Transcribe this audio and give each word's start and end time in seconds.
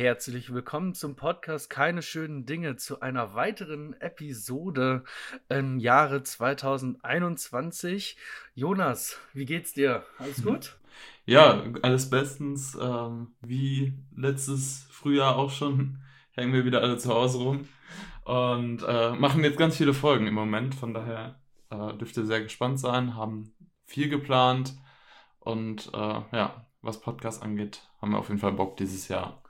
Herzlich 0.00 0.50
willkommen 0.54 0.94
zum 0.94 1.14
Podcast 1.14 1.68
Keine 1.68 2.00
schönen 2.00 2.46
Dinge 2.46 2.76
zu 2.76 3.00
einer 3.00 3.34
weiteren 3.34 3.92
Episode 4.00 5.04
im 5.50 5.78
Jahre 5.78 6.22
2021. 6.22 8.16
Jonas, 8.54 9.18
wie 9.34 9.44
geht's 9.44 9.74
dir? 9.74 10.06
Alles 10.16 10.42
gut? 10.42 10.78
Ja, 11.26 11.62
alles 11.82 12.08
bestens. 12.08 12.78
Ähm, 12.80 13.34
wie 13.42 13.92
letztes 14.16 14.86
Frühjahr 14.90 15.36
auch 15.36 15.50
schon 15.50 15.98
hängen 16.30 16.54
wir 16.54 16.64
wieder 16.64 16.80
alle 16.80 16.96
zu 16.96 17.12
Hause 17.12 17.36
rum 17.36 17.68
und 18.24 18.82
äh, 18.82 19.10
machen 19.10 19.44
jetzt 19.44 19.58
ganz 19.58 19.76
viele 19.76 19.92
Folgen 19.92 20.26
im 20.26 20.32
Moment. 20.32 20.74
Von 20.74 20.94
daher 20.94 21.38
äh, 21.68 21.92
dürft 21.98 22.16
ihr 22.16 22.24
sehr 22.24 22.40
gespannt 22.40 22.80
sein, 22.80 23.16
haben 23.16 23.52
viel 23.84 24.08
geplant 24.08 24.72
und 25.40 25.90
äh, 25.92 26.22
ja, 26.32 26.66
was 26.80 27.02
Podcast 27.02 27.42
angeht, 27.42 27.82
haben 28.00 28.12
wir 28.12 28.18
auf 28.18 28.28
jeden 28.28 28.40
Fall 28.40 28.52
Bock 28.52 28.78
dieses 28.78 29.08
Jahr. 29.08 29.42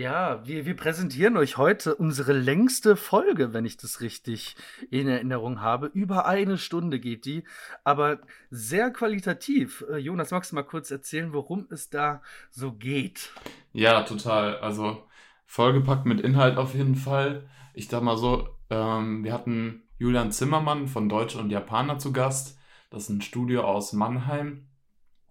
Ja, 0.00 0.40
wir, 0.46 0.64
wir 0.64 0.76
präsentieren 0.76 1.36
euch 1.36 1.58
heute 1.58 1.94
unsere 1.94 2.32
längste 2.32 2.96
Folge, 2.96 3.52
wenn 3.52 3.66
ich 3.66 3.76
das 3.76 4.00
richtig 4.00 4.56
in 4.90 5.06
Erinnerung 5.06 5.60
habe. 5.60 5.88
Über 5.92 6.24
eine 6.24 6.56
Stunde 6.56 6.98
geht 6.98 7.26
die, 7.26 7.44
aber 7.84 8.20
sehr 8.50 8.92
qualitativ. 8.92 9.84
Äh, 9.90 9.98
Jonas, 9.98 10.30
magst 10.30 10.52
du 10.52 10.54
mal 10.54 10.62
kurz 10.62 10.90
erzählen, 10.90 11.34
worum 11.34 11.66
es 11.68 11.90
da 11.90 12.22
so 12.48 12.72
geht? 12.72 13.30
Ja, 13.74 14.04
total. 14.04 14.56
Also 14.60 15.06
vollgepackt 15.44 16.06
mit 16.06 16.22
Inhalt 16.22 16.56
auf 16.56 16.74
jeden 16.74 16.94
Fall. 16.96 17.46
Ich 17.74 17.88
sag 17.88 18.02
mal 18.02 18.16
so, 18.16 18.48
ähm, 18.70 19.22
wir 19.22 19.34
hatten 19.34 19.82
Julian 19.98 20.32
Zimmermann 20.32 20.88
von 20.88 21.10
Deutsch 21.10 21.36
und 21.36 21.50
Japaner 21.50 21.98
zu 21.98 22.14
Gast. 22.14 22.58
Das 22.88 23.02
ist 23.02 23.10
ein 23.10 23.20
Studio 23.20 23.64
aus 23.64 23.92
Mannheim. 23.92 24.66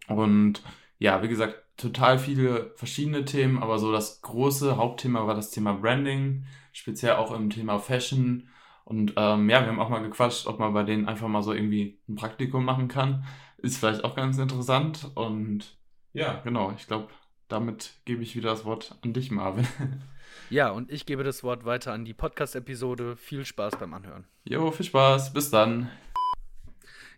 Und 0.08 0.62
ja, 0.99 1.24
wie 1.24 1.27
gesagt, 1.27 1.55
total 1.80 2.20
viele 2.20 2.72
verschiedene 2.76 3.26
Themen, 3.26 3.62
aber 3.62 3.80
so 3.80 3.92
das 3.92 4.22
große 4.22 4.78
Hauptthema 4.78 5.26
war 5.26 5.36
das 5.36 5.52
Thema 5.52 5.74
Branding, 5.74 6.46
speziell 6.74 7.14
auch 7.14 7.34
im 7.34 7.50
Thema 7.50 7.80
Fashion. 7.80 8.49
Und 8.84 9.13
ähm, 9.18 9.49
ja, 9.49 9.62
wir 9.62 9.68
haben 9.68 9.80
auch 9.80 9.90
mal 9.90 10.02
gequatscht, 10.02 10.48
ob 10.48 10.60
man 10.60 10.74
bei 10.74 10.84
denen 10.84 11.08
einfach 11.08 11.27
mal 11.27 11.44
so 11.44 11.54
irgendwie 11.54 11.99
ein 12.08 12.16
Praktikum 12.16 12.66
machen 12.66 12.88
kann. 12.88 13.24
Ist 13.58 13.77
vielleicht 13.77 14.04
auch 14.04 14.16
ganz 14.16 14.38
interessant. 14.38 15.12
Und 15.16 15.77
ja, 16.13 16.41
genau, 16.44 16.74
ich 16.76 16.88
glaube, 16.88 17.10
damit 17.48 17.93
gebe 18.05 18.24
ich 18.24 18.36
wieder 18.36 18.49
das 18.49 18.66
Wort 18.66 18.98
an 19.02 19.14
dich, 19.14 19.32
Marvin. 19.32 19.68
Ja, 20.52 20.70
und 20.70 20.91
ich 20.91 21.05
gebe 21.05 21.24
das 21.24 21.43
Wort 21.43 21.66
weiter 21.66 21.91
an 21.91 22.05
die 22.05 22.14
Podcast-Episode. 22.14 23.16
Viel 23.16 23.46
Spaß 23.46 23.77
beim 23.77 23.93
Anhören. 23.93 24.26
Jo, 24.46 24.71
viel 24.71 24.86
Spaß. 24.86 25.34
Bis 25.34 25.49
dann. 25.49 25.90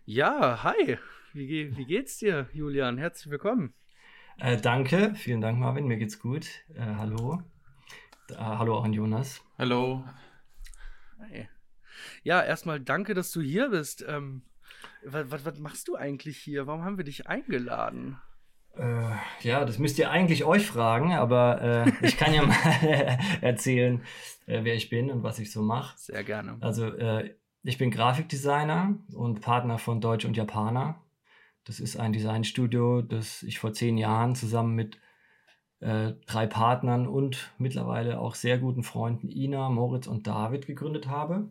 Ja, 0.04 0.62
hi. 0.62 0.98
Wie, 1.32 1.76
wie 1.76 1.84
geht's 1.84 2.18
dir, 2.18 2.48
Julian? 2.52 2.98
Herzlich 2.98 3.30
willkommen. 3.30 3.74
Äh, 4.42 4.56
danke, 4.56 5.14
vielen 5.14 5.40
Dank, 5.40 5.60
Marvin. 5.60 5.86
Mir 5.86 5.98
geht's 5.98 6.18
gut. 6.18 6.48
Äh, 6.74 6.80
hallo. 6.80 7.40
Äh, 8.28 8.34
hallo 8.34 8.76
auch 8.76 8.84
an 8.84 8.92
Jonas. 8.92 9.40
Hallo. 9.56 10.02
Hi. 11.20 11.48
Ja, 12.24 12.42
erstmal 12.42 12.80
danke, 12.80 13.14
dass 13.14 13.30
du 13.30 13.40
hier 13.40 13.68
bist. 13.68 14.04
Ähm, 14.08 14.42
was, 15.04 15.44
was, 15.44 15.60
machst 15.60 15.86
du 15.86 15.94
eigentlich 15.94 16.38
hier? 16.38 16.66
Warum 16.66 16.82
haben 16.82 16.96
wir 16.96 17.04
dich 17.04 17.28
eingeladen? 17.28 18.18
Äh, 18.76 19.12
ja, 19.42 19.64
das 19.64 19.78
müsst 19.78 20.00
ihr 20.00 20.10
eigentlich 20.10 20.42
euch 20.42 20.66
fragen, 20.66 21.12
aber 21.12 21.62
äh, 21.86 21.92
ich 22.04 22.16
kann 22.16 22.34
ja 22.34 22.44
mal 22.44 22.56
erzählen, 23.42 24.02
äh, 24.46 24.64
wer 24.64 24.74
ich 24.74 24.88
bin 24.88 25.12
und 25.12 25.22
was 25.22 25.38
ich 25.38 25.52
so 25.52 25.62
mache. 25.62 25.96
Sehr 25.98 26.24
gerne. 26.24 26.56
Also, 26.60 26.90
ich 27.62 27.78
bin 27.78 27.92
Grafikdesigner 27.92 28.98
und 29.14 29.40
Partner 29.40 29.78
von 29.78 30.00
Deutsch 30.00 30.24
und 30.24 30.36
Japaner. 30.36 31.00
Das 31.64 31.78
ist 31.78 31.96
ein 31.96 32.12
Designstudio, 32.12 33.02
das 33.02 33.42
ich 33.42 33.58
vor 33.58 33.72
zehn 33.72 33.96
Jahren 33.96 34.34
zusammen 34.34 34.74
mit 34.74 34.98
äh, 35.80 36.14
drei 36.26 36.46
Partnern 36.46 37.06
und 37.06 37.52
mittlerweile 37.58 38.20
auch 38.20 38.34
sehr 38.34 38.58
guten 38.58 38.82
Freunden 38.82 39.28
Ina, 39.28 39.68
Moritz 39.68 40.06
und 40.06 40.26
David 40.26 40.66
gegründet 40.66 41.06
habe. 41.08 41.50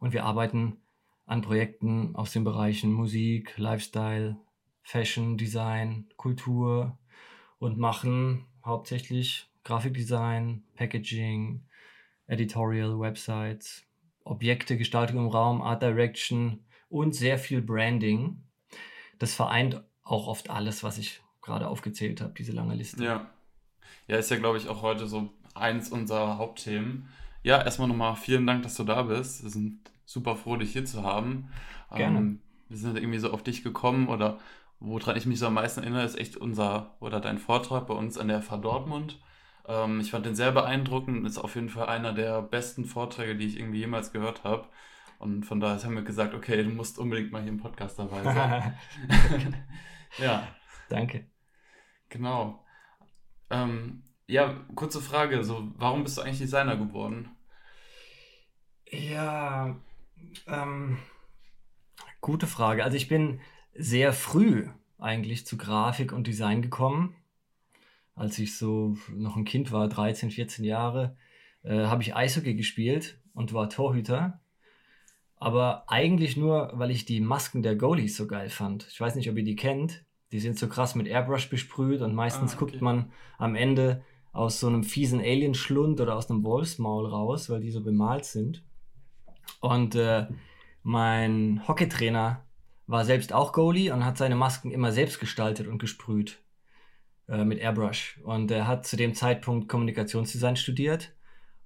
Und 0.00 0.12
wir 0.12 0.24
arbeiten 0.24 0.82
an 1.26 1.40
Projekten 1.40 2.14
aus 2.14 2.32
den 2.32 2.44
Bereichen 2.44 2.92
Musik, 2.92 3.56
Lifestyle, 3.56 4.36
Fashion, 4.82 5.38
Design, 5.38 6.08
Kultur 6.16 6.98
und 7.58 7.78
machen 7.78 8.46
hauptsächlich 8.64 9.48
Grafikdesign, 9.64 10.64
Packaging, 10.74 11.64
Editorial, 12.26 12.98
Websites, 13.00 13.86
Objekte, 14.24 14.76
Gestaltung 14.76 15.18
im 15.18 15.28
Raum, 15.28 15.62
Art 15.62 15.82
Direction 15.82 16.66
und 16.90 17.14
sehr 17.14 17.38
viel 17.38 17.62
Branding 17.62 18.43
das 19.24 19.34
vereint 19.34 19.82
auch 20.02 20.26
oft 20.26 20.50
alles, 20.50 20.84
was 20.84 20.98
ich 20.98 21.22
gerade 21.40 21.66
aufgezählt 21.66 22.20
habe, 22.20 22.34
diese 22.36 22.52
lange 22.52 22.74
Liste. 22.74 23.02
Ja. 23.02 23.30
Ja, 24.06 24.18
ist 24.18 24.30
ja, 24.30 24.36
glaube 24.36 24.58
ich, 24.58 24.68
auch 24.68 24.82
heute 24.82 25.06
so 25.06 25.30
eins 25.54 25.88
unserer 25.88 26.36
Hauptthemen. 26.36 27.08
Ja, 27.42 27.62
erstmal 27.62 27.88
nochmal 27.88 28.16
vielen 28.16 28.46
Dank, 28.46 28.62
dass 28.62 28.74
du 28.74 28.84
da 28.84 29.02
bist. 29.02 29.42
Wir 29.42 29.50
sind 29.50 29.78
super 30.04 30.36
froh, 30.36 30.56
dich 30.56 30.72
hier 30.72 30.84
zu 30.84 31.02
haben. 31.02 31.48
Gerne. 31.94 32.18
Ähm, 32.18 32.40
wir 32.68 32.76
sind 32.76 32.98
irgendwie 32.98 33.18
so 33.18 33.30
auf 33.32 33.42
dich 33.42 33.62
gekommen 33.62 34.08
oder 34.08 34.38
woran 34.78 35.16
ich 35.16 35.24
mich 35.24 35.38
so 35.38 35.46
am 35.46 35.54
meisten 35.54 35.80
erinnere, 35.80 36.04
ist 36.04 36.18
echt 36.18 36.36
unser 36.36 36.96
oder 37.00 37.20
dein 37.20 37.38
Vortrag 37.38 37.86
bei 37.86 37.94
uns 37.94 38.18
an 38.18 38.28
der 38.28 38.42
FH 38.42 38.58
Dortmund. 38.58 39.20
Ähm, 39.66 40.00
ich 40.00 40.10
fand 40.10 40.26
den 40.26 40.34
sehr 40.34 40.52
beeindruckend. 40.52 41.26
Ist 41.26 41.38
auf 41.38 41.54
jeden 41.54 41.70
Fall 41.70 41.86
einer 41.86 42.12
der 42.12 42.42
besten 42.42 42.84
Vorträge, 42.84 43.36
die 43.36 43.46
ich 43.46 43.58
irgendwie 43.58 43.78
jemals 43.78 44.12
gehört 44.12 44.44
habe. 44.44 44.66
Und 45.18 45.44
von 45.44 45.60
daher 45.60 45.82
haben 45.82 45.94
wir 45.94 46.02
gesagt, 46.02 46.34
okay, 46.34 46.62
du 46.62 46.70
musst 46.70 46.98
unbedingt 46.98 47.32
mal 47.32 47.42
hier 47.42 47.52
im 47.52 47.58
Podcast 47.58 47.98
dabei 47.98 48.22
sein. 48.22 48.78
ja. 50.18 50.48
Danke. 50.88 51.26
Genau. 52.08 52.64
Ähm, 53.50 54.02
ja, 54.26 54.54
kurze 54.74 55.00
Frage, 55.00 55.44
so, 55.44 55.72
warum 55.76 56.04
bist 56.04 56.18
du 56.18 56.22
eigentlich 56.22 56.38
Designer 56.38 56.76
geworden? 56.76 57.30
Ja, 58.90 59.76
ähm, 60.46 60.98
gute 62.20 62.46
Frage. 62.46 62.84
Also 62.84 62.96
ich 62.96 63.08
bin 63.08 63.40
sehr 63.74 64.12
früh 64.12 64.68
eigentlich 64.98 65.46
zu 65.46 65.56
Grafik 65.56 66.12
und 66.12 66.26
Design 66.26 66.62
gekommen. 66.62 67.16
Als 68.14 68.38
ich 68.38 68.56
so 68.56 68.96
noch 69.10 69.36
ein 69.36 69.44
Kind 69.44 69.72
war, 69.72 69.88
13, 69.88 70.30
14 70.30 70.64
Jahre, 70.64 71.16
äh, 71.64 71.86
habe 71.86 72.02
ich 72.02 72.14
Eishockey 72.14 72.54
gespielt 72.54 73.20
und 73.32 73.52
war 73.52 73.68
Torhüter 73.68 74.40
aber 75.36 75.84
eigentlich 75.90 76.36
nur, 76.36 76.70
weil 76.74 76.90
ich 76.90 77.04
die 77.04 77.20
Masken 77.20 77.62
der 77.62 77.76
Goalies 77.76 78.16
so 78.16 78.26
geil 78.26 78.48
fand. 78.48 78.86
Ich 78.90 79.00
weiß 79.00 79.14
nicht, 79.16 79.30
ob 79.30 79.36
ihr 79.36 79.44
die 79.44 79.56
kennt. 79.56 80.04
Die 80.32 80.40
sind 80.40 80.58
so 80.58 80.68
krass 80.68 80.94
mit 80.94 81.06
Airbrush 81.06 81.48
besprüht 81.48 82.00
und 82.00 82.14
meistens 82.14 82.52
ah, 82.52 82.56
okay. 82.56 82.64
guckt 82.64 82.82
man 82.82 83.12
am 83.38 83.54
Ende 83.54 84.02
aus 84.32 84.58
so 84.58 84.66
einem 84.66 84.82
fiesen 84.82 85.20
Alienschlund 85.20 86.00
oder 86.00 86.16
aus 86.16 86.28
einem 86.28 86.44
Wolfsmaul 86.44 87.06
raus, 87.06 87.50
weil 87.50 87.60
die 87.60 87.70
so 87.70 87.82
bemalt 87.82 88.24
sind. 88.24 88.64
Und 89.60 89.94
äh, 89.94 90.26
mein 90.82 91.66
Hockeytrainer 91.68 92.44
war 92.86 93.04
selbst 93.04 93.32
auch 93.32 93.52
Goalie 93.52 93.92
und 93.92 94.04
hat 94.04 94.18
seine 94.18 94.36
Masken 94.36 94.70
immer 94.70 94.92
selbst 94.92 95.20
gestaltet 95.20 95.68
und 95.68 95.78
gesprüht 95.78 96.42
äh, 97.28 97.44
mit 97.44 97.58
Airbrush. 97.58 98.20
Und 98.24 98.50
er 98.50 98.66
hat 98.66 98.86
zu 98.86 98.96
dem 98.96 99.14
Zeitpunkt 99.14 99.68
Kommunikationsdesign 99.68 100.56
studiert 100.56 101.13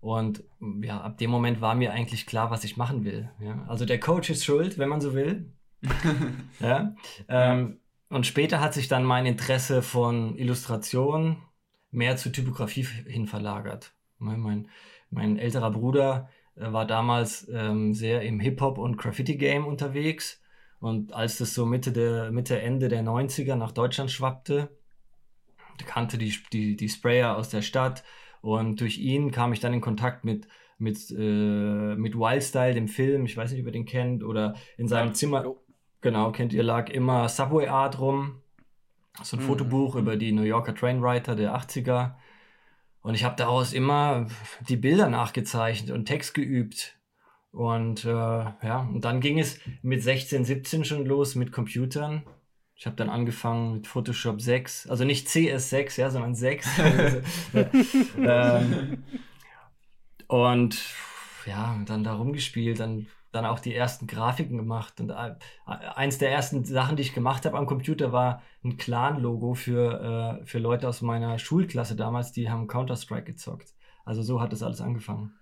und 0.00 0.44
ja, 0.82 1.00
ab 1.00 1.18
dem 1.18 1.30
Moment 1.30 1.60
war 1.60 1.74
mir 1.74 1.92
eigentlich 1.92 2.26
klar, 2.26 2.50
was 2.50 2.64
ich 2.64 2.76
machen 2.76 3.04
will. 3.04 3.30
Ja? 3.40 3.64
Also 3.68 3.84
der 3.84 3.98
Coach 3.98 4.30
ist 4.30 4.44
schuld, 4.44 4.78
wenn 4.78 4.88
man 4.88 5.00
so 5.00 5.14
will. 5.14 5.52
ja? 6.60 6.94
Ähm, 7.28 7.80
und 8.08 8.26
später 8.26 8.60
hat 8.60 8.74
sich 8.74 8.88
dann 8.88 9.04
mein 9.04 9.26
Interesse 9.26 9.82
von 9.82 10.36
Illustration 10.36 11.42
mehr 11.90 12.16
zur 12.16 12.32
Typografie 12.32 12.84
hin 12.84 13.26
verlagert. 13.26 13.92
Mein, 14.18 14.68
mein 15.10 15.38
älterer 15.38 15.70
Bruder 15.70 16.28
äh, 16.54 16.72
war 16.72 16.86
damals 16.86 17.48
ähm, 17.48 17.92
sehr 17.92 18.22
im 18.22 18.40
Hip-Hop- 18.40 18.78
und 18.78 18.96
Graffiti-Game 18.96 19.66
unterwegs. 19.66 20.42
Und 20.80 21.12
als 21.12 21.38
das 21.38 21.54
so 21.54 21.66
Mitte, 21.66 21.92
der, 21.92 22.30
Mitte, 22.30 22.60
Ende 22.60 22.88
der 22.88 23.02
90er 23.02 23.56
nach 23.56 23.72
Deutschland 23.72 24.10
schwappte, 24.12 24.70
kannte 25.86 26.18
die, 26.18 26.34
die, 26.52 26.76
die 26.76 26.88
Sprayer 26.88 27.36
aus 27.36 27.48
der 27.48 27.62
Stadt, 27.62 28.04
und 28.40 28.80
durch 28.80 28.98
ihn 28.98 29.30
kam 29.30 29.52
ich 29.52 29.60
dann 29.60 29.74
in 29.74 29.80
Kontakt 29.80 30.24
mit, 30.24 30.48
mit, 30.78 31.10
äh, 31.10 31.94
mit 31.96 32.14
Wildstyle, 32.14 32.74
dem 32.74 32.88
Film. 32.88 33.24
Ich 33.26 33.36
weiß 33.36 33.52
nicht, 33.52 33.60
ob 33.60 33.66
ihr 33.66 33.72
den 33.72 33.86
kennt. 33.86 34.22
Oder 34.22 34.54
in 34.76 34.88
seinem. 34.88 35.14
Zimmer, 35.14 35.56
genau, 36.00 36.32
kennt 36.32 36.52
ihr, 36.52 36.62
lag 36.62 36.88
immer 36.90 37.28
Subway 37.28 37.68
Art 37.68 38.00
rum. 38.00 38.42
So 39.22 39.36
ein 39.36 39.42
mhm. 39.42 39.46
Fotobuch 39.46 39.96
über 39.96 40.16
die 40.16 40.32
New 40.32 40.42
Yorker 40.42 40.74
Trainwriter 40.74 41.34
der 41.34 41.56
80er. 41.56 42.14
Und 43.00 43.14
ich 43.14 43.24
habe 43.24 43.36
daraus 43.36 43.72
immer 43.72 44.26
die 44.68 44.76
Bilder 44.76 45.08
nachgezeichnet 45.08 45.90
und 45.90 46.04
Text 46.04 46.34
geübt. 46.34 46.98
Und 47.50 48.04
äh, 48.04 48.08
ja, 48.08 48.88
und 48.92 49.04
dann 49.04 49.20
ging 49.20 49.38
es 49.38 49.58
mit 49.82 50.02
16, 50.02 50.44
17 50.44 50.84
schon 50.84 51.06
los 51.06 51.34
mit 51.34 51.50
Computern. 51.50 52.22
Ich 52.78 52.86
habe 52.86 52.94
dann 52.94 53.10
angefangen 53.10 53.72
mit 53.74 53.88
Photoshop 53.88 54.40
6, 54.40 54.86
also 54.86 55.04
nicht 55.04 55.26
CS6, 55.26 56.00
ja, 56.00 56.10
sondern 56.10 56.36
6. 56.36 56.68
ähm, 58.18 59.02
und 60.28 60.80
ja, 61.44 61.76
dann 61.86 62.04
da 62.04 62.14
rumgespielt. 62.14 62.78
Dann, 62.78 63.08
dann 63.32 63.46
auch 63.46 63.58
die 63.58 63.74
ersten 63.74 64.06
Grafiken 64.06 64.56
gemacht. 64.56 65.00
Und 65.00 65.10
äh, 65.10 65.34
eins 65.66 66.18
der 66.18 66.30
ersten 66.30 66.64
Sachen, 66.64 66.94
die 66.94 67.02
ich 67.02 67.14
gemacht 67.14 67.46
habe 67.46 67.58
am 67.58 67.66
Computer, 67.66 68.12
war 68.12 68.42
ein 68.62 68.76
Clan-Logo 68.76 69.54
für, 69.54 70.38
äh, 70.40 70.46
für 70.46 70.60
Leute 70.60 70.86
aus 70.86 71.02
meiner 71.02 71.36
Schulklasse 71.40 71.96
damals, 71.96 72.30
die 72.30 72.48
haben 72.48 72.68
Counter-Strike 72.68 73.24
gezockt. 73.24 73.74
Also 74.04 74.22
so 74.22 74.40
hat 74.40 74.52
das 74.52 74.62
alles 74.62 74.80
angefangen. 74.80 75.34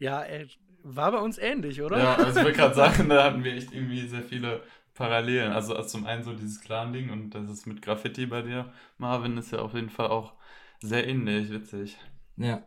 Ja, 0.00 0.24
äh, 0.24 0.48
war 0.82 1.12
bei 1.12 1.18
uns 1.18 1.38
ähnlich, 1.38 1.80
oder? 1.80 1.98
Ja, 1.98 2.14
also 2.16 2.40
ich 2.40 2.44
wollte 2.44 2.58
gerade 2.58 2.74
sagen, 2.74 3.08
da 3.08 3.24
hatten 3.24 3.44
wir 3.44 3.54
echt 3.54 3.72
irgendwie 3.72 4.06
sehr 4.08 4.22
viele 4.22 4.62
Parallelen. 5.00 5.52
Also, 5.52 5.74
also 5.74 5.88
zum 5.88 6.06
einen 6.06 6.22
so 6.22 6.34
dieses 6.34 6.60
Clan-Ding 6.60 7.10
und 7.10 7.30
das 7.30 7.50
ist 7.50 7.66
mit 7.66 7.80
Graffiti 7.82 8.26
bei 8.26 8.42
dir, 8.42 8.72
Marvin, 8.98 9.38
ist 9.38 9.52
ja 9.52 9.60
auf 9.60 9.74
jeden 9.74 9.90
Fall 9.90 10.08
auch 10.08 10.34
sehr 10.80 11.08
ähnlich, 11.08 11.50
witzig. 11.50 11.96
Ja. 12.36 12.62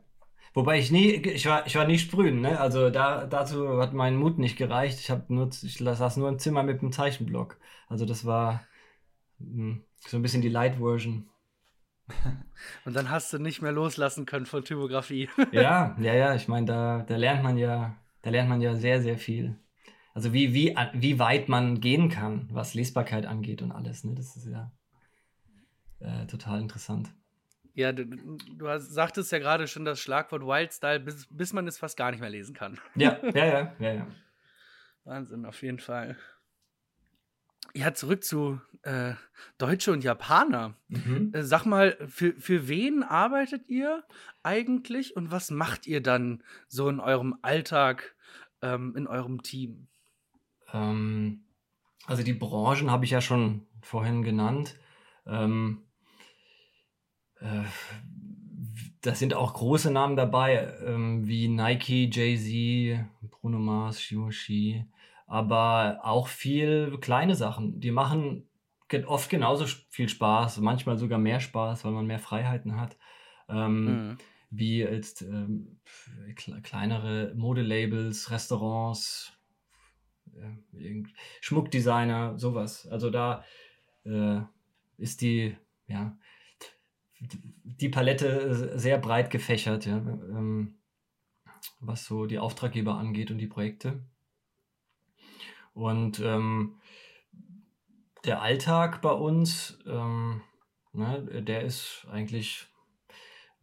Wobei 0.56 0.78
ich 0.78 0.92
nie, 0.92 1.12
ich 1.14 1.48
war, 1.48 1.66
ich 1.66 1.76
war 1.76 1.86
nie 1.86 1.98
sprühen, 1.98 2.42
ne? 2.42 2.60
Also 2.60 2.90
da, 2.90 3.26
dazu 3.26 3.82
hat 3.82 3.94
mein 3.94 4.16
Mut 4.16 4.38
nicht 4.38 4.58
gereicht. 4.58 5.00
Ich 5.00 5.10
habe 5.10 5.26
nur, 5.34 5.50
ich 5.50 5.78
saß 5.78 6.18
nur 6.18 6.30
im 6.30 6.38
Zimmer 6.38 6.64
mit 6.64 6.82
einem 6.82 6.92
Zeichenblock. 6.92 7.58
Also 7.88 8.06
das 8.06 8.26
war 8.26 8.64
mh, 9.40 9.48
hm, 9.48 9.86
so 10.00 10.18
ein 10.18 10.22
bisschen 10.22 10.42
die 10.42 10.50
Light-Version. 10.50 11.28
Und 12.86 12.96
dann 12.96 13.10
hast 13.10 13.34
du 13.34 13.40
nicht 13.40 13.62
mehr 13.62 13.72
loslassen 13.72 14.26
können 14.26 14.46
von 14.46 14.64
Typografie. 14.64 15.30
ja, 15.52 15.96
ja, 16.00 16.14
ja. 16.14 16.36
Ich 16.36 16.48
meine, 16.48 16.66
da, 16.68 17.04
da 17.08 17.16
lernt 17.16 17.44
man 17.44 17.58
ja, 17.58 17.96
da 18.22 18.30
lernt 18.30 18.50
man 18.50 18.62
ja 18.62 18.76
sehr, 18.76 19.02
sehr 19.02 19.18
viel. 19.18 19.58
Also 20.14 20.32
wie, 20.32 20.54
wie, 20.54 20.76
wie 20.94 21.20
weit 21.20 21.50
man 21.50 21.82
gehen 21.82 22.10
kann, 22.10 22.48
was 22.52 22.76
Lesbarkeit 22.76 23.26
angeht 23.26 23.62
und 23.62 23.72
alles. 23.72 24.04
Ne? 24.04 24.14
Das 24.14 24.36
ist 24.36 24.48
ja 24.48 24.72
äh, 26.00 26.28
total 26.28 26.62
interessant. 26.62 27.12
Ja, 27.74 27.92
du, 27.92 28.06
du 28.06 28.80
sagtest 28.80 29.32
ja 29.32 29.40
gerade 29.40 29.68
schon 29.68 29.86
das 29.86 30.00
Schlagwort 30.00 30.44
Wildstyle, 30.44 31.00
bis, 31.00 31.28
bis 31.32 31.54
man 31.54 31.68
es 31.68 31.80
fast 31.80 31.98
gar 31.98 32.12
nicht 32.12 32.20
mehr 32.20 32.30
lesen 32.30 32.54
kann. 32.54 32.80
Ja, 32.96 33.18
ja, 33.34 33.46
ja, 33.46 33.76
ja, 33.80 33.94
ja. 33.94 34.08
Wahnsinn, 35.06 35.46
auf 35.46 35.62
jeden 35.64 35.80
Fall. 35.80 36.16
Ja, 37.74 37.96
zurück 37.96 38.24
zu 38.24 38.62
äh, 38.84 39.14
Deutsche 39.58 39.92
und 39.92 40.04
Japaner. 40.04 40.76
Mhm. 40.90 41.32
Äh, 41.34 41.42
sag 41.42 41.66
mal, 41.66 41.98
für, 42.08 42.34
für 42.34 42.68
wen 42.68 43.02
arbeitet 43.02 43.68
ihr 43.68 44.04
eigentlich 44.44 45.16
und 45.16 45.32
was 45.32 45.50
macht 45.50 45.88
ihr 45.88 46.02
dann 46.02 46.44
so 46.68 46.88
in 46.90 47.00
eurem 47.00 47.36
Alltag, 47.42 48.16
ähm, 48.62 48.96
in 48.96 49.08
eurem 49.08 49.42
Team? 49.42 49.88
Ähm, 50.74 51.46
also 52.06 52.24
die 52.24 52.34
Branchen 52.34 52.92
habe 52.92 53.06
ich 53.06 53.12
ja 53.12 53.22
schon 53.22 53.66
vorhin 53.82 54.24
genannt. 54.24 54.76
Ähm, 55.26 55.84
äh, 57.40 57.64
da 59.02 59.16
sind 59.16 59.34
auch 59.34 59.54
große 59.54 59.92
Namen 59.92 60.16
dabei, 60.16 60.74
ähm, 60.86 61.28
wie 61.28 61.48
Nike, 61.48 62.10
Jay-Z, 62.12 63.06
Bruno 63.30 63.60
Mars, 63.60 63.98
Xiaoxi, 63.98 64.86
aber 65.28 66.00
auch 66.04 66.28
viel 66.28 66.98
kleine 67.00 67.36
Sachen. 67.36 67.80
Die 67.80 67.92
machen 67.92 68.48
oft 69.08 69.30
genauso 69.30 69.66
viel 69.90 70.08
Spaß, 70.08 70.60
manchmal 70.60 70.98
sogar 70.98 71.20
mehr 71.20 71.40
Spaß, 71.40 71.84
weil 71.84 71.92
man 71.92 72.06
mehr 72.06 72.20
Freiheiten 72.20 72.80
hat. 72.80 72.98
Ähm, 73.50 73.86
mhm. 73.86 74.18
Wie 74.50 74.80
jetzt 74.80 75.24
ähm, 75.24 75.80
kleinere 76.36 77.34
Modelabels, 77.36 78.30
Restaurants, 78.30 79.34
Schmuckdesigner, 81.42 82.38
sowas. 82.38 82.88
Also 82.88 83.10
da 83.10 83.44
äh, 84.06 84.42
ist 84.98 85.22
die, 85.22 85.56
ja, 85.88 86.18
die 87.64 87.90
Palette 87.90 88.78
sehr 88.78 88.98
breit 88.98 89.30
gefächert, 89.30 89.86
ja, 89.86 89.98
ähm, 89.98 90.76
was 91.80 92.06
so 92.06 92.26
die 92.26 92.40
Auftraggeber 92.40 92.96
angeht 92.96 93.32
und 93.32 93.38
die 93.38 93.48
Projekte. 93.48 94.04
Und 95.74 96.20
ähm, 96.20 96.80
der 98.26 98.42
Alltag 98.42 99.02
bei 99.02 99.12
uns, 99.12 99.80
ähm, 99.86 100.42
ne, 100.94 101.44
der 101.44 101.64
ist 101.64 102.06
eigentlich 102.10 102.68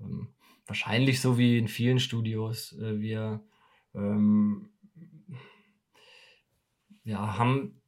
ähm, 0.00 0.28
wahrscheinlich 0.66 1.20
so 1.20 1.38
wie 1.38 1.58
in 1.58 1.68
vielen 1.68 2.00
Studios. 2.00 2.72
Äh, 2.78 3.00
wir 3.00 3.42
ähm, 3.94 4.70
ja, 7.04 7.38
haben 7.38 7.80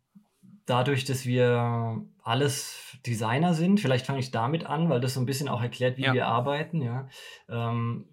dadurch, 0.67 1.05
dass 1.05 1.27
wir 1.27 2.05
alles 2.23 2.99
Designer 3.07 3.55
sind, 3.55 3.81
vielleicht 3.81 4.07
fange 4.07 4.21
ich 4.21 4.31
damit 4.31 4.65
an, 4.67 4.89
weil 4.89 5.01
das 5.01 5.15
so 5.15 5.21
ein 5.21 5.27
bisschen 5.27 5.49
auch 5.49 5.63
erklärt, 5.63 5.97
wie 5.97 6.03
ja. 6.05 6.15
wir 6.15 6.27
arbeiten. 6.27 6.81
Ja. 6.81 7.09
Ähm, 7.49 8.07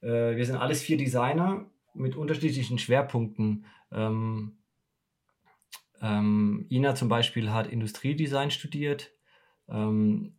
äh, 0.00 0.36
wir 0.36 0.46
sind 0.46 0.56
alles 0.56 0.82
vier 0.82 0.96
Designer 0.96 1.66
mit 1.94 2.16
unterschiedlichen 2.16 2.78
Schwerpunkten. 2.78 3.66
Ähm, 3.92 4.58
ähm, 6.00 6.66
Ina 6.70 6.94
zum 6.94 7.08
Beispiel 7.08 7.50
hat 7.50 7.66
Industriedesign 7.66 8.50
studiert, 8.50 9.12
ähm, 9.68 10.36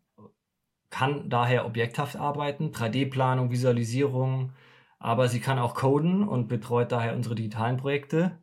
kann 0.89 1.29
daher 1.29 1.65
objekthaft 1.65 2.15
arbeiten, 2.15 2.71
3D-Planung, 2.71 3.51
Visualisierung, 3.51 4.53
aber 4.99 5.27
sie 5.27 5.39
kann 5.39 5.59
auch 5.59 5.75
coden 5.75 6.25
und 6.27 6.47
betreut 6.47 6.91
daher 6.91 7.15
unsere 7.15 7.35
digitalen 7.35 7.77
Projekte. 7.77 8.39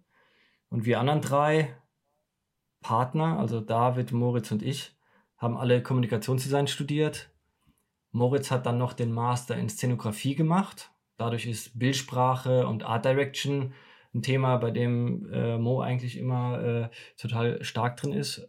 Und 0.72 0.86
wir 0.86 0.98
anderen 0.98 1.20
drei 1.20 1.76
Partner, 2.80 3.38
also 3.38 3.60
David, 3.60 4.10
Moritz 4.12 4.50
und 4.52 4.62
ich, 4.62 4.96
haben 5.36 5.58
alle 5.58 5.82
Kommunikationsdesign 5.82 6.66
studiert. 6.66 7.30
Moritz 8.10 8.50
hat 8.50 8.64
dann 8.64 8.78
noch 8.78 8.94
den 8.94 9.12
Master 9.12 9.54
in 9.54 9.68
Szenografie 9.68 10.34
gemacht. 10.34 10.90
Dadurch 11.18 11.44
ist 11.44 11.78
Bildsprache 11.78 12.66
und 12.66 12.84
Art 12.84 13.04
Direction 13.04 13.74
ein 14.14 14.22
Thema, 14.22 14.56
bei 14.56 14.70
dem 14.70 15.30
äh, 15.30 15.58
Mo 15.58 15.82
eigentlich 15.82 16.16
immer 16.16 16.62
äh, 16.62 16.88
total 17.18 17.62
stark 17.62 17.98
drin 17.98 18.14
ist. 18.14 18.48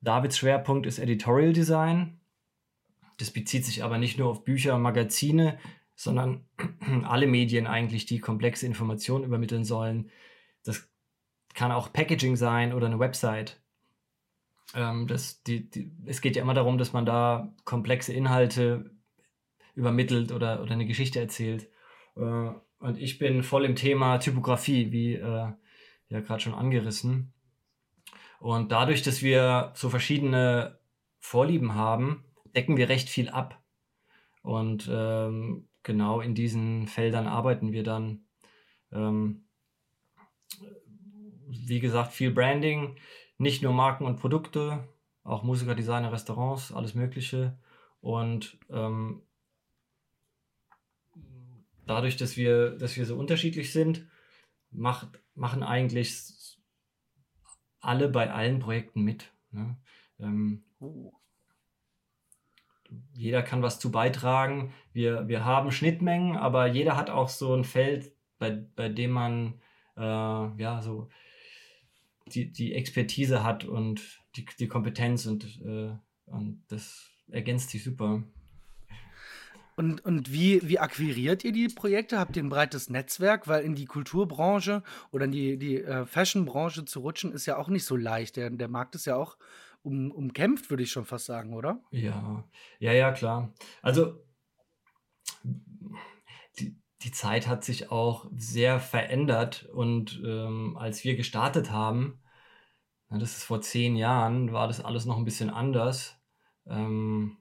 Davids 0.00 0.38
Schwerpunkt 0.38 0.86
ist 0.86 1.00
Editorial 1.00 1.52
Design. 1.52 2.20
Das 3.18 3.32
bezieht 3.32 3.64
sich 3.64 3.82
aber 3.82 3.98
nicht 3.98 4.16
nur 4.16 4.30
auf 4.30 4.44
Bücher 4.44 4.76
und 4.76 4.82
Magazine, 4.82 5.58
sondern 5.96 6.46
alle 7.02 7.26
Medien 7.26 7.66
eigentlich, 7.66 8.06
die 8.06 8.20
komplexe 8.20 8.64
Informationen 8.64 9.24
übermitteln 9.24 9.64
sollen. 9.64 10.12
Das 10.62 10.88
kann 11.54 11.72
auch 11.72 11.92
Packaging 11.92 12.36
sein 12.36 12.72
oder 12.72 12.86
eine 12.86 12.98
Website. 12.98 13.60
Ähm, 14.74 15.06
das, 15.06 15.42
die, 15.44 15.70
die, 15.70 15.92
es 16.06 16.20
geht 16.20 16.36
ja 16.36 16.42
immer 16.42 16.54
darum, 16.54 16.78
dass 16.78 16.92
man 16.92 17.06
da 17.06 17.52
komplexe 17.64 18.12
Inhalte 18.12 18.90
übermittelt 19.74 20.32
oder, 20.32 20.62
oder 20.62 20.72
eine 20.72 20.86
Geschichte 20.86 21.20
erzählt. 21.20 21.68
Äh, 22.16 22.50
und 22.78 22.98
ich 22.98 23.18
bin 23.18 23.42
voll 23.42 23.64
im 23.64 23.76
Thema 23.76 24.18
Typografie, 24.18 24.92
wie 24.92 25.14
äh, 25.14 25.52
ja 26.08 26.20
gerade 26.20 26.40
schon 26.40 26.54
angerissen. 26.54 27.32
Und 28.40 28.72
dadurch, 28.72 29.02
dass 29.02 29.22
wir 29.22 29.72
so 29.74 29.88
verschiedene 29.88 30.78
Vorlieben 31.18 31.74
haben, 31.74 32.24
decken 32.54 32.76
wir 32.76 32.88
recht 32.88 33.08
viel 33.08 33.30
ab. 33.30 33.62
Und 34.42 34.88
ähm, 34.92 35.68
genau 35.82 36.20
in 36.20 36.34
diesen 36.34 36.86
Feldern 36.86 37.26
arbeiten 37.26 37.72
wir 37.72 37.82
dann. 37.82 38.26
Ähm, 38.92 39.44
wie 41.66 41.80
gesagt, 41.80 42.12
viel 42.12 42.30
Branding, 42.30 42.96
nicht 43.38 43.62
nur 43.62 43.72
Marken 43.72 44.04
und 44.04 44.16
Produkte, 44.16 44.88
auch 45.24 45.42
Musiker, 45.42 45.74
Designer, 45.74 46.12
Restaurants, 46.12 46.72
alles 46.72 46.94
Mögliche. 46.94 47.58
Und 48.00 48.58
ähm, 48.70 49.22
dadurch, 51.86 52.16
dass 52.16 52.36
wir, 52.36 52.70
dass 52.70 52.96
wir 52.96 53.06
so 53.06 53.16
unterschiedlich 53.16 53.72
sind, 53.72 54.06
macht, 54.70 55.08
machen 55.34 55.62
eigentlich 55.62 56.58
alle 57.80 58.08
bei 58.08 58.30
allen 58.32 58.58
Projekten 58.58 59.02
mit. 59.02 59.32
Ne? 59.50 59.76
Ähm. 60.18 60.64
Jeder 63.14 63.42
kann 63.42 63.62
was 63.62 63.80
zu 63.80 63.90
beitragen. 63.90 64.72
Wir, 64.92 65.26
wir 65.26 65.44
haben 65.44 65.72
Schnittmengen, 65.72 66.36
aber 66.36 66.66
jeder 66.66 66.96
hat 66.96 67.10
auch 67.10 67.28
so 67.28 67.54
ein 67.54 67.64
Feld, 67.64 68.12
bei, 68.38 68.50
bei 68.50 68.88
dem 68.88 69.10
man 69.10 69.60
äh, 69.96 70.00
ja 70.00 70.80
so 70.82 71.08
die, 72.28 72.50
die 72.50 72.74
Expertise 72.74 73.44
hat 73.44 73.64
und 73.64 74.22
die, 74.36 74.46
die 74.58 74.68
Kompetenz 74.68 75.26
und, 75.26 75.44
äh, 75.64 75.92
und 76.26 76.64
das 76.68 77.10
ergänzt 77.30 77.70
sich 77.70 77.84
super. 77.84 78.22
Und, 79.76 80.04
und 80.04 80.32
wie, 80.32 80.60
wie 80.68 80.78
akquiriert 80.78 81.42
ihr 81.42 81.52
die 81.52 81.68
Projekte? 81.68 82.18
Habt 82.18 82.36
ihr 82.36 82.44
ein 82.44 82.48
breites 82.48 82.90
Netzwerk? 82.90 83.48
Weil 83.48 83.64
in 83.64 83.74
die 83.74 83.86
Kulturbranche 83.86 84.84
oder 85.10 85.24
in 85.24 85.32
die, 85.32 85.58
die 85.58 85.82
äh, 85.82 86.06
Fashionbranche 86.06 86.84
zu 86.84 87.00
rutschen, 87.00 87.32
ist 87.32 87.46
ja 87.46 87.56
auch 87.56 87.68
nicht 87.68 87.84
so 87.84 87.96
leicht. 87.96 88.36
Der, 88.36 88.50
der 88.50 88.68
Markt 88.68 88.94
ist 88.94 89.06
ja 89.06 89.16
auch 89.16 89.36
um, 89.82 90.12
umkämpft, 90.12 90.70
würde 90.70 90.84
ich 90.84 90.92
schon 90.92 91.04
fast 91.04 91.26
sagen, 91.26 91.54
oder? 91.54 91.82
Ja, 91.90 92.44
ja, 92.78 92.92
ja, 92.92 93.10
klar. 93.12 93.52
Also 93.82 94.24
die, 96.58 96.76
die 97.02 97.10
Zeit 97.10 97.46
hat 97.46 97.64
sich 97.64 97.90
auch 97.90 98.26
sehr 98.36 98.80
verändert 98.80 99.68
und 99.72 100.22
ähm, 100.24 100.76
als 100.78 101.04
wir 101.04 101.16
gestartet 101.16 101.70
haben, 101.70 102.20
na, 103.10 103.18
das 103.18 103.36
ist 103.36 103.44
vor 103.44 103.60
zehn 103.60 103.96
Jahren, 103.96 104.52
war 104.52 104.66
das 104.66 104.84
alles 104.84 105.04
noch 105.04 105.18
ein 105.18 105.24
bisschen 105.24 105.50
anders. 105.50 106.16
Ähm, 106.66 107.36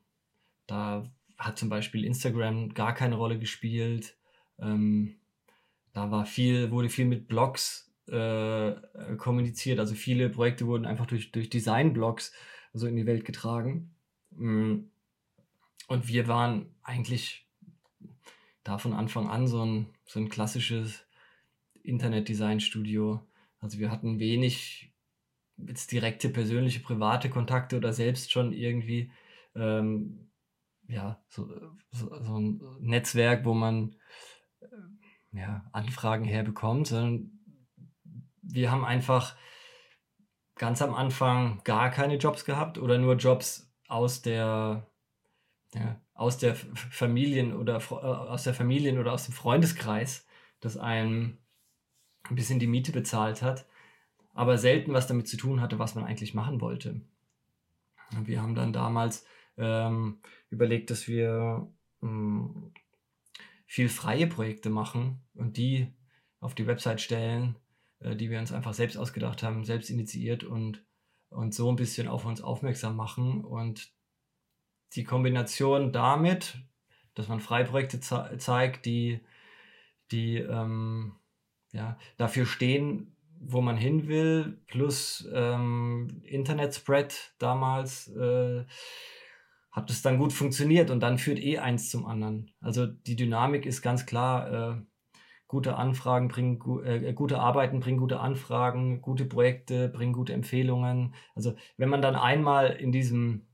da 0.67 1.10
hat 1.38 1.57
zum 1.57 1.69
Beispiel 1.69 2.03
Instagram 2.03 2.74
gar 2.74 2.93
keine 2.93 3.15
Rolle 3.15 3.39
gespielt. 3.39 4.17
Ähm, 4.60 5.17
da 5.93 6.12
war 6.12 6.25
viel, 6.25 6.72
wurde 6.72 6.89
viel 6.89 7.05
mit 7.05 7.27
Blogs 7.27 7.91
äh, 8.07 8.74
kommuniziert. 9.17 9.79
Also 9.79 9.95
viele 9.95 10.29
Projekte 10.29 10.67
wurden 10.67 10.86
einfach 10.86 11.05
durch, 11.05 11.31
durch 11.31 11.50
Design-Blogs 11.50 12.33
so 12.74 12.88
in 12.88 12.95
die 12.95 13.05
Welt 13.05 13.25
getragen. 13.25 13.95
Mm. 14.31 14.86
Und 15.88 16.07
wir 16.07 16.27
waren 16.27 16.74
eigentlich 16.81 17.48
da 18.63 18.77
von 18.77 18.93
Anfang 18.93 19.29
an 19.29 19.48
so 19.48 19.65
ein, 19.65 19.88
so 20.05 20.20
ein 20.20 20.29
klassisches 20.29 21.05
Internet-Design-Studio. 21.84 23.22
Also 23.60 23.79
wir 23.79 23.91
hatten 23.91 24.20
wenig 24.20 24.93
jetzt 25.58 25.91
direkte 25.91 26.29
persönliche 26.29 26.79
private 26.79 27.29
Kontakte 27.29 27.77
oder 27.77 27.93
selbst 27.93 28.32
schon 28.32 28.53
irgendwie 28.53 29.12
ähm, 29.55 30.29
ja, 30.88 31.24
so, 31.29 31.50
so, 31.91 32.22
so, 32.22 32.39
ein 32.39 32.62
Netzwerk, 32.79 33.46
wo 33.46 33.53
man 33.53 33.96
äh, 34.62 35.39
ja, 35.39 35.65
Anfragen 35.72 36.25
herbekommt, 36.25 36.88
sondern 36.88 37.32
wir 38.41 38.72
haben 38.72 38.84
einfach 38.84 39.38
ganz 40.55 40.82
am 40.82 40.93
Anfang 40.93 41.62
gar 41.63 41.89
keine 41.89 42.17
Jobs 42.17 42.46
gehabt 42.46 42.77
oder 42.77 42.98
nur 42.98 43.15
Jobs 43.15 43.72
aus 43.88 44.22
der 44.22 44.88
ja, 45.74 46.00
aus 46.13 46.38
der 46.38 46.55
Familien 46.55 47.53
oder 47.53 47.77
äh, 47.77 47.93
aus 47.93 48.43
der 48.43 48.53
Familien 48.53 49.00
oder 49.00 49.13
aus 49.13 49.25
dem 49.25 49.34
Freundeskreis, 49.34 50.25
das 50.60 50.77
einem 50.77 51.38
ein 52.29 52.36
bisschen 52.36 52.60
die 52.60 52.67
Miete 52.67 52.91
bezahlt 52.91 53.41
hat, 53.41 53.65
aber 54.34 54.58
selten 54.58 54.93
was 54.93 55.08
damit 55.08 55.27
zu 55.27 55.38
tun 55.38 55.62
hatte, 55.62 55.79
was 55.79 55.96
man 55.96 56.05
eigentlich 56.05 56.34
machen 56.34 56.62
wollte. 56.62 57.01
Wir 58.25 58.41
haben 58.41 58.55
dann 58.55 58.74
damals 58.74 59.25
ähm, 59.58 60.20
überlegt, 60.50 60.89
dass 60.91 61.08
wir 61.08 61.67
ähm, 62.01 62.72
viel 63.65 63.89
freie 63.89 64.27
Projekte 64.27 64.70
machen 64.70 65.22
und 65.34 65.58
die 65.58 65.93
auf 66.39 66.53
die 66.53 66.67
Website 66.67 67.01
stellen, 67.01 67.55
äh, 68.00 68.15
die 68.15 68.29
wir 68.29 68.39
uns 68.39 68.51
einfach 68.51 68.74
selbst 68.74 68.98
ausgedacht 68.98 69.43
haben, 69.43 69.65
selbst 69.65 69.89
initiiert 69.89 70.43
und, 70.43 70.86
und 71.29 71.53
so 71.53 71.70
ein 71.72 71.75
bisschen 71.75 72.08
auf 72.08 72.25
uns 72.25 72.41
aufmerksam 72.41 72.96
machen. 72.96 73.43
Und 73.43 73.91
die 74.95 75.03
Kombination 75.03 75.91
damit, 75.91 76.57
dass 77.13 77.27
man 77.27 77.39
Freiprojekte 77.39 78.00
ze 78.00 78.38
zeigt, 78.38 78.85
die, 78.85 79.19
die 80.12 80.38
ähm, 80.38 81.13
ja, 81.71 81.97
dafür 82.17 82.45
stehen, 82.45 83.15
wo 83.39 83.62
man 83.62 83.77
hin 83.77 84.07
will, 84.07 84.62
plus 84.67 85.27
ähm, 85.33 86.21
Internet-Spread 86.23 87.35
damals, 87.39 88.07
äh, 88.15 88.65
hat 89.71 89.89
es 89.89 90.03
dann 90.03 90.19
gut 90.19 90.33
funktioniert 90.33 90.91
und 90.91 91.01
dann 91.01 91.17
führt 91.17 91.39
eh 91.39 91.57
eins 91.57 91.89
zum 91.89 92.05
anderen. 92.05 92.51
Also 92.62 92.85
die 92.85 93.15
Dynamik 93.15 93.65
ist 93.65 93.81
ganz 93.81 94.05
klar, 94.05 94.75
äh, 94.75 94.81
gute 95.47 95.75
Anfragen 95.75 96.29
bringen, 96.29 96.59
äh, 96.83 97.13
gute 97.13 97.39
Arbeiten 97.39 97.79
bringen 97.79 97.97
gute 97.97 98.19
Anfragen, 98.19 99.01
gute 99.01 99.25
Projekte 99.25 99.89
bringen 99.89 100.13
gute 100.13 100.33
Empfehlungen. 100.33 101.13
Also 101.35 101.55
wenn 101.77 101.89
man 101.89 102.01
dann 102.01 102.15
einmal 102.15 102.71
in 102.71 102.91
diesem, 102.91 103.47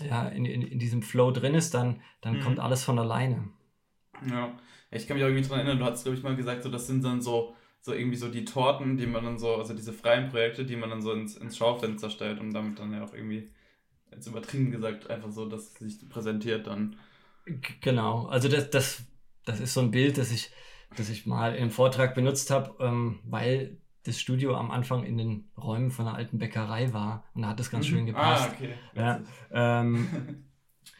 ja, 0.00 0.28
in, 0.28 0.44
in, 0.44 0.62
in 0.62 0.78
diesem 0.78 1.02
Flow 1.02 1.30
drin 1.30 1.54
ist, 1.54 1.74
dann, 1.74 2.00
dann 2.20 2.38
mhm. 2.38 2.40
kommt 2.40 2.60
alles 2.60 2.84
von 2.84 2.98
alleine. 2.98 3.48
Ja, 4.28 4.52
ich 4.90 5.06
kann 5.06 5.16
mich 5.16 5.24
auch 5.24 5.28
irgendwie 5.28 5.46
daran 5.48 5.66
erinnern, 5.66 5.78
du 5.78 5.84
hast, 5.84 6.04
glaube 6.04 6.16
ich, 6.16 6.24
mal 6.24 6.36
gesagt, 6.36 6.62
so, 6.62 6.70
das 6.70 6.86
sind 6.86 7.04
dann 7.04 7.20
so, 7.20 7.54
so 7.80 7.92
irgendwie 7.92 8.16
so 8.16 8.28
die 8.28 8.44
Torten, 8.44 8.96
die 8.96 9.06
man 9.06 9.24
dann 9.24 9.38
so, 9.38 9.56
also 9.56 9.74
diese 9.74 9.92
freien 9.92 10.28
Projekte, 10.28 10.64
die 10.64 10.76
man 10.76 10.90
dann 10.90 11.02
so 11.02 11.12
ins, 11.12 11.36
ins 11.36 11.56
Schaufenster 11.56 12.10
stellt 12.10 12.40
und 12.40 12.52
damit 12.52 12.78
dann 12.78 12.92
ja 12.92 13.04
auch 13.04 13.14
irgendwie, 13.14 13.50
jetzt 14.10 14.26
übertrieben 14.26 14.70
gesagt, 14.70 15.10
einfach 15.10 15.30
so, 15.30 15.48
dass 15.48 15.72
es 15.72 15.74
sich 15.74 16.08
präsentiert 16.08 16.66
dann. 16.66 16.96
Genau, 17.80 18.26
also 18.26 18.48
das, 18.48 18.70
das, 18.70 19.02
das 19.44 19.60
ist 19.60 19.74
so 19.74 19.80
ein 19.80 19.90
Bild, 19.90 20.18
das 20.18 20.32
ich, 20.32 20.50
das 20.96 21.10
ich 21.10 21.26
mal 21.26 21.54
im 21.54 21.70
Vortrag 21.70 22.14
benutzt 22.14 22.50
habe, 22.50 22.74
ähm, 22.84 23.20
weil 23.24 23.78
das 24.06 24.18
Studio 24.20 24.56
am 24.56 24.70
Anfang 24.70 25.04
in 25.04 25.18
den 25.18 25.50
Räumen 25.56 25.90
von 25.90 26.06
einer 26.06 26.16
alten 26.16 26.38
Bäckerei 26.38 26.92
war 26.92 27.24
und 27.34 27.42
da 27.42 27.48
hat 27.48 27.60
es 27.60 27.70
ganz 27.70 27.86
mhm. 27.86 27.90
schön 27.90 28.06
gepasst. 28.06 28.50
Ah, 28.50 28.54
okay. 28.54 28.74
Ja, 28.94 29.20
ähm, 29.50 30.44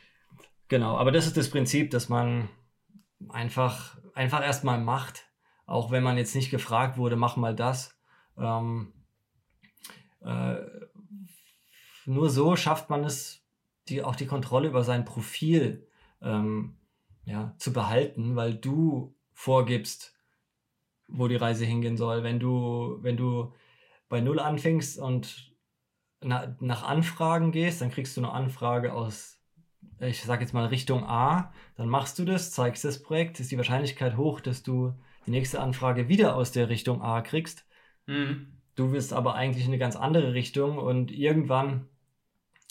genau, 0.69 0.97
aber 0.97 1.13
das 1.13 1.27
ist 1.27 1.37
das 1.37 1.51
Prinzip, 1.51 1.91
dass 1.91 2.09
man 2.09 2.49
einfach, 3.29 3.99
einfach 4.15 4.43
erstmal 4.43 4.81
macht, 4.81 5.27
auch 5.67 5.91
wenn 5.91 6.03
man 6.03 6.17
jetzt 6.17 6.35
nicht 6.35 6.51
gefragt 6.51 6.97
wurde, 6.97 7.17
mach 7.17 7.37
mal 7.37 7.55
das. 7.55 7.99
Ähm, 8.39 8.93
äh, 10.21 10.57
nur 12.05 12.31
so 12.31 12.57
schafft 12.57 12.91
man 12.91 13.05
es, 13.05 13.43
die, 13.89 14.03
auch 14.03 14.17
die 14.17 14.27
Kontrolle 14.27 14.69
über 14.69 14.85
sein 14.85 15.05
Profil 15.05 15.87
ähm, 16.23 16.77
ja, 17.25 17.55
zu 17.59 17.73
behalten, 17.73 18.37
weil 18.37 18.55
du 18.55 19.17
vorgibst, 19.33 20.16
wo 21.09 21.29
die 21.29 21.37
Reise 21.37 21.65
hingehen 21.65 21.97
soll. 21.97 22.23
Wenn 22.23 22.41
du, 22.41 22.99
wenn 23.03 23.17
du 23.17 23.53
bei 24.09 24.21
Null 24.21 24.41
anfängst 24.41 24.99
und 24.99 25.53
na, 26.21 26.57
nach 26.61 26.83
Anfragen 26.83 27.53
gehst, 27.53 27.81
dann 27.81 27.91
kriegst 27.91 28.17
du 28.17 28.21
eine 28.21 28.33
Anfrage 28.33 28.93
aus, 28.93 29.41
ich 30.01 30.23
sage 30.23 30.43
jetzt 30.43 30.53
mal 30.53 30.67
Richtung 30.67 31.05
A, 31.05 31.53
dann 31.77 31.89
machst 31.89 32.19
du 32.19 32.25
das, 32.25 32.53
zeigst 32.53 32.85
das 32.85 33.03
Projekt, 33.03 33.41
ist 33.41 33.51
die 33.51 33.57
Wahrscheinlichkeit 33.57 34.17
hoch, 34.17 34.41
dass 34.41 34.63
du 34.63 34.95
die 35.27 35.31
nächste 35.31 35.61
Anfrage 35.61 36.09
wieder 36.09 36.37
aus 36.37 36.53
der 36.53 36.69
Richtung 36.69 37.03
A 37.03 37.21
kriegst. 37.21 37.67
Mhm. 38.07 38.53
Du 38.75 38.93
willst 38.93 39.13
aber 39.13 39.35
eigentlich 39.35 39.65
in 39.65 39.71
eine 39.71 39.79
ganz 39.79 39.97
andere 39.97 40.35
Richtung 40.35 40.79
und 40.79 41.11
irgendwann 41.11 41.89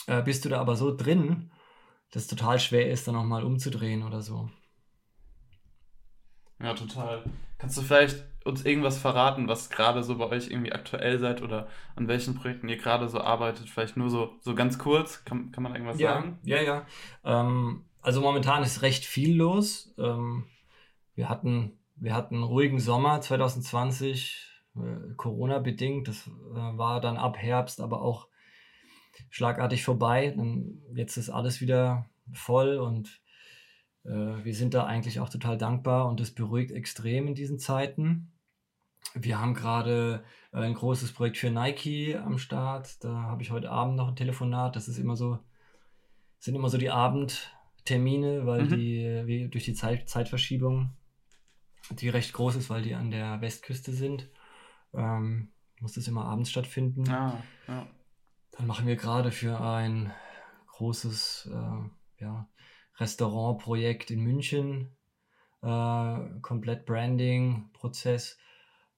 äh, 0.06 0.22
bist 0.22 0.44
du 0.44 0.48
da 0.48 0.60
aber 0.60 0.76
so 0.76 0.94
drin, 0.94 1.50
dass 2.12 2.22
es 2.22 2.28
total 2.28 2.60
schwer 2.60 2.90
ist, 2.90 3.08
dann 3.08 3.14
nochmal 3.14 3.44
umzudrehen 3.44 4.04
oder 4.04 4.22
so. 4.22 4.48
Ja, 6.60 6.74
total. 6.74 7.22
Kannst 7.58 7.76
du 7.78 7.82
vielleicht 7.82 8.24
uns 8.44 8.64
irgendwas 8.64 8.98
verraten, 8.98 9.48
was 9.48 9.70
gerade 9.70 10.02
so 10.02 10.16
bei 10.16 10.26
euch 10.26 10.50
irgendwie 10.50 10.72
aktuell 10.72 11.18
seid 11.18 11.42
oder 11.42 11.66
an 11.96 12.08
welchen 12.08 12.34
Projekten 12.34 12.68
ihr 12.68 12.76
gerade 12.76 13.08
so 13.08 13.20
arbeitet? 13.20 13.68
Vielleicht 13.68 13.96
nur 13.96 14.08
so, 14.08 14.36
so 14.40 14.54
ganz 14.54 14.78
kurz, 14.78 15.24
kann, 15.24 15.50
kann 15.52 15.62
man 15.62 15.74
irgendwas 15.74 15.98
ja, 15.98 16.14
sagen? 16.14 16.38
Ja, 16.44 16.62
ja. 16.62 16.86
Ähm, 17.24 17.84
also 18.02 18.20
momentan 18.20 18.62
ist 18.62 18.82
recht 18.82 19.04
viel 19.04 19.36
los. 19.36 19.92
Ähm, 19.98 20.44
wir, 21.14 21.28
hatten, 21.28 21.78
wir 21.96 22.14
hatten 22.14 22.36
einen 22.36 22.44
ruhigen 22.44 22.78
Sommer 22.78 23.20
2020, 23.20 24.46
äh, 24.76 25.14
Corona-bedingt. 25.16 26.06
Das 26.06 26.26
äh, 26.26 26.30
war 26.54 27.00
dann 27.00 27.16
ab 27.16 27.36
Herbst 27.36 27.80
aber 27.80 28.00
auch 28.00 28.28
schlagartig 29.30 29.82
vorbei. 29.84 30.32
Dann, 30.36 30.82
jetzt 30.94 31.16
ist 31.16 31.30
alles 31.30 31.60
wieder 31.60 32.06
voll 32.32 32.76
und 32.76 33.20
wir 34.08 34.54
sind 34.54 34.74
da 34.74 34.84
eigentlich 34.84 35.20
auch 35.20 35.28
total 35.28 35.58
dankbar 35.58 36.08
und 36.08 36.20
das 36.20 36.30
beruhigt 36.30 36.70
extrem 36.70 37.26
in 37.26 37.34
diesen 37.34 37.58
Zeiten. 37.58 38.32
Wir 39.14 39.40
haben 39.40 39.54
gerade 39.54 40.24
äh, 40.52 40.58
ein 40.58 40.74
großes 40.74 41.12
Projekt 41.12 41.38
für 41.38 41.50
Nike 41.50 42.16
am 42.16 42.38
Start. 42.38 43.02
Da 43.02 43.12
habe 43.12 43.42
ich 43.42 43.50
heute 43.50 43.70
Abend 43.70 43.96
noch 43.96 44.08
ein 44.08 44.16
Telefonat. 44.16 44.76
Das 44.76 44.88
ist 44.88 44.98
immer 44.98 45.16
so, 45.16 45.38
sind 46.38 46.54
immer 46.54 46.68
so 46.68 46.78
die 46.78 46.90
Abendtermine, 46.90 48.46
weil 48.46 48.64
mhm. 48.64 48.68
die 48.68 49.48
durch 49.50 49.64
die 49.64 49.74
Zeit, 49.74 50.08
Zeitverschiebung, 50.08 50.90
die 51.90 52.08
recht 52.08 52.32
groß 52.32 52.56
ist, 52.56 52.70
weil 52.70 52.82
die 52.82 52.94
an 52.94 53.10
der 53.10 53.40
Westküste 53.40 53.92
sind, 53.92 54.28
ähm, 54.92 55.52
muss 55.80 55.94
das 55.94 56.08
immer 56.08 56.24
abends 56.24 56.50
stattfinden. 56.50 57.08
Ah, 57.08 57.42
ja. 57.68 57.86
Dann 58.52 58.66
machen 58.66 58.86
wir 58.86 58.96
gerade 58.96 59.30
für 59.30 59.60
ein 59.60 60.12
großes 60.68 61.50
äh, 61.52 62.22
ja, 62.22 62.48
Restaurantprojekt 62.98 64.10
in 64.10 64.20
München, 64.20 64.90
äh, 65.62 66.18
komplett 66.42 66.84
Branding-Prozess, 66.86 68.38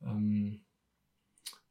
ähm, 0.02 0.62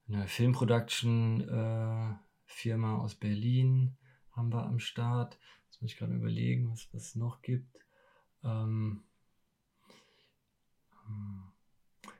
eine 0.07 0.27
Filmproduction-Firma 0.27 2.95
äh, 2.95 2.99
aus 2.99 3.15
Berlin 3.15 3.97
haben 4.31 4.53
wir 4.53 4.63
am 4.63 4.79
Start. 4.79 5.37
Jetzt 5.65 5.81
muss 5.81 5.91
ich 5.91 5.97
gerade 5.97 6.13
überlegen, 6.13 6.71
was 6.71 6.87
es 6.93 7.15
noch 7.15 7.41
gibt. 7.41 7.85
Ähm, 8.43 9.03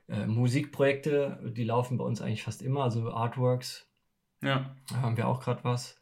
äh, 0.08 0.26
Musikprojekte, 0.26 1.52
die 1.56 1.64
laufen 1.64 1.98
bei 1.98 2.04
uns 2.04 2.20
eigentlich 2.20 2.42
fast 2.42 2.62
immer, 2.62 2.82
also 2.82 3.10
Artworks. 3.10 3.86
Ja. 4.42 4.74
Da 4.88 4.96
haben 4.96 5.16
wir 5.16 5.28
auch 5.28 5.40
gerade 5.40 5.64
was. 5.64 6.00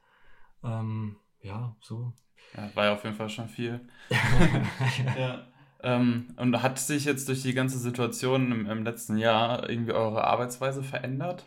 Ähm, 0.62 1.16
ja, 1.40 1.76
so 1.80 2.12
ja, 2.56 2.70
war 2.74 2.84
ja 2.86 2.94
auf 2.94 3.04
jeden 3.04 3.16
Fall 3.16 3.28
schon 3.28 3.48
viel. 3.48 3.80
ja. 5.18 5.46
Ähm, 5.82 6.28
und 6.36 6.62
hat 6.62 6.78
sich 6.78 7.04
jetzt 7.04 7.28
durch 7.28 7.42
die 7.42 7.54
ganze 7.54 7.78
Situation 7.78 8.50
im, 8.50 8.66
im 8.66 8.84
letzten 8.84 9.18
Jahr 9.18 9.68
irgendwie 9.68 9.92
eure 9.92 10.24
Arbeitsweise 10.24 10.82
verändert? 10.82 11.46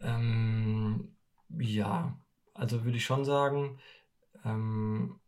Ähm, 0.00 1.16
ja, 1.58 2.16
also 2.52 2.84
würde 2.84 2.98
ich 2.98 3.04
schon 3.04 3.24
sagen, 3.24 3.78
ähm, 4.44 5.18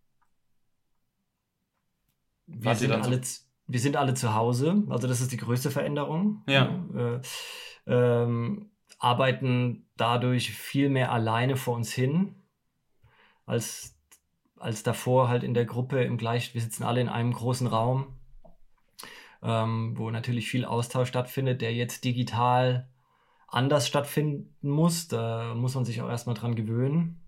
wir, 2.47 2.75
sind 2.75 2.93
alle, 2.93 3.25
so? 3.25 3.43
wir 3.67 3.81
sind 3.81 3.97
alle 3.97 4.15
zu 4.15 4.35
Hause, 4.35 4.85
also 4.89 5.09
das 5.09 5.21
ist 5.21 5.33
die 5.33 5.39
größte 5.39 5.71
Veränderung. 5.71 6.45
Ja. 6.47 6.85
Äh, 6.95 7.21
ähm, 7.87 8.71
arbeiten 8.99 9.87
dadurch 9.97 10.53
viel 10.53 10.89
mehr 10.89 11.13
alleine 11.13 11.57
vor 11.57 11.77
uns 11.77 11.93
hin 11.93 12.35
als, 13.47 13.97
als 14.59 14.83
davor 14.83 15.29
halt 15.29 15.43
in 15.45 15.55
der 15.55 15.65
Gruppe 15.65 16.03
im 16.03 16.19
gleich, 16.19 16.53
wir 16.55 16.61
sitzen 16.61 16.83
alle 16.83 17.01
in 17.01 17.09
einem 17.09 17.33
großen 17.33 17.67
Raum. 17.67 18.19
ähm, 19.43 19.97
wo 19.97 20.11
natürlich 20.11 20.49
viel 20.51 20.65
Austausch 20.65 21.09
stattfindet, 21.09 21.61
der 21.61 21.75
jetzt 21.75 22.05
digital 22.05 22.89
anders 23.49 23.87
stattfinden 23.87 24.69
muss. 24.69 25.09
Da 25.09 25.55
muss 25.55 25.75
man 25.75 25.85
sich 25.85 26.03
auch 26.03 26.09
erstmal 26.09 26.35
dran 26.35 26.57
gewöhnen. 26.57 27.21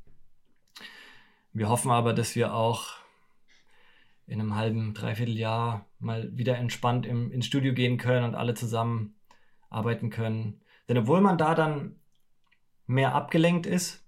Wir 1.53 1.69
hoffen 1.69 1.91
aber, 1.91 2.13
dass 2.13 2.35
wir 2.35 2.55
auch 2.55 2.95
in 4.27 4.41
einem 4.41 4.57
halben, 4.57 4.95
dreiviertel 4.95 5.39
Jahr 5.39 5.87
mal 5.99 6.37
wieder 6.37 6.57
entspannt 6.59 7.07
im, 7.07 7.31
ins 7.31 7.47
Studio 7.47 7.73
gehen 7.73 7.99
können 7.99 8.25
und 8.25 8.35
alle 8.35 8.55
zusammen 8.55 9.15
arbeiten 9.71 10.11
können. 10.11 10.61
Denn 10.89 10.99
obwohl 10.99 11.21
man 11.21 11.39
da 11.39 11.55
dann 11.55 11.97
mehr 12.87 13.15
abgelenkt 13.15 13.67
ist 13.67 14.08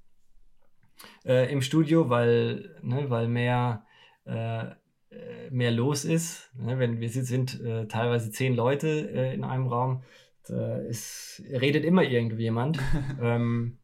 äh, 1.25 1.50
im 1.53 1.62
Studio, 1.62 2.09
weil, 2.09 2.77
ne, 2.83 3.11
weil 3.11 3.29
mehr, 3.29 3.87
äh, 4.27 4.65
äh 4.65 5.50
mehr 5.50 5.71
los 5.71 6.05
ist, 6.05 6.50
ne, 6.57 6.79
wenn 6.79 7.00
wir 7.00 7.09
sind 7.11 7.61
äh, 7.61 7.87
teilweise 7.87 8.31
zehn 8.31 8.55
Leute 8.55 8.89
äh, 8.89 9.35
in 9.35 9.45
einem 9.45 9.67
Raum, 9.67 10.03
es 10.49 11.41
redet 11.49 11.85
immer 11.85 12.03
irgendjemand. 12.03 12.81
ähm, 13.23 13.79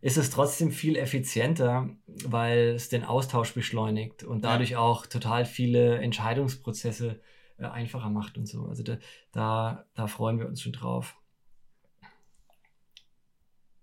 ist 0.00 0.16
es 0.16 0.30
trotzdem 0.30 0.70
viel 0.70 0.96
effizienter, 0.96 1.90
weil 2.06 2.74
es 2.76 2.88
den 2.88 3.04
Austausch 3.04 3.52
beschleunigt 3.54 4.22
und 4.22 4.44
dadurch 4.44 4.70
ja. 4.70 4.78
auch 4.78 5.06
total 5.06 5.44
viele 5.44 5.98
Entscheidungsprozesse 5.98 7.20
äh, 7.58 7.64
einfacher 7.64 8.10
macht 8.10 8.38
und 8.38 8.46
so. 8.46 8.66
Also 8.66 8.82
da, 8.82 8.98
da, 9.32 9.86
da 9.94 10.06
freuen 10.06 10.38
wir 10.38 10.46
uns 10.46 10.62
schon 10.62 10.72
drauf. 10.72 11.16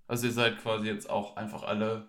Also 0.08 0.28
ihr 0.28 0.34
seid 0.34 0.60
quasi 0.60 0.88
jetzt 0.88 1.10
auch 1.10 1.36
einfach 1.36 1.64
alle, 1.64 2.08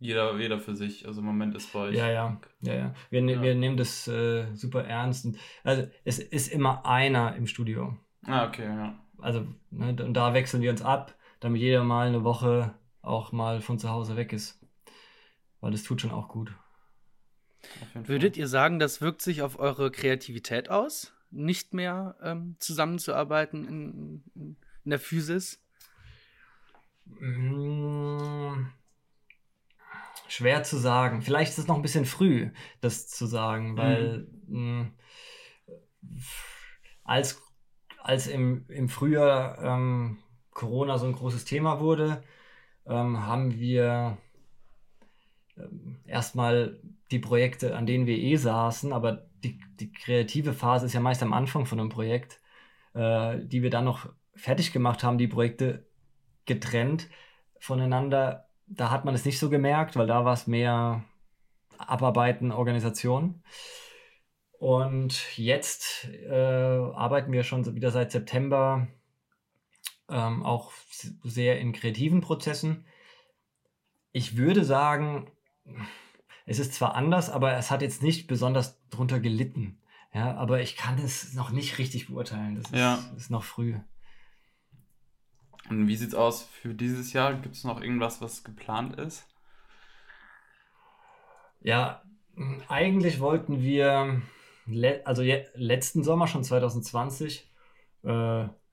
jeder, 0.00 0.36
jeder 0.38 0.58
für 0.58 0.76
sich. 0.76 1.06
Also 1.06 1.20
im 1.20 1.26
Moment 1.26 1.54
ist 1.54 1.72
bei 1.72 1.80
euch. 1.80 1.94
Ja, 1.94 2.10
ja, 2.10 2.40
ja, 2.60 2.74
ja. 2.74 2.94
Wir, 3.10 3.22
ne, 3.22 3.34
ja. 3.34 3.42
wir 3.42 3.54
nehmen 3.54 3.76
das 3.76 4.06
äh, 4.08 4.46
super 4.54 4.84
ernst. 4.84 5.26
Und, 5.26 5.38
also 5.64 5.88
es 6.04 6.18
ist 6.18 6.52
immer 6.52 6.86
einer 6.86 7.34
im 7.36 7.46
Studio. 7.46 7.96
Ah, 8.26 8.46
okay, 8.46 8.64
ja. 8.64 8.98
Also, 9.18 9.46
ne, 9.70 9.96
und 10.02 10.14
da 10.14 10.34
wechseln 10.34 10.62
wir 10.62 10.70
uns 10.70 10.82
ab, 10.82 11.14
damit 11.40 11.60
jeder 11.60 11.84
mal 11.84 12.06
eine 12.06 12.24
Woche 12.24 12.74
auch 13.02 13.32
mal 13.32 13.60
von 13.60 13.78
zu 13.78 13.88
Hause 13.88 14.16
weg 14.16 14.32
ist. 14.32 14.60
Weil 15.60 15.72
das 15.72 15.82
tut 15.82 16.00
schon 16.00 16.12
auch 16.12 16.28
gut. 16.28 16.52
Würdet 17.94 18.36
ihr 18.36 18.46
sagen, 18.46 18.78
das 18.78 19.00
wirkt 19.00 19.22
sich 19.22 19.42
auf 19.42 19.58
eure 19.58 19.90
Kreativität 19.90 20.70
aus, 20.70 21.12
nicht 21.30 21.74
mehr 21.74 22.16
ähm, 22.22 22.56
zusammenzuarbeiten 22.60 23.66
in, 23.66 24.22
in, 24.34 24.56
der 24.84 25.00
Physis? 25.00 25.60
Schwer 30.28 30.62
zu 30.62 30.76
sagen. 30.76 31.22
Vielleicht 31.22 31.52
ist 31.52 31.58
es 31.58 31.66
noch 31.66 31.76
ein 31.76 31.82
bisschen 31.82 32.04
früh, 32.04 32.50
das 32.80 33.08
zu 33.08 33.26
sagen, 33.26 33.76
weil 33.76 34.26
mhm. 34.46 34.92
mh, 36.02 36.18
als, 37.04 37.42
als 38.02 38.26
im, 38.26 38.66
im 38.68 38.88
Frühjahr 38.88 39.62
ähm, 39.62 40.18
Corona 40.52 40.98
so 40.98 41.06
ein 41.06 41.14
großes 41.14 41.44
Thema 41.44 41.80
wurde, 41.80 42.22
ähm, 42.86 43.26
haben 43.26 43.58
wir 43.58 44.18
ähm, 45.56 46.00
erstmal 46.06 46.78
die 47.10 47.18
Projekte, 47.18 47.76
an 47.76 47.86
denen 47.86 48.06
wir 48.06 48.18
eh 48.18 48.36
saßen, 48.36 48.92
aber 48.92 49.28
die, 49.42 49.60
die 49.80 49.92
kreative 49.92 50.52
Phase 50.52 50.86
ist 50.86 50.92
ja 50.92 51.00
meist 51.00 51.22
am 51.22 51.32
Anfang 51.32 51.64
von 51.64 51.80
einem 51.80 51.88
Projekt, 51.88 52.40
äh, 52.94 53.38
die 53.40 53.62
wir 53.62 53.70
dann 53.70 53.84
noch 53.84 54.08
fertig 54.34 54.72
gemacht 54.72 55.02
haben, 55.02 55.18
die 55.18 55.28
Projekte 55.28 55.86
getrennt 56.44 57.08
voneinander. 57.60 58.47
Da 58.70 58.90
hat 58.90 59.04
man 59.04 59.14
es 59.14 59.24
nicht 59.24 59.38
so 59.38 59.50
gemerkt, 59.50 59.96
weil 59.96 60.06
da 60.06 60.24
war 60.24 60.34
es 60.34 60.46
mehr 60.46 61.04
Abarbeiten, 61.78 62.52
Organisation. 62.52 63.42
Und 64.58 65.36
jetzt 65.38 66.08
äh, 66.28 66.34
arbeiten 66.34 67.32
wir 67.32 67.44
schon 67.44 67.74
wieder 67.74 67.90
seit 67.90 68.10
September 68.10 68.88
ähm, 70.08 70.42
auch 70.42 70.72
sehr 71.22 71.60
in 71.60 71.72
kreativen 71.72 72.20
Prozessen. 72.20 72.84
Ich 74.12 74.36
würde 74.36 74.64
sagen, 74.64 75.30
es 76.46 76.58
ist 76.58 76.74
zwar 76.74 76.94
anders, 76.94 77.30
aber 77.30 77.56
es 77.56 77.70
hat 77.70 77.82
jetzt 77.82 78.02
nicht 78.02 78.26
besonders 78.26 78.80
drunter 78.90 79.20
gelitten. 79.20 79.78
Ja, 80.14 80.34
aber 80.36 80.62
ich 80.62 80.76
kann 80.76 80.98
es 80.98 81.34
noch 81.34 81.50
nicht 81.50 81.78
richtig 81.78 82.08
beurteilen. 82.08 82.56
Das 82.56 82.66
ist, 82.66 82.78
ja. 82.78 82.98
ist 83.16 83.30
noch 83.30 83.44
früh. 83.44 83.76
Und 85.70 85.88
wie 85.88 85.96
sieht 85.96 86.08
es 86.08 86.14
aus 86.14 86.42
für 86.42 86.74
dieses 86.74 87.12
Jahr? 87.12 87.34
Gibt 87.34 87.54
es 87.54 87.64
noch 87.64 87.80
irgendwas, 87.80 88.20
was 88.22 88.44
geplant 88.44 88.98
ist? 88.98 89.26
Ja, 91.60 92.02
eigentlich 92.68 93.20
wollten 93.20 93.62
wir, 93.62 94.22
also 95.04 95.22
letzten 95.54 96.04
Sommer, 96.04 96.26
schon 96.26 96.44
2020, 96.44 97.50
äh, 98.04 98.08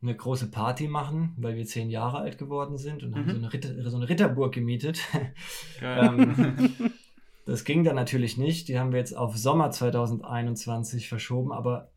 eine 0.05 0.15
große 0.15 0.51
Party 0.51 0.87
machen, 0.87 1.33
weil 1.37 1.55
wir 1.55 1.65
zehn 1.65 1.89
Jahre 1.89 2.19
alt 2.19 2.37
geworden 2.37 2.77
sind 2.77 3.03
und 3.03 3.11
mhm. 3.11 3.15
haben 3.15 3.29
so 3.31 3.37
eine, 3.37 3.53
Ritter, 3.53 3.89
so 3.89 3.97
eine 3.97 4.07
Ritterburg 4.07 4.53
gemietet. 4.53 4.99
ähm, 5.81 6.73
das 7.45 7.63
ging 7.63 7.83
dann 7.83 7.95
natürlich 7.95 8.37
nicht. 8.37 8.67
Die 8.67 8.77
haben 8.77 8.91
wir 8.91 8.99
jetzt 8.99 9.17
auf 9.17 9.35
Sommer 9.35 9.71
2021 9.71 11.09
verschoben, 11.09 11.51
aber 11.51 11.91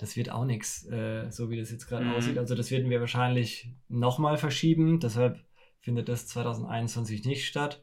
das 0.00 0.16
wird 0.16 0.30
auch 0.30 0.46
nichts, 0.46 0.86
äh, 0.86 1.30
so 1.30 1.50
wie 1.50 1.58
das 1.58 1.70
jetzt 1.70 1.86
gerade 1.86 2.06
mhm. 2.06 2.14
aussieht. 2.14 2.38
Also 2.38 2.54
das 2.54 2.70
werden 2.70 2.88
wir 2.88 3.00
wahrscheinlich 3.00 3.68
nochmal 3.88 4.38
verschieben. 4.38 4.98
Deshalb 4.98 5.38
findet 5.80 6.08
das 6.08 6.26
2021 6.26 7.26
nicht 7.26 7.46
statt. 7.46 7.82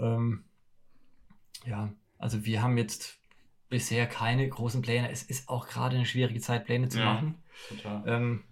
Ähm, 0.00 0.44
ja, 1.64 1.92
also 2.18 2.44
wir 2.44 2.62
haben 2.62 2.76
jetzt 2.76 3.20
bisher 3.68 4.08
keine 4.08 4.48
großen 4.48 4.82
Pläne. 4.82 5.08
Es 5.12 5.22
ist 5.22 5.48
auch 5.48 5.68
gerade 5.68 5.94
eine 5.94 6.04
schwierige 6.04 6.40
Zeit, 6.40 6.64
Pläne 6.64 6.88
zu 6.88 6.98
ja, 6.98 7.14
machen. 7.14 7.36
Total. 7.68 8.02
Ähm, 8.06 8.42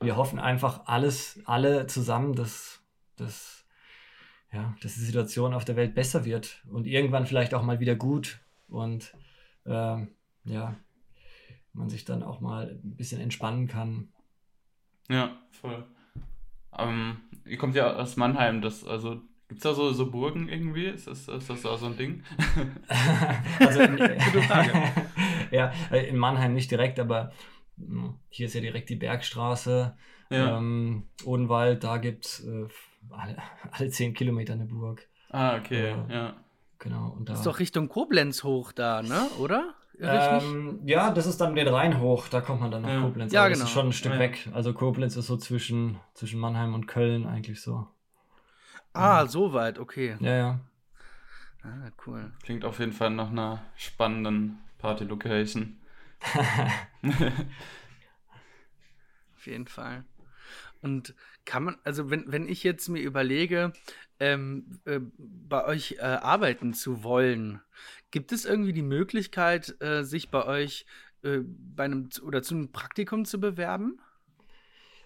wir 0.00 0.16
hoffen 0.16 0.38
einfach 0.38 0.82
alles, 0.84 1.40
alle 1.46 1.86
zusammen, 1.86 2.34
dass, 2.34 2.82
dass, 3.16 3.64
ja, 4.52 4.76
dass 4.82 4.94
die 4.94 5.00
Situation 5.00 5.54
auf 5.54 5.64
der 5.64 5.76
Welt 5.76 5.94
besser 5.94 6.26
wird 6.26 6.62
und 6.70 6.86
irgendwann 6.86 7.24
vielleicht 7.24 7.54
auch 7.54 7.62
mal 7.62 7.80
wieder 7.80 7.96
gut 7.96 8.40
und 8.68 9.14
äh, 9.64 10.06
ja, 10.44 10.76
man 11.76 11.88
sich 11.88 12.04
dann 12.04 12.22
auch 12.22 12.40
mal 12.40 12.80
ein 12.82 12.96
bisschen 12.96 13.20
entspannen 13.20 13.68
kann. 13.68 14.08
Ja, 15.08 15.36
voll. 15.52 15.84
Ähm, 16.76 17.18
ihr 17.44 17.58
kommt 17.58 17.74
ja 17.74 17.94
aus 17.94 18.16
Mannheim, 18.16 18.60
das, 18.60 18.84
also 18.84 19.20
Gibt 19.48 19.58
es 19.58 19.62
da 19.62 19.74
so, 19.74 19.92
so 19.92 20.10
Burgen 20.10 20.48
irgendwie? 20.48 20.86
Ist 20.86 21.06
das, 21.06 21.28
ist 21.28 21.48
das 21.48 21.62
so 21.62 21.86
ein 21.86 21.96
Ding? 21.96 22.24
also 23.60 23.80
in, 23.80 23.96
Gute 23.96 24.42
Frage. 24.42 24.72
ja, 25.52 25.72
in 25.92 26.16
Mannheim 26.16 26.52
nicht 26.54 26.70
direkt, 26.70 26.98
aber 26.98 27.30
hier 28.28 28.46
ist 28.46 28.54
ja 28.54 28.60
direkt 28.60 28.90
die 28.90 28.96
Bergstraße. 28.96 29.96
Ja. 30.30 30.58
Ähm, 30.58 31.04
Odenwald, 31.24 31.84
da 31.84 31.98
gibt 31.98 32.26
es 32.26 32.44
äh, 32.44 32.66
alle, 33.10 33.36
alle 33.70 33.88
zehn 33.90 34.14
Kilometer 34.14 34.54
eine 34.54 34.64
Burg. 34.64 35.06
Ah, 35.30 35.56
okay, 35.58 35.92
äh, 35.92 36.12
ja. 36.12 36.36
Genau. 36.80 37.10
Und 37.10 37.28
da, 37.28 37.34
das 37.34 37.40
ist 37.40 37.46
doch 37.46 37.60
Richtung 37.60 37.88
Koblenz 37.88 38.42
hoch 38.42 38.72
da, 38.72 39.02
ne? 39.02 39.28
Oder? 39.38 39.74
Ähm, 39.98 40.80
ja, 40.84 41.10
das 41.10 41.26
ist 41.26 41.40
dann 41.40 41.54
den 41.54 41.68
Rhein 41.68 42.00
hoch, 42.00 42.28
da 42.28 42.40
kommt 42.40 42.60
man 42.60 42.70
dann 42.70 42.82
nach 42.82 42.90
ja. 42.90 43.00
Koblenz. 43.00 43.32
Ja, 43.32 43.40
Aber 43.40 43.50
genau. 43.50 43.60
Das 43.60 43.68
ist 43.68 43.74
schon 43.74 43.86
ein 43.86 43.92
Stück 43.92 44.12
ja. 44.12 44.18
weg. 44.18 44.48
Also 44.52 44.72
Koblenz 44.74 45.16
ist 45.16 45.26
so 45.26 45.36
zwischen, 45.36 45.98
zwischen 46.14 46.38
Mannheim 46.38 46.74
und 46.74 46.86
Köln 46.86 47.26
eigentlich 47.26 47.60
so. 47.60 47.86
Ah, 48.92 49.20
ja. 49.20 49.26
so 49.26 49.52
weit, 49.52 49.78
okay. 49.78 50.16
Ja, 50.20 50.36
ja. 50.36 50.60
Ah, 51.62 51.90
cool. 52.06 52.32
Klingt 52.42 52.64
auf 52.64 52.78
jeden 52.78 52.92
Fall 52.92 53.10
nach 53.10 53.30
einer 53.30 53.62
spannenden 53.76 54.58
Party-Location. 54.78 55.78
Auf 59.36 59.46
jeden 59.46 59.66
Fall. 59.66 60.04
Und 60.80 61.14
kann 61.44 61.64
man, 61.64 61.76
also 61.84 62.10
wenn, 62.10 62.30
wenn 62.30 62.48
ich 62.48 62.62
jetzt 62.62 62.88
mir 62.88 63.02
überlege, 63.02 63.72
ähm, 64.18 64.80
äh, 64.84 65.00
bei 65.18 65.64
euch 65.64 65.96
äh, 65.98 66.02
arbeiten 66.02 66.72
zu 66.74 67.02
wollen, 67.02 67.60
gibt 68.10 68.32
es 68.32 68.44
irgendwie 68.44 68.72
die 68.72 68.82
Möglichkeit, 68.82 69.80
äh, 69.80 70.02
sich 70.02 70.30
bei 70.30 70.44
euch 70.44 70.86
äh, 71.22 71.38
bei 71.44 71.84
einem 71.84 72.08
oder 72.22 72.42
zu 72.42 72.54
einem 72.54 72.72
Praktikum 72.72 73.24
zu 73.24 73.40
bewerben? 73.40 74.00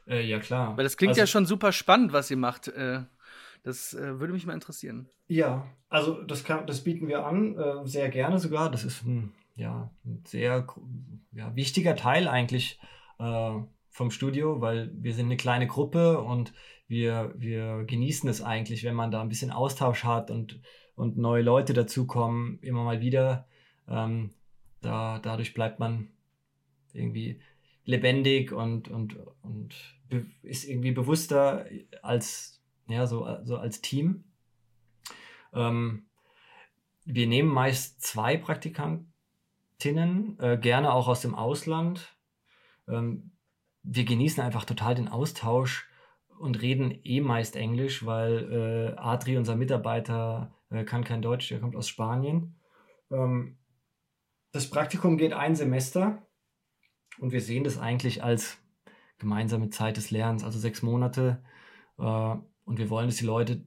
Äh, 0.07 0.27
ja, 0.27 0.39
klar. 0.41 0.77
Weil 0.77 0.85
das 0.85 0.97
klingt 0.97 1.11
also, 1.11 1.21
ja 1.21 1.27
schon 1.27 1.47
super 1.47 1.73
spannend, 1.73 2.13
was 2.13 2.31
ihr 2.31 2.37
macht. 2.37 2.69
Äh, 2.69 3.05
das 3.63 3.93
würde 3.93 4.33
mich 4.33 4.47
mal 4.47 4.55
interessieren. 4.55 5.07
Ja, 5.29 5.67
also 5.91 6.23
das, 6.23 6.45
kann, 6.45 6.67
das 6.67 6.83
bieten 6.83 7.09
wir 7.09 7.27
an, 7.27 7.87
sehr 7.87 8.09
gerne 8.09 8.39
sogar. 8.39 8.71
Das 8.71 8.85
ist 8.85 9.05
ein 9.05 9.35
ja, 9.61 9.91
ein 10.05 10.23
sehr 10.27 10.67
ja, 11.33 11.55
wichtiger 11.55 11.95
Teil 11.95 12.27
eigentlich 12.27 12.81
äh, 13.19 13.53
vom 13.91 14.11
Studio, 14.11 14.61
weil 14.61 14.91
wir 14.95 15.15
sind 15.15 15.27
eine 15.27 15.37
kleine 15.37 15.67
Gruppe 15.67 16.21
und 16.21 16.53
wir, 16.89 17.35
wir 17.37 17.85
genießen 17.85 18.29
es 18.29 18.43
eigentlich, 18.43 18.85
wenn 18.85 18.95
man 18.95 19.11
da 19.11 19.21
ein 19.21 19.29
bisschen 19.29 19.51
Austausch 19.51 20.05
hat 20.05 20.31
und, 20.31 20.61
und 21.01 21.17
neue 21.17 21.43
Leute 21.43 21.73
dazukommen, 21.73 22.59
immer 22.61 22.85
mal 22.85 23.01
wieder. 23.01 23.47
Ähm, 23.89 24.31
da, 24.83 25.19
dadurch 25.19 25.55
bleibt 25.55 25.81
man 25.81 26.09
irgendwie 26.93 27.41
lebendig 27.85 28.53
und, 28.53 28.89
und, 28.89 29.17
und 29.43 29.75
ist 30.43 30.69
irgendwie 30.69 30.93
bewusster 30.93 31.67
als, 32.03 32.61
ja, 32.87 33.07
so, 33.07 33.27
so 33.45 33.57
als 33.57 33.81
Team. 33.81 34.25
Ähm, 35.53 36.05
wir 37.05 37.27
nehmen 37.27 37.49
meist 37.49 38.03
zwei 38.03 38.37
Praktikanten 38.37 39.11
Tinnen, 39.79 40.39
äh, 40.39 40.59
gerne 40.59 40.93
auch 40.93 41.09
aus 41.09 41.23
dem 41.23 41.35
Ausland. 41.35 42.15
ähm, 42.87 43.33
wir 43.83 44.05
genießen 44.05 44.43
einfach 44.43 44.67
total 44.67 44.95
den 44.95 45.09
Austausch 45.09 45.89
und 46.39 46.61
reden 46.61 46.99
eh 47.03 47.23
meist 47.23 47.57
Englisch, 47.57 48.05
weil 48.05 48.53
äh, 48.53 49.01
Adri, 49.01 49.39
unser 49.39 49.57
Mitarbeiter, 49.57 50.53
äh, 50.71 50.85
kann 50.85 51.05
kein 51.05 51.23
Deutsch, 51.23 51.49
der 51.49 51.61
kommt 51.61 51.77
aus 51.77 51.89
Spanien. 51.89 52.57
Ähm, 53.11 53.59
das 54.53 54.69
Praktikum 54.71 55.17
geht 55.17 55.33
ein 55.33 55.55
Semester 55.55 56.27
und 57.19 57.33
wir 57.33 57.41
sehen 57.41 57.65
das 57.65 57.79
eigentlich 57.79 58.23
als 58.23 58.59
gemeinsame 59.19 59.71
Zeit 59.71 59.97
des 59.97 60.11
Lernens, 60.11 60.45
also 60.45 60.59
sechs 60.59 60.83
Monate. 60.83 61.43
Äh, 61.99 62.03
und 62.65 62.79
wir 62.79 62.91
wollen, 62.91 63.09
dass 63.09 63.17
die 63.17 63.27
Leute 63.27 63.65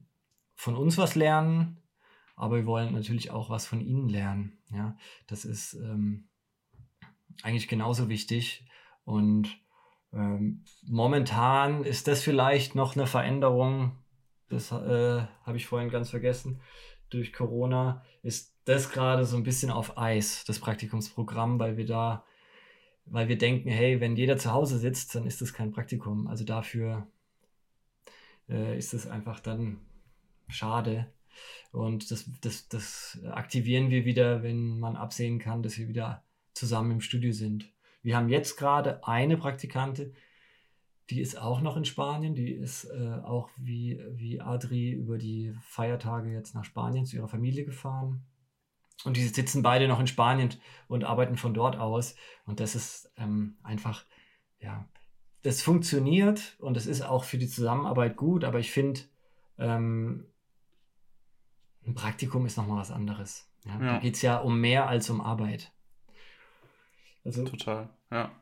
von 0.56 0.76
uns 0.76 0.98
was 0.98 1.14
lernen, 1.14 1.78
aber 2.36 2.56
wir 2.56 2.66
wollen 2.66 2.92
natürlich 2.92 3.30
auch 3.30 3.50
was 3.50 3.66
von 3.66 3.80
ihnen 3.80 4.08
lernen. 4.08 4.58
Ja, 4.70 4.96
das 5.26 5.44
ist 5.44 5.74
ähm, 5.74 6.28
eigentlich 7.42 7.68
genauso 7.68 8.08
wichtig. 8.08 8.66
Und 9.04 9.60
ähm, 10.12 10.64
momentan 10.86 11.84
ist 11.84 12.08
das 12.08 12.22
vielleicht 12.22 12.74
noch 12.74 12.96
eine 12.96 13.06
Veränderung. 13.06 13.98
Das 14.48 14.70
äh, 14.72 15.26
habe 15.44 15.56
ich 15.56 15.66
vorhin 15.66 15.90
ganz 15.90 16.10
vergessen. 16.10 16.60
Durch 17.14 17.32
Corona 17.32 18.04
ist 18.22 18.52
das 18.64 18.90
gerade 18.90 19.24
so 19.24 19.36
ein 19.36 19.44
bisschen 19.44 19.70
auf 19.70 19.96
Eis, 19.96 20.44
das 20.44 20.58
Praktikumsprogramm, 20.58 21.60
weil 21.60 21.76
wir 21.76 21.86
da, 21.86 22.24
weil 23.06 23.28
wir 23.28 23.38
denken, 23.38 23.68
hey, 23.68 24.00
wenn 24.00 24.16
jeder 24.16 24.36
zu 24.36 24.52
Hause 24.52 24.78
sitzt, 24.78 25.14
dann 25.14 25.24
ist 25.24 25.40
das 25.40 25.52
kein 25.52 25.70
Praktikum. 25.70 26.26
Also 26.26 26.44
dafür 26.44 27.06
äh, 28.48 28.76
ist 28.76 28.94
es 28.94 29.06
einfach 29.06 29.38
dann 29.38 29.78
schade. 30.48 31.06
Und 31.70 32.10
das, 32.10 32.28
das, 32.40 32.68
das 32.68 33.20
aktivieren 33.30 33.90
wir 33.90 34.04
wieder, 34.04 34.42
wenn 34.42 34.80
man 34.80 34.96
absehen 34.96 35.38
kann, 35.38 35.62
dass 35.62 35.78
wir 35.78 35.86
wieder 35.88 36.24
zusammen 36.52 36.90
im 36.90 37.00
Studio 37.00 37.32
sind. 37.32 37.70
Wir 38.02 38.16
haben 38.16 38.28
jetzt 38.28 38.56
gerade 38.56 39.06
eine 39.06 39.36
Praktikantin, 39.36 40.14
die 41.10 41.20
ist 41.20 41.38
auch 41.38 41.60
noch 41.60 41.76
in 41.76 41.84
Spanien, 41.84 42.34
die 42.34 42.50
ist 42.50 42.84
äh, 42.84 43.20
auch 43.22 43.50
wie, 43.56 44.00
wie 44.12 44.40
Adri 44.40 44.90
über 44.92 45.18
die 45.18 45.54
Feiertage 45.60 46.32
jetzt 46.32 46.54
nach 46.54 46.64
Spanien 46.64 47.04
zu 47.04 47.16
ihrer 47.16 47.28
Familie 47.28 47.64
gefahren. 47.64 48.24
Und 49.04 49.16
die 49.16 49.26
sitzen 49.26 49.62
beide 49.62 49.88
noch 49.88 50.00
in 50.00 50.06
Spanien 50.06 50.50
und 50.88 51.04
arbeiten 51.04 51.36
von 51.36 51.52
dort 51.52 51.76
aus. 51.76 52.14
Und 52.46 52.60
das 52.60 52.74
ist 52.74 53.12
ähm, 53.16 53.58
einfach, 53.62 54.04
ja, 54.60 54.88
das 55.42 55.60
funktioniert 55.60 56.56
und 56.58 56.76
es 56.76 56.86
ist 56.86 57.02
auch 57.02 57.24
für 57.24 57.36
die 57.36 57.48
Zusammenarbeit 57.48 58.16
gut, 58.16 58.44
aber 58.44 58.60
ich 58.60 58.70
finde, 58.70 59.00
ähm, 59.58 60.26
ein 61.86 61.94
Praktikum 61.94 62.46
ist 62.46 62.56
nochmal 62.56 62.78
was 62.78 62.90
anderes. 62.90 63.50
Ja? 63.66 63.72
Ja. 63.72 63.92
Da 63.94 63.98
geht 63.98 64.14
es 64.14 64.22
ja 64.22 64.38
um 64.38 64.58
mehr 64.58 64.88
als 64.88 65.10
um 65.10 65.20
Arbeit. 65.20 65.70
Also, 67.24 67.44
Total, 67.44 67.90
ja. 68.10 68.32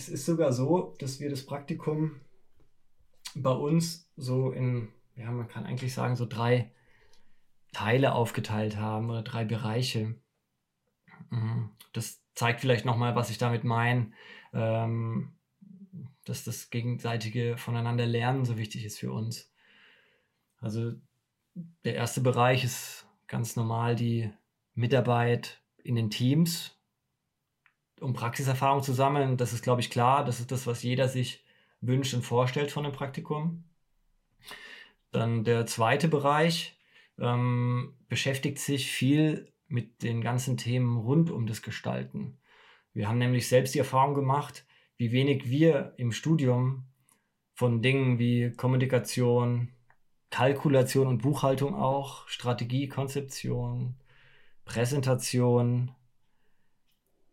Es 0.00 0.08
ist 0.08 0.24
sogar 0.24 0.50
so, 0.50 0.96
dass 0.98 1.20
wir 1.20 1.28
das 1.28 1.44
Praktikum 1.44 2.22
bei 3.34 3.50
uns 3.50 4.10
so 4.16 4.50
in, 4.50 4.88
ja, 5.14 5.30
man 5.30 5.46
kann 5.46 5.66
eigentlich 5.66 5.92
sagen, 5.92 6.16
so 6.16 6.24
drei 6.24 6.72
Teile 7.72 8.14
aufgeteilt 8.14 8.78
haben 8.78 9.10
oder 9.10 9.20
drei 9.20 9.44
Bereiche. 9.44 10.14
Mhm. 11.28 11.72
Das 11.92 12.22
zeigt 12.34 12.62
vielleicht 12.62 12.86
nochmal, 12.86 13.14
was 13.14 13.28
ich 13.28 13.36
damit 13.36 13.62
meine, 13.62 14.10
ähm, 14.54 15.34
dass 16.24 16.44
das 16.44 16.70
gegenseitige 16.70 17.58
Voneinander 17.58 18.06
Lernen 18.06 18.46
so 18.46 18.56
wichtig 18.56 18.86
ist 18.86 18.98
für 18.98 19.12
uns. 19.12 19.52
Also 20.60 20.94
der 21.84 21.96
erste 21.96 22.22
Bereich 22.22 22.64
ist 22.64 23.06
ganz 23.26 23.54
normal 23.54 23.96
die 23.96 24.30
Mitarbeit 24.74 25.60
in 25.84 25.94
den 25.94 26.08
Teams, 26.08 26.79
um 28.00 28.12
Praxiserfahrung 28.12 28.82
zu 28.82 28.92
sammeln. 28.92 29.36
Das 29.36 29.52
ist, 29.52 29.62
glaube 29.62 29.80
ich, 29.80 29.90
klar. 29.90 30.24
Das 30.24 30.40
ist 30.40 30.50
das, 30.52 30.66
was 30.66 30.82
jeder 30.82 31.08
sich 31.08 31.44
wünscht 31.80 32.14
und 32.14 32.22
vorstellt 32.22 32.70
von 32.70 32.84
einem 32.84 32.94
Praktikum. 32.94 33.64
Dann 35.12 35.44
der 35.44 35.66
zweite 35.66 36.08
Bereich 36.08 36.78
ähm, 37.18 37.94
beschäftigt 38.08 38.58
sich 38.58 38.90
viel 38.90 39.52
mit 39.68 40.02
den 40.02 40.20
ganzen 40.20 40.56
Themen 40.56 40.98
rund 40.98 41.30
um 41.30 41.46
das 41.46 41.62
Gestalten. 41.62 42.38
Wir 42.92 43.08
haben 43.08 43.18
nämlich 43.18 43.48
selbst 43.48 43.74
die 43.74 43.78
Erfahrung 43.78 44.14
gemacht, 44.14 44.66
wie 44.96 45.12
wenig 45.12 45.48
wir 45.48 45.94
im 45.96 46.12
Studium 46.12 46.86
von 47.54 47.82
Dingen 47.82 48.18
wie 48.18 48.52
Kommunikation, 48.52 49.68
Kalkulation 50.30 51.06
und 51.06 51.22
Buchhaltung 51.22 51.74
auch, 51.74 52.26
Strategie, 52.28 52.88
Konzeption, 52.88 53.96
Präsentation, 54.64 55.92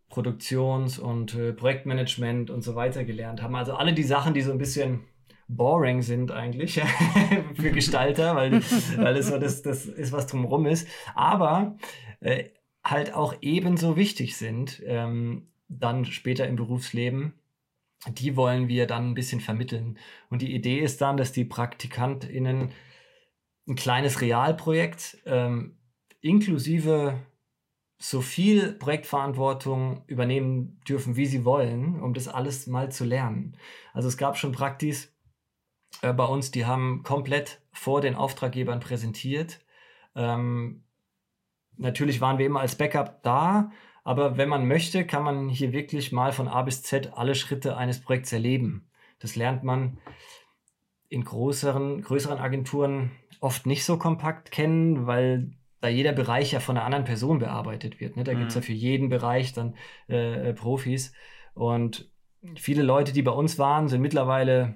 Produktions- 0.10 1.00
und 1.00 1.36
äh, 1.36 1.54
Projektmanagement 1.54 2.50
und 2.50 2.62
so 2.62 2.76
weiter 2.76 3.04
gelernt 3.04 3.42
haben. 3.42 3.56
Also 3.56 3.74
alle 3.74 3.94
die 3.94 4.04
Sachen, 4.04 4.34
die 4.34 4.42
so 4.42 4.52
ein 4.52 4.58
bisschen 4.58 5.02
boring 5.48 6.02
sind 6.02 6.32
eigentlich 6.32 6.82
für 7.56 7.72
Gestalter, 7.72 8.36
weil, 8.36 8.62
weil 8.98 9.18
es 9.18 9.28
so 9.28 9.38
das, 9.38 9.62
das 9.62 9.86
ist, 9.86 10.12
was 10.12 10.28
drumherum 10.28 10.66
ist, 10.66 10.88
aber 11.16 11.78
äh, 12.20 12.46
halt 12.84 13.14
auch 13.14 13.36
ebenso 13.42 13.98
wichtig 13.98 14.38
sind, 14.38 14.82
ähm, 14.86 15.48
dann 15.68 16.06
später 16.06 16.48
im 16.48 16.56
Berufsleben. 16.56 17.34
Die 18.08 18.36
wollen 18.36 18.68
wir 18.68 18.86
dann 18.86 19.10
ein 19.10 19.14
bisschen 19.16 19.42
vermitteln. 19.42 19.98
Und 20.30 20.42
die 20.42 20.54
Idee 20.54 20.80
ist 20.80 21.02
dann, 21.02 21.18
dass 21.18 21.32
die 21.32 21.46
PraktikantInnen 21.46 22.72
ein 23.68 23.76
kleines 23.76 24.22
Realprojekt 24.22 25.18
ähm, 25.26 25.78
inklusive 26.22 27.20
so 28.00 28.22
viel 28.22 28.74
Projektverantwortung 28.74 30.04
übernehmen 30.08 30.80
dürfen, 30.88 31.16
wie 31.16 31.26
sie 31.26 31.46
wollen, 31.46 32.00
um 32.00 32.14
das 32.14 32.28
alles 32.28 32.68
mal 32.68 32.92
zu 32.92 33.06
lernen. 33.06 33.58
Also 33.94 34.08
es 34.08 34.18
gab 34.18 34.38
schon 34.38 34.52
Praktis 34.52 35.14
äh, 36.02 36.14
bei 36.14 36.26
uns, 36.26 36.52
die 36.52 36.66
haben 36.66 37.02
komplett 37.04 37.62
vor 37.72 38.02
den 38.02 38.16
Auftraggebern 38.16 38.80
präsentiert. 38.80 39.60
Ähm, 40.16 40.84
natürlich 41.76 42.22
waren 42.22 42.38
wir 42.38 42.46
immer 42.46 42.62
als 42.62 42.76
Backup 42.76 43.24
da, 43.24 43.72
aber 44.04 44.38
wenn 44.38 44.48
man 44.48 44.68
möchte, 44.68 45.06
kann 45.06 45.24
man 45.24 45.50
hier 45.50 45.74
wirklich 45.74 46.12
mal 46.12 46.32
von 46.32 46.48
A 46.48 46.62
bis 46.62 46.84
Z 46.84 47.14
alle 47.16 47.36
Schritte 47.36 47.78
eines 47.78 48.00
Projekts 48.00 48.32
erleben. 48.32 48.88
Das 49.20 49.36
lernt 49.36 49.64
man 49.64 49.98
in 51.10 51.24
größeren, 51.24 52.02
größeren 52.04 52.38
Agenturen 52.38 53.12
oft 53.40 53.66
nicht 53.66 53.86
so 53.86 53.98
kompakt 53.98 54.52
kennen, 54.52 55.08
weil 55.08 55.52
da 55.82 55.88
jeder 55.88 56.12
Bereich 56.12 56.52
ja 56.52 56.60
von 56.60 56.78
einer 56.78 56.86
anderen 56.86 57.06
Person 57.06 57.40
bearbeitet 57.40 58.00
wird. 58.00 58.16
Ne? 58.16 58.24
Da 58.24 58.34
mhm. 58.34 58.40
gibt 58.40 58.50
es 58.50 58.56
ja 58.56 58.62
für 58.62 58.74
jeden 58.74 59.10
Bereich 59.10 59.54
dann 59.54 59.76
äh, 60.10 60.50
äh, 60.50 60.54
Profis. 60.54 61.14
Und 61.54 62.10
viele 62.56 62.84
Leute, 62.84 63.14
die 63.14 63.22
bei 63.22 63.32
uns 63.32 63.60
waren, 63.60 63.88
sind 63.88 64.02
mittlerweile 64.02 64.76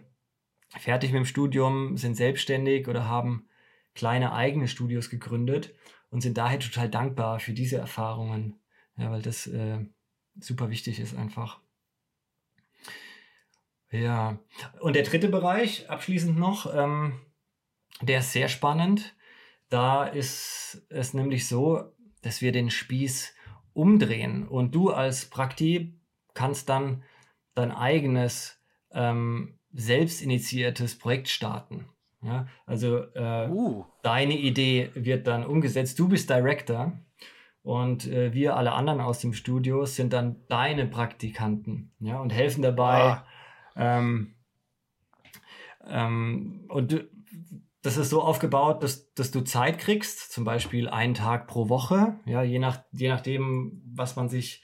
fertig 0.79 1.11
mit 1.11 1.19
dem 1.19 1.25
Studium, 1.25 1.97
sind 1.97 2.15
selbstständig 2.15 2.87
oder 2.87 3.07
haben 3.07 3.47
kleine 3.93 4.33
eigene 4.33 4.67
Studios 4.67 5.09
gegründet 5.09 5.73
und 6.09 6.21
sind 6.21 6.37
daher 6.37 6.59
total 6.59 6.89
dankbar 6.89 7.39
für 7.39 7.53
diese 7.53 7.77
Erfahrungen. 7.77 8.59
Ja, 8.97 9.11
weil 9.11 9.21
das 9.21 9.47
äh, 9.47 9.79
super 10.39 10.69
wichtig 10.69 10.99
ist 10.99 11.17
einfach. 11.17 11.59
Ja, 13.89 14.39
und 14.79 14.95
der 14.95 15.03
dritte 15.03 15.27
Bereich, 15.27 15.89
abschließend 15.89 16.37
noch, 16.37 16.73
ähm, 16.73 17.19
der 18.01 18.19
ist 18.19 18.31
sehr 18.31 18.47
spannend. 18.47 19.15
Da 19.71 20.03
ist 20.03 20.85
es 20.89 21.13
nämlich 21.13 21.47
so, 21.47 21.93
dass 22.21 22.41
wir 22.41 22.51
den 22.51 22.69
Spieß 22.69 23.33
umdrehen 23.73 24.45
und 24.45 24.75
du 24.75 24.89
als 24.91 25.25
Prakti 25.25 25.97
kannst 26.33 26.67
dann 26.67 27.03
dein 27.55 27.71
eigenes 27.71 28.61
ähm, 28.91 29.57
selbstinitiiertes 29.71 30.97
Projekt 30.97 31.29
starten. 31.29 31.85
Ja, 32.21 32.47
also 32.65 32.97
äh, 33.15 33.47
uh. 33.49 33.85
deine 34.03 34.37
Idee 34.37 34.91
wird 34.93 35.25
dann 35.25 35.45
umgesetzt. 35.45 35.97
Du 35.97 36.09
bist 36.09 36.29
Director 36.29 36.91
und 37.63 38.05
äh, 38.07 38.33
wir 38.33 38.57
alle 38.57 38.73
anderen 38.73 38.99
aus 38.99 39.19
dem 39.19 39.33
Studio 39.33 39.85
sind 39.85 40.11
dann 40.11 40.35
deine 40.49 40.85
Praktikanten 40.85 41.93
ja, 42.01 42.19
und 42.19 42.33
helfen 42.33 42.61
dabei. 42.61 42.99
Ah. 42.99 43.25
Ähm, 43.77 44.35
ähm, 45.87 46.65
und 46.67 47.07
das 47.81 47.97
ist 47.97 48.09
so 48.09 48.21
aufgebaut, 48.21 48.83
dass, 48.83 49.11
dass 49.13 49.31
du 49.31 49.41
Zeit 49.41 49.79
kriegst, 49.79 50.31
zum 50.31 50.43
Beispiel 50.43 50.87
einen 50.87 51.15
Tag 51.15 51.47
pro 51.47 51.67
Woche, 51.67 52.19
ja, 52.25 52.43
je, 52.43 52.59
nach, 52.59 52.83
je 52.91 53.09
nachdem, 53.09 53.81
was 53.93 54.15
man 54.15 54.29
sich, 54.29 54.63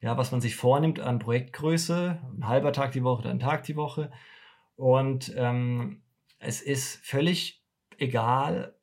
ja, 0.00 0.16
was 0.16 0.30
man 0.30 0.40
sich 0.40 0.54
vornimmt 0.54 1.00
an 1.00 1.18
Projektgröße, 1.18 2.20
ein 2.36 2.46
halber 2.46 2.72
Tag 2.72 2.92
die 2.92 3.02
Woche 3.02 3.22
oder 3.22 3.30
ein 3.30 3.40
Tag 3.40 3.64
die 3.64 3.76
Woche. 3.76 4.10
Und 4.76 5.32
ähm, 5.36 6.02
es 6.38 6.60
ist 6.60 7.04
völlig 7.04 7.64
egal, 7.98 8.76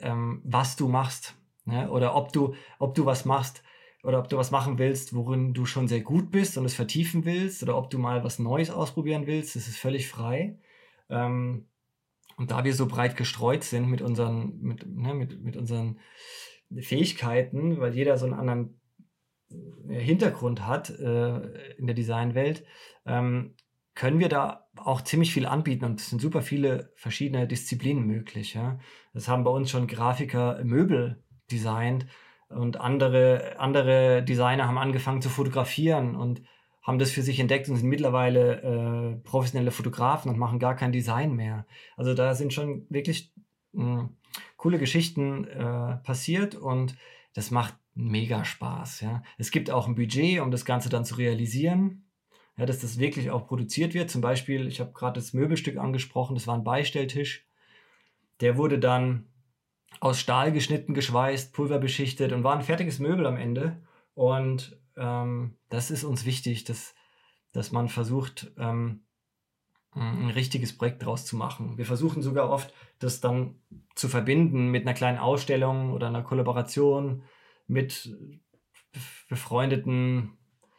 ähm, 0.00 0.42
was 0.44 0.76
du 0.76 0.88
machst. 0.88 1.34
Ne? 1.64 1.90
Oder 1.90 2.14
ob 2.14 2.32
du, 2.32 2.54
ob 2.78 2.94
du 2.94 3.06
was 3.06 3.24
machst 3.24 3.62
oder 4.02 4.18
ob 4.18 4.28
du 4.28 4.36
was 4.36 4.50
machen 4.50 4.78
willst, 4.78 5.14
worin 5.14 5.54
du 5.54 5.64
schon 5.64 5.88
sehr 5.88 6.02
gut 6.02 6.30
bist 6.30 6.58
und 6.58 6.66
es 6.66 6.74
vertiefen 6.74 7.24
willst, 7.24 7.62
oder 7.62 7.76
ob 7.76 7.88
du 7.88 7.98
mal 7.98 8.22
was 8.24 8.38
Neues 8.38 8.70
ausprobieren 8.70 9.26
willst, 9.26 9.56
das 9.56 9.68
ist 9.68 9.78
völlig 9.78 10.08
frei. 10.08 10.58
Ähm, 11.08 11.66
und 12.36 12.50
da 12.50 12.64
wir 12.64 12.74
so 12.74 12.86
breit 12.86 13.16
gestreut 13.16 13.64
sind 13.64 13.88
mit 13.88 14.02
unseren, 14.02 14.58
mit, 14.60 14.86
ne, 14.86 15.14
mit, 15.14 15.40
mit 15.42 15.56
unseren 15.56 15.98
Fähigkeiten, 16.80 17.78
weil 17.78 17.94
jeder 17.94 18.16
so 18.18 18.26
einen 18.26 18.34
anderen 18.34 18.80
Hintergrund 19.88 20.66
hat 20.66 20.90
äh, 20.90 21.74
in 21.76 21.86
der 21.86 21.94
Designwelt, 21.94 22.64
ähm, 23.06 23.54
können 23.94 24.18
wir 24.18 24.28
da 24.28 24.66
auch 24.76 25.02
ziemlich 25.02 25.32
viel 25.32 25.46
anbieten 25.46 25.84
und 25.84 26.00
es 26.00 26.10
sind 26.10 26.20
super 26.20 26.42
viele 26.42 26.92
verschiedene 26.96 27.46
Disziplinen 27.46 28.04
möglich. 28.06 28.54
Ja? 28.54 28.80
Das 29.12 29.28
haben 29.28 29.44
bei 29.44 29.50
uns 29.50 29.70
schon 29.70 29.86
Grafiker 29.86 30.62
Möbel 30.64 31.22
designt 31.50 32.06
und 32.48 32.80
andere, 32.80 33.58
andere 33.58 34.22
Designer 34.22 34.66
haben 34.66 34.78
angefangen 34.78 35.22
zu 35.22 35.28
fotografieren 35.28 36.16
und 36.16 36.42
haben 36.84 36.98
das 36.98 37.10
für 37.10 37.22
sich 37.22 37.40
entdeckt 37.40 37.68
und 37.68 37.76
sind 37.76 37.88
mittlerweile 37.88 38.60
äh, 38.62 39.16
professionelle 39.24 39.70
Fotografen 39.70 40.30
und 40.30 40.38
machen 40.38 40.58
gar 40.58 40.76
kein 40.76 40.92
Design 40.92 41.32
mehr. 41.34 41.66
Also 41.96 42.14
da 42.14 42.34
sind 42.34 42.52
schon 42.52 42.86
wirklich 42.90 43.32
mh, 43.72 44.00
hm, 44.00 44.08
coole 44.56 44.78
Geschichten 44.78 45.46
äh, 45.46 45.96
passiert 45.96 46.54
und 46.54 46.96
das 47.32 47.50
macht 47.50 47.74
mega 47.94 48.44
Spaß. 48.44 49.00
Ja. 49.00 49.22
Es 49.38 49.50
gibt 49.50 49.70
auch 49.70 49.88
ein 49.88 49.94
Budget, 49.94 50.40
um 50.40 50.50
das 50.50 50.64
Ganze 50.64 50.90
dann 50.90 51.04
zu 51.04 51.14
realisieren. 51.14 52.02
Ja, 52.56 52.66
dass 52.66 52.80
das 52.80 53.00
wirklich 53.00 53.32
auch 53.32 53.48
produziert 53.48 53.94
wird. 53.94 54.10
Zum 54.10 54.20
Beispiel, 54.20 54.68
ich 54.68 54.78
habe 54.78 54.92
gerade 54.92 55.18
das 55.18 55.32
Möbelstück 55.32 55.76
angesprochen, 55.76 56.34
das 56.34 56.46
war 56.46 56.54
ein 56.54 56.62
Beistelltisch. 56.62 57.48
Der 58.40 58.56
wurde 58.56 58.78
dann 58.78 59.26
aus 59.98 60.20
Stahl 60.20 60.52
geschnitten, 60.52 60.94
geschweißt, 60.94 61.52
pulverbeschichtet 61.52 62.32
und 62.32 62.44
war 62.44 62.54
ein 62.54 62.62
fertiges 62.62 63.00
Möbel 63.00 63.26
am 63.26 63.36
Ende. 63.36 63.82
Und 64.14 64.78
ähm, 64.96 65.56
das 65.68 65.90
ist 65.90 66.04
uns 66.04 66.24
wichtig, 66.24 66.64
dass, 66.64 66.94
dass 67.52 67.72
man 67.72 67.88
versucht, 67.88 68.52
ähm, 68.58 69.04
ein 69.96 70.30
richtiges 70.30 70.76
Projekt 70.76 71.02
daraus 71.02 71.24
zu 71.24 71.36
machen. 71.36 71.78
Wir 71.78 71.86
versuchen 71.86 72.20
sogar 72.20 72.50
oft, 72.50 72.74
das 72.98 73.20
dann 73.20 73.60
zu 73.94 74.08
verbinden 74.08 74.70
mit 74.70 74.82
einer 74.82 74.94
kleinen 74.94 75.18
Ausstellung 75.18 75.92
oder 75.92 76.08
einer 76.08 76.22
Kollaboration 76.22 77.22
mit 77.68 78.16
befreundeten 79.28 80.36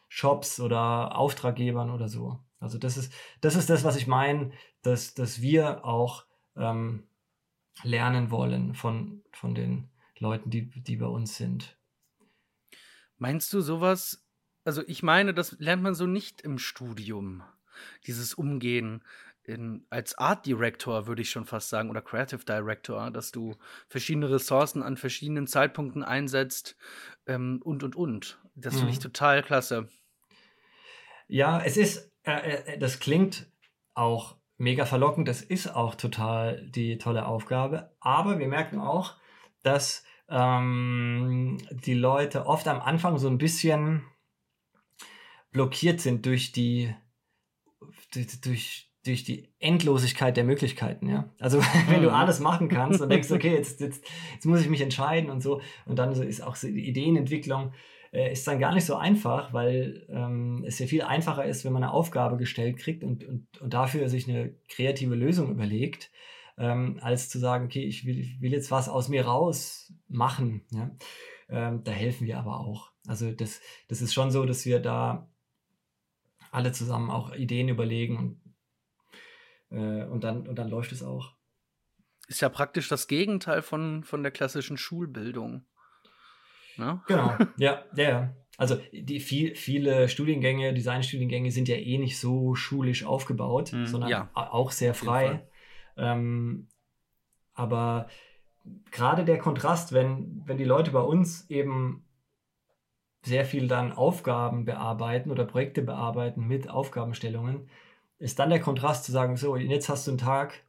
Shops 0.08 0.60
oder 0.60 1.16
Auftraggebern 1.16 1.90
oder 1.90 2.08
so. 2.08 2.40
Also 2.60 2.78
das 2.78 2.96
ist 2.96 3.12
das, 3.40 3.56
ist 3.56 3.70
das 3.70 3.84
was 3.84 3.96
ich 3.96 4.06
meine, 4.06 4.52
dass, 4.82 5.14
dass 5.14 5.40
wir 5.40 5.84
auch 5.84 6.24
ähm, 6.56 7.04
lernen 7.82 8.30
wollen 8.30 8.74
von, 8.74 9.22
von 9.32 9.54
den 9.54 9.90
Leuten, 10.18 10.50
die, 10.50 10.70
die 10.70 10.96
bei 10.96 11.06
uns 11.06 11.36
sind. 11.36 11.75
Meinst 13.18 13.52
du 13.52 13.60
sowas? 13.60 14.24
Also 14.64 14.82
ich 14.86 15.02
meine, 15.02 15.32
das 15.32 15.56
lernt 15.58 15.82
man 15.82 15.94
so 15.94 16.06
nicht 16.06 16.42
im 16.42 16.58
Studium 16.58 17.42
dieses 18.06 18.34
Umgehen 18.34 19.02
in, 19.46 19.86
als 19.90 20.18
Art 20.18 20.44
Director, 20.44 21.06
würde 21.06 21.22
ich 21.22 21.30
schon 21.30 21.46
fast 21.46 21.68
sagen, 21.68 21.88
oder 21.88 22.02
Creative 22.02 22.44
Director, 22.44 23.10
dass 23.10 23.30
du 23.30 23.54
verschiedene 23.88 24.30
Ressourcen 24.30 24.82
an 24.82 24.96
verschiedenen 24.96 25.46
Zeitpunkten 25.46 26.02
einsetzt 26.02 26.76
ähm, 27.26 27.60
und, 27.62 27.84
und, 27.84 27.94
und. 27.94 28.40
Das 28.54 28.74
mhm. 28.74 28.78
finde 28.78 28.92
ich 28.94 28.98
total 28.98 29.42
klasse. 29.42 29.88
Ja, 31.28 31.60
es 31.60 31.76
ist, 31.76 32.12
äh, 32.24 32.72
äh, 32.74 32.78
das 32.78 32.98
klingt 32.98 33.46
auch 33.94 34.36
mega 34.58 34.84
verlockend, 34.84 35.28
das 35.28 35.42
ist 35.42 35.68
auch 35.68 35.94
total 35.94 36.66
die 36.70 36.98
tolle 36.98 37.26
Aufgabe, 37.26 37.94
aber 38.00 38.38
wir 38.38 38.48
merken 38.48 38.80
auch, 38.80 39.16
dass 39.62 40.04
ähm, 40.28 41.58
die 41.70 41.94
Leute 41.94 42.46
oft 42.46 42.68
am 42.68 42.80
Anfang 42.80 43.18
so 43.18 43.28
ein 43.28 43.38
bisschen 43.38 44.04
blockiert 45.52 46.00
sind 46.00 46.26
durch 46.26 46.52
die 46.52 46.94
durch, 48.12 48.90
durch 49.04 49.24
die 49.24 49.52
Endlosigkeit 49.58 50.36
der 50.36 50.44
Möglichkeiten, 50.44 51.08
ja. 51.08 51.32
Also 51.38 51.60
wenn 51.88 52.02
du 52.02 52.08
mhm. 52.08 52.14
alles 52.14 52.40
machen 52.40 52.68
kannst 52.68 53.00
und 53.00 53.10
denkst, 53.10 53.30
okay, 53.32 53.54
jetzt, 53.54 53.80
jetzt, 53.80 54.04
jetzt 54.34 54.46
muss 54.46 54.60
ich 54.60 54.68
mich 54.68 54.80
entscheiden 54.80 55.30
und 55.30 55.42
so, 55.42 55.60
und 55.86 55.98
dann 55.98 56.12
ist 56.12 56.40
auch 56.42 56.56
so 56.56 56.66
die 56.68 56.88
Ideenentwicklung 56.88 57.72
äh, 58.12 58.32
ist 58.32 58.46
dann 58.46 58.58
gar 58.58 58.74
nicht 58.74 58.84
so 58.84 58.96
einfach, 58.96 59.52
weil 59.52 60.06
ähm, 60.08 60.64
es 60.66 60.78
ja 60.78 60.86
viel 60.86 61.02
einfacher 61.02 61.44
ist, 61.44 61.64
wenn 61.64 61.72
man 61.72 61.82
eine 61.82 61.92
Aufgabe 61.92 62.36
gestellt 62.36 62.78
kriegt 62.78 63.04
und, 63.04 63.24
und, 63.24 63.60
und 63.60 63.74
dafür 63.74 64.08
sich 64.08 64.28
eine 64.28 64.54
kreative 64.68 65.14
Lösung 65.14 65.50
überlegt, 65.50 66.10
ähm, 66.58 66.98
als 67.02 67.28
zu 67.28 67.38
sagen, 67.38 67.66
okay, 67.66 67.84
ich 67.84 68.06
will, 68.06 68.26
will 68.40 68.52
jetzt 68.52 68.70
was 68.70 68.88
aus 68.88 69.08
mir 69.08 69.26
raus 69.26 69.92
machen. 70.08 70.64
Ja? 70.70 70.90
Ähm, 71.48 71.84
da 71.84 71.92
helfen 71.92 72.26
wir 72.26 72.38
aber 72.38 72.60
auch. 72.60 72.90
Also 73.06 73.30
das, 73.30 73.60
das 73.88 74.00
ist 74.00 74.14
schon 74.14 74.30
so, 74.30 74.44
dass 74.46 74.64
wir 74.64 74.80
da 74.80 75.28
alle 76.50 76.72
zusammen 76.72 77.10
auch 77.10 77.34
Ideen 77.34 77.68
überlegen 77.68 78.16
und, 78.16 79.78
äh, 79.78 80.04
und, 80.04 80.24
dann, 80.24 80.46
und 80.46 80.56
dann 80.56 80.68
läuft 80.68 80.92
es 80.92 81.02
auch. 81.02 81.34
Ist 82.28 82.40
ja 82.40 82.48
praktisch 82.48 82.88
das 82.88 83.06
Gegenteil 83.06 83.62
von, 83.62 84.02
von 84.02 84.22
der 84.22 84.32
klassischen 84.32 84.76
Schulbildung. 84.76 85.64
Ne? 86.76 87.00
Genau, 87.06 87.36
ja, 87.58 87.84
ja. 87.94 88.34
Also 88.58 88.80
die 88.92 89.20
viel, 89.20 89.54
viele 89.54 90.08
Studiengänge, 90.08 90.72
Designstudiengänge 90.72 91.50
sind 91.50 91.68
ja 91.68 91.76
eh 91.76 91.98
nicht 91.98 92.18
so 92.18 92.54
schulisch 92.54 93.04
aufgebaut, 93.04 93.72
mm, 93.72 93.84
sondern 93.84 94.10
ja. 94.10 94.30
auch 94.32 94.70
sehr 94.70 94.94
frei. 94.94 95.46
Ähm, 95.96 96.68
aber 97.54 98.08
gerade 98.90 99.24
der 99.24 99.38
Kontrast, 99.38 99.92
wenn, 99.92 100.42
wenn 100.44 100.58
die 100.58 100.64
Leute 100.64 100.90
bei 100.90 101.00
uns 101.00 101.48
eben 101.50 102.04
sehr 103.24 103.44
viel 103.44 103.66
dann 103.66 103.92
Aufgaben 103.92 104.64
bearbeiten 104.64 105.30
oder 105.30 105.44
Projekte 105.44 105.82
bearbeiten 105.82 106.46
mit 106.46 106.70
Aufgabenstellungen, 106.70 107.68
ist 108.18 108.38
dann 108.38 108.50
der 108.50 108.60
Kontrast 108.60 109.04
zu 109.04 109.12
sagen, 109.12 109.36
so, 109.36 109.56
jetzt 109.56 109.88
hast 109.88 110.06
du 110.06 110.12
einen 110.12 110.18
Tag, 110.18 110.62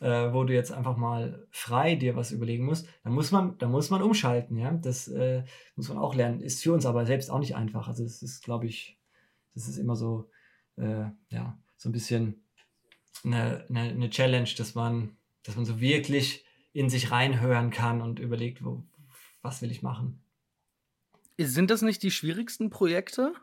äh, 0.00 0.32
wo 0.32 0.44
du 0.44 0.52
jetzt 0.52 0.72
einfach 0.72 0.96
mal 0.96 1.46
frei 1.50 1.94
dir 1.94 2.16
was 2.16 2.32
überlegen 2.32 2.64
musst, 2.64 2.88
dann 3.04 3.12
muss 3.12 3.30
man, 3.30 3.56
dann 3.58 3.70
muss 3.70 3.90
man 3.90 4.02
umschalten, 4.02 4.56
ja. 4.56 4.72
Das 4.72 5.08
äh, 5.08 5.44
muss 5.76 5.88
man 5.88 5.98
auch 5.98 6.14
lernen. 6.14 6.40
Ist 6.40 6.62
für 6.62 6.72
uns 6.72 6.84
aber 6.84 7.06
selbst 7.06 7.30
auch 7.30 7.38
nicht 7.38 7.56
einfach. 7.56 7.88
Also 7.88 8.04
es 8.04 8.22
ist, 8.22 8.42
glaube 8.42 8.66
ich, 8.66 8.98
das 9.54 9.68
ist 9.68 9.78
immer 9.78 9.96
so, 9.96 10.30
äh, 10.76 11.06
ja, 11.30 11.58
so 11.76 11.88
ein 11.88 11.92
bisschen 11.92 12.43
eine, 13.24 13.66
eine, 13.68 13.80
eine, 13.90 14.10
Challenge, 14.10 14.48
dass 14.56 14.74
man, 14.74 15.16
dass 15.42 15.56
man 15.56 15.64
so 15.64 15.80
wirklich 15.80 16.44
in 16.72 16.90
sich 16.90 17.10
reinhören 17.10 17.70
kann 17.70 18.02
und 18.02 18.18
überlegt, 18.18 18.64
wo, 18.64 18.84
was 19.42 19.62
will 19.62 19.70
ich 19.70 19.82
machen. 19.82 20.22
Sind 21.38 21.70
das 21.70 21.82
nicht 21.82 22.02
die 22.02 22.10
schwierigsten 22.10 22.70
Projekte? 22.70 23.34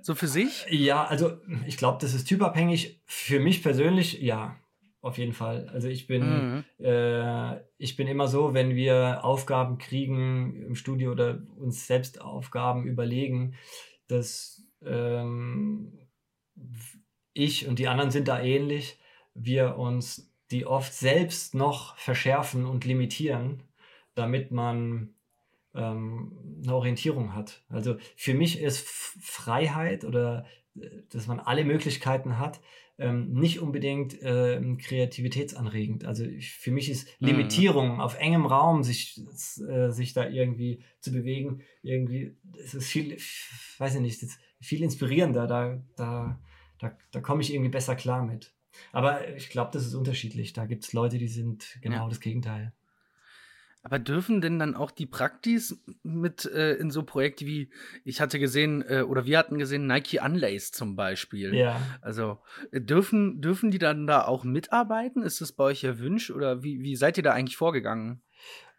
So 0.00 0.14
für 0.14 0.28
sich? 0.28 0.66
Ja, 0.70 1.04
also 1.04 1.38
ich 1.66 1.76
glaube, 1.76 1.98
das 2.00 2.14
ist 2.14 2.26
typabhängig. 2.26 3.00
Für 3.04 3.40
mich 3.40 3.62
persönlich, 3.62 4.20
ja, 4.20 4.56
auf 5.00 5.18
jeden 5.18 5.34
Fall. 5.34 5.68
Also 5.68 5.88
ich 5.88 6.06
bin, 6.06 6.22
mhm. 6.22 6.64
äh, 6.84 7.60
ich 7.76 7.96
bin 7.96 8.06
immer 8.06 8.26
so, 8.26 8.54
wenn 8.54 8.74
wir 8.74 9.24
Aufgaben 9.24 9.76
kriegen 9.76 10.62
im 10.62 10.74
Studio 10.74 11.12
oder 11.12 11.42
uns 11.56 11.86
selbst 11.86 12.20
Aufgaben 12.20 12.86
überlegen, 12.86 13.54
dass 14.06 14.62
ähm, 14.82 15.98
ich 17.34 17.66
und 17.68 17.78
die 17.78 17.88
anderen 17.88 18.10
sind 18.10 18.28
da 18.28 18.40
ähnlich, 18.40 18.98
wir 19.34 19.76
uns 19.76 20.32
die 20.50 20.66
oft 20.66 20.94
selbst 20.94 21.54
noch 21.54 21.96
verschärfen 21.96 22.64
und 22.64 22.84
limitieren, 22.84 23.62
damit 24.14 24.52
man 24.52 25.14
ähm, 25.74 26.60
eine 26.62 26.74
Orientierung 26.74 27.34
hat. 27.34 27.62
Also 27.68 27.96
für 28.16 28.34
mich 28.34 28.60
ist 28.60 28.86
Freiheit 28.86 30.04
oder 30.04 30.46
äh, 30.80 30.88
dass 31.10 31.26
man 31.26 31.40
alle 31.40 31.64
Möglichkeiten 31.64 32.38
hat, 32.38 32.60
ähm, 32.96 33.32
nicht 33.32 33.58
unbedingt 33.58 34.22
äh, 34.22 34.60
kreativitätsanregend. 34.76 36.04
Also 36.04 36.24
ich, 36.24 36.52
für 36.52 36.70
mich 36.70 36.88
ist 36.88 37.08
mhm. 37.20 37.28
Limitierung 37.28 37.94
mhm. 37.94 38.00
auf 38.00 38.18
engem 38.18 38.46
Raum, 38.46 38.84
sich, 38.84 39.20
äh, 39.68 39.90
sich 39.90 40.12
da 40.12 40.28
irgendwie 40.28 40.84
zu 41.00 41.10
bewegen, 41.10 41.62
irgendwie, 41.82 42.36
es 42.62 42.74
ist 42.74 42.86
viel, 42.86 43.16
weiß 43.78 43.96
ich 43.96 44.00
nicht, 44.00 44.24
viel 44.60 44.82
inspirierender. 44.82 45.48
Da, 45.48 45.82
da, 45.96 46.38
da, 46.84 46.96
da 47.10 47.20
komme 47.20 47.42
ich 47.42 47.52
irgendwie 47.52 47.70
besser 47.70 47.96
klar 47.96 48.24
mit. 48.24 48.52
Aber 48.92 49.28
ich 49.36 49.50
glaube, 49.50 49.70
das 49.72 49.86
ist 49.86 49.94
unterschiedlich. 49.94 50.52
Da 50.52 50.66
gibt 50.66 50.84
es 50.84 50.92
Leute, 50.92 51.18
die 51.18 51.28
sind 51.28 51.78
genau 51.80 52.04
ja. 52.04 52.08
das 52.08 52.20
Gegenteil. 52.20 52.72
Aber 53.84 53.98
dürfen 53.98 54.40
denn 54.40 54.58
dann 54.58 54.74
auch 54.74 54.90
die 54.90 55.04
Praktis 55.04 55.78
mit 56.02 56.46
äh, 56.46 56.72
in 56.76 56.90
so 56.90 57.02
Projekte 57.02 57.44
wie, 57.44 57.70
ich 58.02 58.22
hatte 58.22 58.38
gesehen, 58.38 58.82
äh, 58.88 59.02
oder 59.02 59.26
wir 59.26 59.38
hatten 59.38 59.58
gesehen, 59.58 59.86
Nike 59.86 60.20
Unlace 60.24 60.72
zum 60.72 60.96
Beispiel. 60.96 61.54
Ja. 61.54 61.78
Also 62.00 62.38
äh, 62.72 62.80
dürfen, 62.80 63.42
dürfen 63.42 63.70
die 63.70 63.78
dann 63.78 64.06
da 64.06 64.24
auch 64.24 64.42
mitarbeiten? 64.42 65.22
Ist 65.22 65.42
das 65.42 65.52
bei 65.52 65.64
euch 65.64 65.84
erwünscht 65.84 66.30
oder 66.30 66.62
wie, 66.62 66.80
wie 66.80 66.96
seid 66.96 67.18
ihr 67.18 67.22
da 67.22 67.34
eigentlich 67.34 67.58
vorgegangen? 67.58 68.22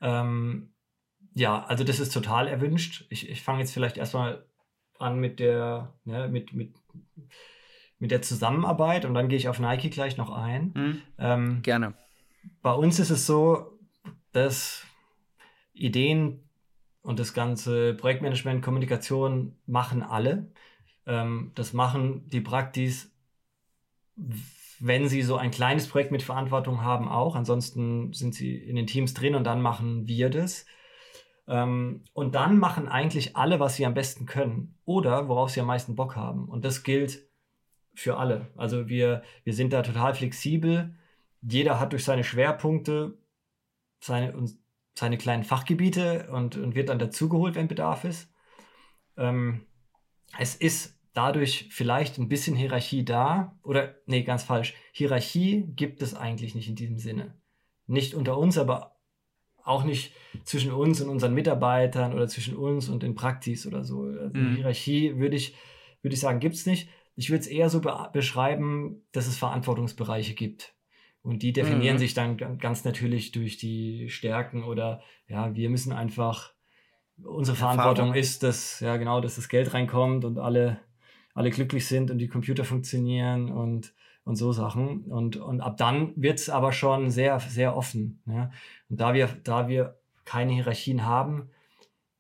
Ähm, 0.02 0.74
ja, 1.36 1.64
also 1.66 1.84
das 1.84 2.00
ist 2.00 2.12
total 2.12 2.48
erwünscht. 2.48 3.06
Ich, 3.10 3.30
ich 3.30 3.44
fange 3.44 3.60
jetzt 3.60 3.74
vielleicht 3.74 3.98
erstmal 3.98 4.44
an 4.98 5.20
mit 5.20 5.40
der, 5.40 5.94
ne, 6.06 6.30
mit, 6.30 6.54
mit, 6.54 6.74
mit 8.00 8.12
der 8.12 8.22
Zusammenarbeit 8.22 9.06
und 9.06 9.14
dann 9.14 9.30
gehe 9.30 9.38
ich 9.38 9.48
auf 9.48 9.60
Nike 9.60 9.90
gleich 9.90 10.18
noch 10.18 10.30
ein. 10.30 10.72
Mhm. 10.76 11.02
Ähm, 11.18 11.62
Gerne. 11.62 11.94
Bei 12.62 12.74
uns 12.74 13.00
ist 13.00 13.10
es 13.10 13.26
so, 13.26 13.80
dass 14.32 14.84
Ideen 15.74 16.42
und 17.02 17.20
das 17.20 17.34
ganze 17.34 17.94
Projektmanagement, 17.94 18.64
Kommunikation 18.64 19.56
machen 19.66 20.04
alle. 20.04 20.52
Ähm, 21.06 21.52
das 21.56 21.74
machen 21.74 22.28
die 22.30 22.42
Praktis, 22.42 23.12
wenn 24.80 25.08
sie 25.08 25.22
so 25.22 25.38
ein 25.38 25.52
kleines 25.52 25.88
Projekt 25.88 26.12
mit 26.12 26.24
Verantwortung 26.24 26.82
haben, 26.82 27.08
auch. 27.08 27.36
Ansonsten 27.36 28.12
sind 28.14 28.34
sie 28.34 28.56
in 28.56 28.76
den 28.76 28.88
Teams 28.88 29.14
drin 29.14 29.36
und 29.36 29.44
dann 29.46 29.62
machen 29.62 30.08
wir 30.08 30.30
das. 30.30 30.66
Ähm, 31.48 32.04
und 32.14 32.36
dann 32.36 32.58
machen 32.58 32.88
eigentlich 32.88 33.36
alle, 33.38 33.60
was 33.60 33.76
sie 33.76 33.86
am 33.86 33.94
besten 33.94 34.26
können 34.26 34.76
oder 34.86 35.28
worauf 35.28 35.52
sie 35.52 35.62
am 35.62 35.68
meisten 35.68 35.96
Bock 35.96 36.16
haben. 36.16 36.50
Und 36.50 36.66
das 36.66 36.84
gilt 36.84 37.22
für 37.96 38.18
alle. 38.18 38.48
Also 38.56 38.88
wir, 38.90 39.24
wir 39.44 39.54
sind 39.54 39.74
da 39.74 39.82
total 39.82 40.14
flexibel. 40.14 40.96
Jeder 41.42 41.80
hat 41.80 41.94
durch 41.94 42.04
seine 42.04 42.24
Schwerpunkte 42.24 43.18
seine, 44.06 44.34
seine 44.94 45.18
kleinen 45.18 45.44
Fachgebiete 45.44 46.30
und, 46.32 46.58
und 46.58 46.76
wird 46.76 46.90
dann 46.90 47.00
dazugeholt, 47.00 47.56
wenn 47.56 47.68
Bedarf 47.68 48.04
ist. 48.04 48.32
Ähm, 49.18 49.66
es 50.38 50.56
ist 50.56 51.00
dadurch 51.14 51.70
vielleicht 51.72 52.18
ein 52.18 52.30
bisschen 52.30 52.56
Hierarchie 52.56 53.04
da. 53.04 53.58
Oder, 53.64 53.96
nee, 54.06 54.24
ganz 54.24 54.44
falsch. 54.44 54.74
Hierarchie 54.92 55.66
gibt 55.76 56.02
es 56.02 56.14
eigentlich 56.14 56.56
nicht 56.56 56.70
in 56.70 56.76
diesem 56.76 56.98
Sinne. 56.98 57.36
Nicht 57.88 58.14
unter 58.14 58.38
uns, 58.38 58.58
aber 58.58 58.98
auch 59.64 59.84
nicht 59.84 60.14
zwischen 60.44 60.72
uns 60.72 61.02
und 61.02 61.10
unseren 61.10 61.34
Mitarbeitern 61.34 62.14
oder 62.14 62.28
zwischen 62.28 62.56
uns 62.56 62.88
und 62.88 63.02
den 63.02 63.16
Praktis 63.16 63.66
oder 63.66 63.84
so. 63.84 64.04
Also 64.04 64.38
mhm. 64.38 64.56
Hierarchie 64.56 65.18
würde 65.18 65.36
ich, 65.36 65.56
würde 66.02 66.14
ich 66.14 66.20
sagen, 66.20 66.40
gibt 66.40 66.56
es 66.56 66.66
nicht. 66.66 66.90
Ich 67.16 67.30
würde 67.30 67.42
es 67.42 67.48
eher 67.48 67.70
so 67.70 67.82
be 67.82 68.10
beschreiben, 68.14 69.02
dass 69.12 69.28
es 69.28 69.38
Verantwortungsbereiche 69.38 70.34
gibt. 70.34 70.74
Und 71.22 71.42
die 71.42 71.54
definieren 71.54 71.96
mhm. 71.96 72.00
sich 72.00 72.14
dann 72.14 72.38
ganz 72.60 72.84
natürlich 72.84 73.32
durch 73.32 73.58
die 73.58 74.10
Stärken 74.10 74.64
oder 74.64 75.02
ja, 75.28 75.56
wir 75.56 75.70
müssen 75.70 75.92
einfach, 75.92 76.54
unsere 77.24 77.58
Verantwortung 77.58 78.08
Erfahrung. 78.08 78.16
ist, 78.16 78.44
dass, 78.44 78.80
ja 78.82 78.98
genau, 78.98 79.22
dass 79.22 79.36
das 79.36 79.50
Geld 79.50 79.74
reinkommt 79.74 80.26
und 80.26 80.38
alle, 80.38 80.80
alle 81.34 81.50
glücklich 81.50 81.88
sind 81.88 82.12
und 82.12 82.20
die 82.20 82.28
Computer 82.28 82.64
funktionieren 82.64 83.50
und 83.50 83.94
und 84.26 84.36
so 84.36 84.52
Sachen. 84.52 85.04
Und, 85.06 85.38
und 85.38 85.62
ab 85.62 85.78
dann 85.78 86.12
wird 86.16 86.40
es 86.40 86.50
aber 86.50 86.74
schon 86.74 87.10
sehr, 87.12 87.40
sehr 87.40 87.78
offen. 87.78 88.22
Ja? 88.26 88.52
Und 88.90 89.00
da 89.00 89.14
wir, 89.14 89.28
da 89.44 89.68
wir 89.68 90.00
keine 90.26 90.54
Hierarchien 90.54 91.06
haben, 91.06 91.50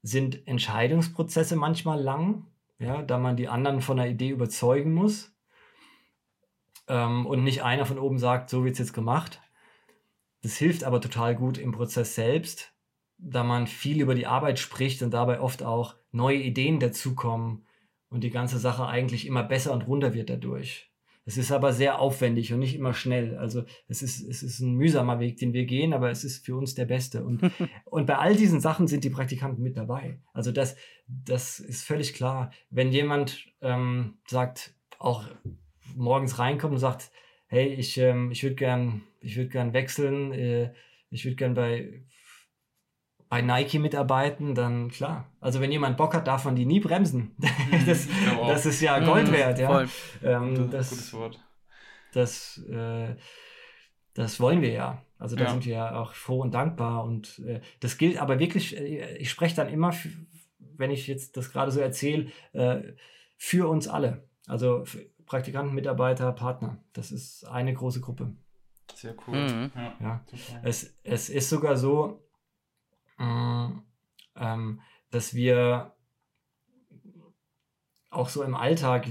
sind 0.03 0.47
Entscheidungsprozesse 0.47 1.55
manchmal 1.55 1.99
lang, 1.99 2.45
ja, 2.85 3.01
da 3.01 3.17
man 3.17 3.35
die 3.35 3.47
anderen 3.47 3.81
von 3.81 3.97
der 3.97 4.09
Idee 4.09 4.29
überzeugen 4.29 4.93
muss. 4.93 5.33
Ähm, 6.87 7.25
und 7.25 7.43
nicht 7.43 7.63
einer 7.63 7.85
von 7.85 7.97
oben 7.97 8.19
sagt, 8.19 8.49
so 8.49 8.63
wird 8.63 8.73
es 8.73 8.79
jetzt 8.79 8.93
gemacht. 8.93 9.41
Das 10.43 10.57
hilft 10.57 10.83
aber 10.83 11.01
total 11.01 11.35
gut 11.35 11.57
im 11.57 11.71
Prozess 11.71 12.13
selbst, 12.13 12.73
da 13.17 13.43
man 13.43 13.65
viel 13.65 14.01
über 14.01 14.13
die 14.13 14.27
Arbeit 14.27 14.59
spricht 14.59 15.01
und 15.01 15.11
dabei 15.11 15.39
oft 15.39 15.63
auch 15.63 15.95
neue 16.11 16.37
Ideen 16.37 16.79
dazukommen 16.79 17.65
und 18.09 18.23
die 18.23 18.29
ganze 18.29 18.59
Sache 18.59 18.85
eigentlich 18.85 19.25
immer 19.25 19.41
besser 19.41 19.73
und 19.73 19.87
runter 19.87 20.13
wird 20.13 20.29
dadurch. 20.29 20.91
Es 21.27 21.37
ist 21.37 21.51
aber 21.51 21.73
sehr 21.73 21.99
aufwendig 21.99 22.53
und 22.53 22.59
nicht 22.59 22.75
immer 22.75 22.93
schnell. 22.93 23.35
Also 23.37 23.63
es 23.87 24.03
ist, 24.03 24.21
es 24.21 24.43
ist 24.43 24.59
ein 24.59 24.75
mühsamer 24.75 25.19
Weg, 25.19 25.37
den 25.37 25.53
wir 25.53 25.65
gehen, 25.65 25.93
aber 25.93 26.11
es 26.11 26.23
ist 26.23 26.45
für 26.45 26.55
uns 26.55 26.75
der 26.75 26.85
beste. 26.85 27.25
Und, 27.25 27.41
und 27.85 28.05
bei 28.05 28.17
all 28.17 28.35
diesen 28.35 28.61
Sachen 28.61 28.87
sind 28.87 29.03
die 29.03 29.09
Praktikanten 29.09 29.63
mit 29.63 29.75
dabei. 29.75 30.19
Also 30.33 30.51
das, 30.51 30.75
das 31.07 31.59
ist 31.59 31.83
völlig 31.83 32.13
klar. 32.13 32.51
Wenn 32.69 32.91
jemand 32.91 33.47
ähm, 33.61 34.19
sagt, 34.27 34.75
auch 34.99 35.27
morgens 35.95 36.37
reinkommt 36.37 36.73
und 36.73 36.79
sagt, 36.79 37.11
hey, 37.47 37.67
ich, 37.73 37.97
ähm, 37.97 38.29
ich 38.31 38.43
würde 38.43 38.55
gern, 38.55 39.01
ich 39.19 39.35
würde 39.35 39.49
gern 39.49 39.73
wechseln, 39.73 40.31
äh, 40.31 40.73
ich 41.09 41.25
würde 41.25 41.35
gern 41.35 41.55
bei 41.55 42.03
bei 43.35 43.41
Nike 43.41 43.79
mitarbeiten, 43.79 44.55
dann 44.55 44.89
klar. 44.89 45.29
Also 45.41 45.59
wenn 45.59 45.69
jemand 45.69 45.97
Bock 45.97 46.13
hat, 46.13 46.25
darf 46.25 46.45
man 46.45 46.55
die 46.55 46.65
nie 46.65 46.79
bremsen. 46.79 47.35
Mhm. 47.65 47.85
das, 47.85 48.07
das 48.47 48.65
ist 48.65 48.81
ja 48.81 48.99
Gold 48.99 49.27
mhm, 49.27 49.33
wert, 49.33 49.59
ja. 49.59 49.85
Ähm, 50.23 50.69
das, 50.71 50.91
Gutes 50.91 51.13
Wort. 51.13 51.39
Das, 52.13 52.63
äh, 52.69 53.15
das 54.13 54.39
wollen 54.39 54.61
wir 54.61 54.71
ja. 54.71 55.01
Also 55.19 55.35
da 55.35 55.45
ja. 55.45 55.49
sind 55.49 55.65
wir 55.65 55.73
ja 55.73 55.99
auch 55.99 56.13
froh 56.13 56.41
und 56.41 56.53
dankbar. 56.53 57.03
Und 57.03 57.39
äh, 57.39 57.59
das 57.81 57.97
gilt 57.97 58.21
aber 58.21 58.39
wirklich, 58.39 58.77
äh, 58.77 59.17
ich 59.17 59.29
spreche 59.29 59.55
dann 59.55 59.67
immer, 59.67 59.93
wenn 60.77 60.91
ich 60.91 61.07
jetzt 61.07 61.35
das 61.35 61.51
gerade 61.51 61.71
so 61.71 61.81
erzähle, 61.81 62.31
äh, 62.53 62.83
für 63.35 63.67
uns 63.67 63.89
alle. 63.89 64.23
Also 64.47 64.85
Praktikanten, 65.25 65.75
Mitarbeiter, 65.75 66.31
Partner. 66.31 66.77
Das 66.93 67.11
ist 67.11 67.43
eine 67.45 67.73
große 67.73 67.99
Gruppe. 67.99 68.31
Sehr 68.93 69.15
cool. 69.27 69.35
Mhm. 69.35 69.71
Ja, 69.75 69.93
ja. 69.99 70.25
Es, 70.63 70.95
es 71.03 71.29
ist 71.29 71.49
sogar 71.49 71.75
so, 71.75 72.24
Mm, 73.17 73.79
ähm, 74.35 74.81
dass 75.11 75.33
wir 75.33 75.95
auch 78.09 78.29
so 78.29 78.43
im 78.43 78.55
Alltag 78.55 79.07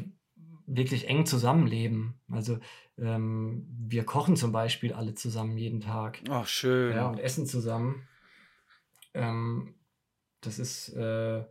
wirklich 0.66 1.08
eng 1.08 1.26
zusammenleben. 1.26 2.14
Also 2.30 2.58
ähm, 2.98 3.66
wir 3.68 4.04
kochen 4.04 4.36
zum 4.36 4.52
Beispiel 4.52 4.92
alle 4.92 5.14
zusammen 5.14 5.56
jeden 5.58 5.80
Tag. 5.80 6.20
Ach, 6.28 6.46
schön. 6.46 6.96
Ja, 6.96 7.08
und 7.08 7.18
essen 7.18 7.46
zusammen. 7.46 8.06
Ähm, 9.14 9.74
das 10.40 10.58
ist, 10.58 10.90
äh, 10.90 11.44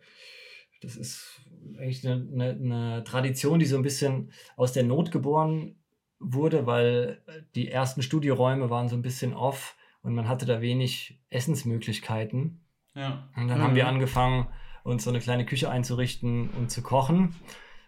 das 0.82 0.96
ist 0.96 1.42
eigentlich 1.78 2.08
eine, 2.08 2.28
eine, 2.32 2.50
eine, 2.50 3.04
Tradition, 3.04 3.60
die 3.60 3.66
so 3.66 3.78
ein 3.78 3.84
bisschen 3.84 4.32
aus 4.56 4.74
der 4.74 4.84
Not 4.84 5.12
geboren 5.12 5.76
wurde, 6.20 6.66
weil 6.66 7.22
die 7.56 7.70
ersten 7.70 8.02
Studioräume 8.02 8.70
waren 8.70 8.90
so 8.90 8.96
ein 8.96 9.02
bisschen 9.02 9.34
off 9.34 9.76
und 10.04 10.14
man 10.14 10.28
hatte 10.28 10.46
da 10.46 10.62
wenig 10.62 11.20
Essensmöglichkeiten. 11.30 12.62
Ja. 12.94 13.28
Und 13.36 13.48
dann 13.48 13.58
mhm. 13.58 13.64
haben 13.64 13.76
wir 13.76 13.88
angefangen, 13.88 14.48
uns 14.84 15.06
so 15.06 15.10
eine 15.10 15.20
kleine 15.20 15.46
Küche 15.46 15.70
einzurichten 15.70 16.50
und 16.50 16.70
zu 16.70 16.84
kochen. 16.84 17.36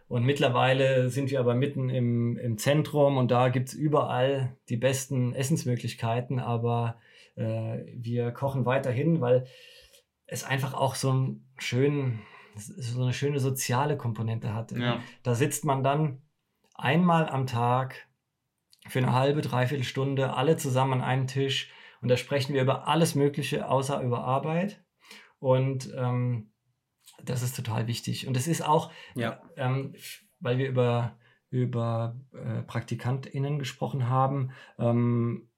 Und 0.07 0.23
mittlerweile 0.23 1.09
sind 1.09 1.29
wir 1.29 1.39
aber 1.39 1.55
mitten 1.55 1.89
im, 1.89 2.37
im 2.37 2.57
Zentrum 2.57 3.17
und 3.17 3.31
da 3.31 3.49
gibt 3.49 3.69
es 3.69 3.73
überall 3.73 4.55
die 4.69 4.77
besten 4.77 5.33
Essensmöglichkeiten, 5.33 6.39
aber 6.39 6.99
äh, 7.35 7.79
wir 7.93 8.31
kochen 8.31 8.65
weiterhin, 8.65 9.19
weil 9.19 9.47
es 10.27 10.43
einfach 10.43 10.73
auch 10.73 10.95
so, 10.95 11.09
einen 11.09 11.47
schönen, 11.57 12.21
so 12.55 13.01
eine 13.01 13.13
schöne 13.13 13.39
soziale 13.39 13.97
Komponente 13.97 14.53
hat. 14.53 14.71
Ja. 14.71 14.99
Da 15.23 15.35
sitzt 15.35 15.65
man 15.65 15.83
dann 15.83 16.21
einmal 16.75 17.27
am 17.27 17.47
Tag 17.47 18.07
für 18.87 18.99
eine 18.99 19.13
halbe, 19.13 19.41
dreiviertel 19.41 19.83
Stunde 19.83 20.33
alle 20.33 20.55
zusammen 20.55 20.93
an 20.93 21.01
einem 21.01 21.27
Tisch 21.27 21.71
und 22.05 22.09
da 22.09 22.17
sprechen 22.17 22.53
wir 22.53 22.61
über 22.61 22.87
alles 22.87 23.15
Mögliche 23.15 23.67
außer 23.67 23.99
über 24.03 24.23
Arbeit. 24.23 24.85
Und 25.39 25.91
ähm, 25.97 26.51
das 27.23 27.41
ist 27.41 27.55
total 27.55 27.87
wichtig. 27.87 28.27
Und 28.27 28.37
es 28.37 28.47
ist 28.47 28.61
auch, 28.61 28.91
ja. 29.15 29.41
ähm, 29.57 29.95
weil 30.39 30.59
wir 30.59 30.69
über, 30.69 31.17
über 31.49 32.15
äh, 32.31 32.61
PraktikantInnen 32.61 33.57
gesprochen 33.57 34.07
haben, 34.07 34.51
ähm, 34.77 35.49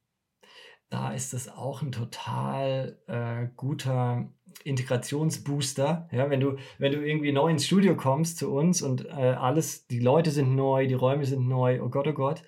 da 0.89 1.11
ist 1.11 1.33
es 1.33 1.49
auch 1.49 1.81
ein 1.81 1.91
total 1.91 2.97
äh, 3.07 3.49
guter 3.57 4.31
Integrationsbooster. 4.63 6.07
Ja, 6.13 6.29
wenn 6.29 6.39
du, 6.39 6.55
wenn 6.77 6.93
du 6.93 7.05
irgendwie 7.05 7.33
neu 7.33 7.49
ins 7.51 7.65
Studio 7.65 7.97
kommst 7.97 8.37
zu 8.37 8.53
uns 8.53 8.81
und 8.81 9.03
äh, 9.03 9.35
alles, 9.37 9.85
die 9.87 9.99
Leute 9.99 10.31
sind 10.31 10.55
neu, 10.55 10.87
die 10.87 10.93
Räume 10.93 11.25
sind 11.25 11.45
neu, 11.45 11.81
oh 11.83 11.89
Gott, 11.89 12.07
oh 12.07 12.13
Gott. 12.13 12.43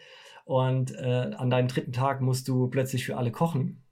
Und 0.45 0.95
äh, 0.95 1.33
an 1.35 1.49
deinem 1.49 1.67
dritten 1.67 1.91
Tag 1.91 2.21
musst 2.21 2.47
du 2.47 2.69
plötzlich 2.69 3.05
für 3.05 3.17
alle 3.17 3.33
kochen 3.33 3.83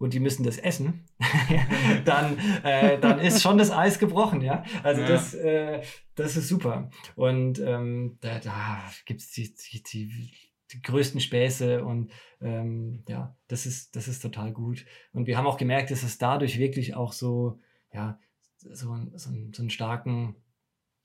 und 0.00 0.14
die 0.14 0.20
müssen 0.20 0.44
das 0.44 0.56
essen, 0.56 1.04
dann, 2.06 2.38
äh, 2.64 2.98
dann 2.98 3.20
ist 3.20 3.42
schon 3.42 3.58
das 3.58 3.70
Eis 3.70 3.98
gebrochen, 3.98 4.40
ja. 4.40 4.64
Also 4.82 5.02
ja. 5.02 5.08
Das, 5.08 5.34
äh, 5.34 5.82
das 6.14 6.38
ist 6.38 6.48
super. 6.48 6.90
Und 7.16 7.60
ähm, 7.60 8.16
da, 8.22 8.38
da 8.38 8.82
gibt 9.04 9.20
es 9.20 9.30
die, 9.32 9.54
die, 9.54 9.82
die, 9.82 10.32
die, 10.72 10.82
größten 10.82 11.20
Späße 11.20 11.84
und 11.84 12.10
ähm, 12.40 13.04
ja, 13.08 13.36
das 13.46 13.66
ist, 13.66 13.94
das 13.94 14.08
ist 14.08 14.20
total 14.20 14.52
gut. 14.52 14.86
Und 15.12 15.26
wir 15.26 15.36
haben 15.36 15.46
auch 15.46 15.58
gemerkt, 15.58 15.90
dass 15.90 16.02
es 16.02 16.16
dadurch 16.16 16.58
wirklich 16.58 16.94
auch 16.94 17.12
so, 17.12 17.60
ja, 17.92 18.18
so, 18.56 18.96
so, 19.16 19.30
so 19.52 19.62
einen 19.62 19.70
starken 19.70 20.34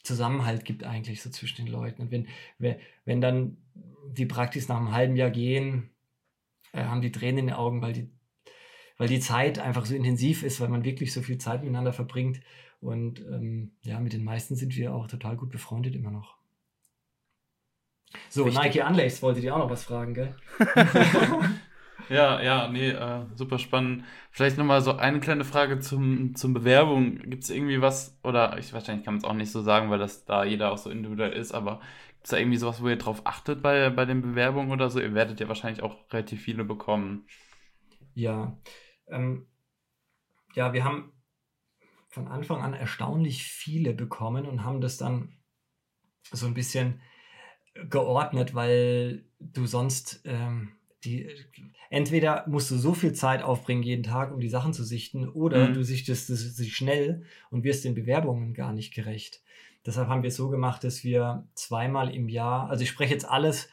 Zusammenhalt 0.04 0.64
gibt 0.64 0.86
eigentlich 0.86 1.22
so 1.22 1.30
zwischen 1.30 1.66
den 1.66 1.68
Leuten. 1.68 2.02
Und 2.04 2.12
wenn, 2.12 2.28
wenn 3.04 3.20
dann 3.20 3.58
die 4.08 4.26
Praxis 4.26 4.70
nach 4.70 4.78
einem 4.78 4.94
halben 4.94 5.18
Jahr 5.18 5.32
gehen, 5.32 5.90
äh, 6.72 6.86
haben 6.86 7.02
die 7.02 7.12
Tränen 7.12 7.40
in 7.40 7.48
den 7.48 7.56
Augen, 7.56 7.82
weil 7.82 7.92
die 7.92 8.15
weil 8.98 9.08
die 9.08 9.20
Zeit 9.20 9.60
einfach 9.60 9.86
so 9.86 9.96
intensiv 9.96 10.44
ist, 10.44 10.62
weil 10.62 10.70
man 10.70 10.84
wirklich 10.84 11.14
so 11.14 11.22
viel 11.22 11.38
Zeit 11.38 11.62
miteinander 11.62 11.94
verbringt. 11.94 12.42
Und 12.82 13.20
ähm, 13.22 13.72
ja, 13.82 14.00
mit 14.00 14.14
den 14.14 14.24
meisten 14.24 14.56
sind 14.56 14.76
wir 14.76 14.94
auch 14.94 15.08
total 15.08 15.36
gut 15.36 15.50
befreundet 15.50 15.96
immer 15.96 16.12
noch. 16.12 16.38
So, 18.30 18.44
Richtig. 18.44 18.64
Nike 18.64 18.82
Unlaced 18.82 19.22
wolltet 19.22 19.44
ihr 19.44 19.54
auch 19.56 19.60
noch 19.60 19.70
was 19.70 19.84
fragen, 19.84 20.14
gell? 20.14 20.36
ja, 22.10 22.42
ja, 22.42 22.68
nee, 22.70 22.90
äh, 22.90 23.26
super 23.34 23.60
spannend. 23.60 24.04
Vielleicht 24.32 24.58
nochmal 24.58 24.82
so 24.82 24.96
eine 24.96 25.20
kleine 25.20 25.44
Frage 25.44 25.80
zum, 25.80 26.36
zum 26.36 26.54
Bewerbung. 26.54 27.18
Gibt 27.18 27.44
es 27.44 27.50
irgendwie 27.50 27.82
was, 27.82 28.18
oder 28.24 28.58
ich 28.58 28.72
wahrscheinlich 28.74 29.04
kann 29.04 29.16
man 29.16 29.20
es 29.20 29.26
auch 29.26 29.34
nicht 29.34 29.52
so 29.52 29.62
sagen, 29.62 29.90
weil 29.90 30.00
das 30.00 30.26
da 30.26 30.44
jeder 30.46 30.72
auch 30.72 30.78
so 30.78 30.90
individuell 30.90 31.34
ist, 31.34 31.54
aber 31.54 31.80
gibt 32.10 32.26
es 32.26 32.30
da 32.32 32.38
irgendwie 32.38 32.58
sowas, 32.58 32.82
wo 32.82 32.88
ihr 32.88 32.98
drauf 32.98 33.22
achtet 33.26 33.62
bei, 33.62 33.90
bei 33.90 34.06
den 34.06 34.22
Bewerbungen 34.22 34.72
oder 34.72 34.90
so? 34.90 35.00
Ihr 35.00 35.14
werdet 35.14 35.40
ja 35.40 35.48
wahrscheinlich 35.48 35.84
auch 35.84 35.98
relativ 36.12 36.42
viele 36.42 36.64
bekommen. 36.64 37.26
Ja, 38.14 38.56
ähm, 39.08 39.48
ja, 40.54 40.74
wir 40.74 40.84
haben 40.84 41.12
von 42.08 42.28
Anfang 42.28 42.62
an 42.62 42.74
erstaunlich 42.74 43.44
viele 43.44 43.94
bekommen 43.94 44.46
und 44.46 44.64
haben 44.64 44.80
das 44.82 44.98
dann 44.98 45.38
so 46.32 46.46
ein 46.46 46.54
bisschen 46.54 47.02
geordnet, 47.90 48.56
weil 48.56 49.26
du 49.40 49.66
sonst 49.66 50.22
ähm, 50.24 50.72
die, 51.04 51.30
entweder 51.90 52.46
musst 52.48 52.72
du 52.72 52.78
so 52.78 52.94
viel 52.94 53.14
Zeit 53.14 53.44
aufbringen 53.44 53.84
jeden 53.84 54.04
Tag, 54.04 54.34
um 54.34 54.40
die 54.40 54.50
Sachen 54.50 54.74
zu 54.74 54.84
sichten, 54.84 55.28
oder 55.28 55.70
Mhm. 55.70 55.74
du 55.74 55.84
sichtest 55.84 56.30
es 56.30 56.56
sich 56.56 56.76
schnell 56.76 57.26
und 57.52 57.64
wirst 57.64 57.86
den 57.86 57.96
Bewerbungen 57.96 58.54
gar 58.54 58.74
nicht 58.74 58.94
gerecht. 58.94 59.44
Deshalb 59.86 60.08
haben 60.08 60.24
wir 60.24 60.30
es 60.30 60.36
so 60.36 60.50
gemacht, 60.50 60.84
dass 60.84 61.04
wir 61.04 61.48
zweimal 61.54 62.14
im 62.14 62.28
Jahr, 62.28 62.70
also 62.70 62.82
ich 62.82 62.90
spreche 62.90 63.14
jetzt 63.14 63.30
alles, 63.30 63.70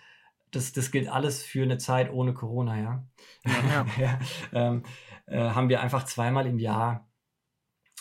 das, 0.50 0.72
das 0.72 0.90
gilt 0.90 1.08
alles 1.08 1.42
für 1.42 1.62
eine 1.62 1.78
Zeit 1.78 2.12
ohne 2.12 2.34
Corona, 2.34 2.78
ja. 2.78 3.06
Ja. 3.46 3.86
ja, 3.98 4.20
ähm, 4.52 4.82
äh, 5.26 5.38
haben 5.38 5.68
wir 5.68 5.80
einfach 5.80 6.04
zweimal 6.04 6.46
im 6.46 6.58
Jahr 6.58 7.08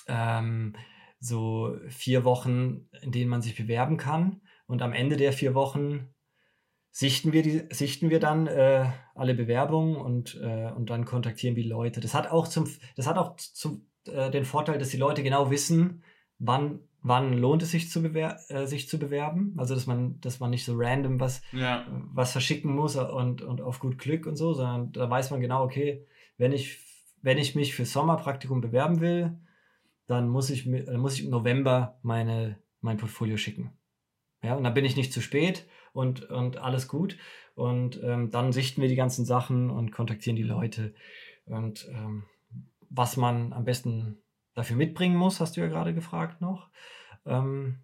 ähm, 0.08 0.76
so 1.20 1.78
vier 1.90 2.24
Wochen, 2.24 2.88
in 3.02 3.12
denen 3.12 3.30
man 3.30 3.42
sich 3.42 3.56
bewerben 3.56 3.98
kann. 3.98 4.42
Und 4.68 4.82
am 4.82 4.94
Ende 4.94 5.18
der 5.18 5.34
vier 5.34 5.54
Wochen 5.54 6.10
sichten 6.90 7.32
wir, 7.32 7.44
die, 7.44 7.64
sichten 7.72 8.10
wir 8.10 8.20
dann 8.20 8.48
äh, 8.48 8.86
alle 9.16 9.34
Bewerbungen 9.34 9.96
und, 9.96 10.40
äh, 10.42 10.72
und 10.72 10.90
dann 10.90 11.06
kontaktieren 11.06 11.56
wir 11.56 11.64
die 11.64 11.70
Leute. 11.70 12.00
Das 12.02 12.14
hat 12.14 12.30
auch, 12.30 12.48
zum, 12.48 12.68
das 12.96 13.08
hat 13.08 13.18
auch 13.18 13.36
zum, 13.38 13.88
äh, 14.08 14.30
den 14.32 14.46
Vorteil, 14.46 14.78
dass 14.80 14.90
die 14.90 14.98
Leute 14.98 15.24
genau 15.24 15.52
wissen, 15.52 16.04
wann, 16.40 16.80
wann 17.02 17.38
lohnt 17.38 17.62
es 17.64 17.72
sich 17.72 17.90
zu, 17.90 18.02
bewer 18.02 18.40
äh, 18.50 18.66
sich 18.66 18.90
zu 18.90 19.00
bewerben. 19.00 19.54
Also 19.58 19.76
dass 19.76 19.88
man, 19.88 20.20
dass 20.22 20.40
man 20.40 20.50
nicht 20.50 20.66
so 20.66 20.74
random 20.76 21.20
was, 21.20 21.42
Ja. 21.54 21.86
was 22.14 22.32
verschicken 22.32 22.74
muss 22.76 22.96
und, 22.96 23.42
und 23.42 23.62
auf 23.62 23.80
gut 23.80 23.98
Glück 23.98 24.26
und 24.26 24.36
so, 24.36 24.54
sondern 24.54 24.92
da 24.92 25.10
weiß 25.10 25.32
man 25.32 25.40
genau, 25.40 25.64
okay, 25.64 26.06
wenn 26.38 26.52
ich, 26.52 26.80
wenn 27.22 27.38
ich 27.38 27.56
mich 27.56 27.76
für 27.76 27.86
Sommerpraktikum 27.86 28.62
bewerben 28.62 29.00
will, 29.00 29.38
dann 30.08 30.28
muss 30.28 30.50
ich, 30.50 30.66
dann 30.66 31.00
muss 31.00 31.16
ich 31.16 31.26
im 31.26 31.32
November 31.32 32.00
meine, 32.02 32.58
mein 32.82 32.98
Portfolio 32.98 33.38
schicken. 33.38 33.72
Ja, 34.44 34.56
und 34.56 34.64
dann 34.64 34.74
bin 34.74 34.86
ich 34.86 34.96
nicht 34.96 35.14
zu 35.14 35.22
spät 35.22 35.68
und, 35.94 36.30
und 36.30 36.58
alles 36.58 36.88
gut. 36.88 37.18
Und 37.56 38.02
ähm, 38.04 38.32
dann 38.32 38.52
sichten 38.52 38.82
wir 38.82 38.90
die 38.90 38.96
ganzen 38.96 39.26
Sachen 39.26 39.70
und 39.70 39.92
kontaktieren 39.92 40.36
die 40.36 40.44
Leute. 40.44 40.94
Und 41.46 41.88
ähm, 41.92 42.24
was 42.90 43.18
man 43.18 43.54
am 43.54 43.66
besten 43.66 44.18
dafür 44.54 44.76
mitbringen 44.76 45.16
muss, 45.16 45.40
hast 45.40 45.58
du 45.58 45.62
ja 45.62 45.68
gerade 45.68 45.94
gefragt 45.94 46.42
noch. 46.42 46.70
Ähm, 47.26 47.80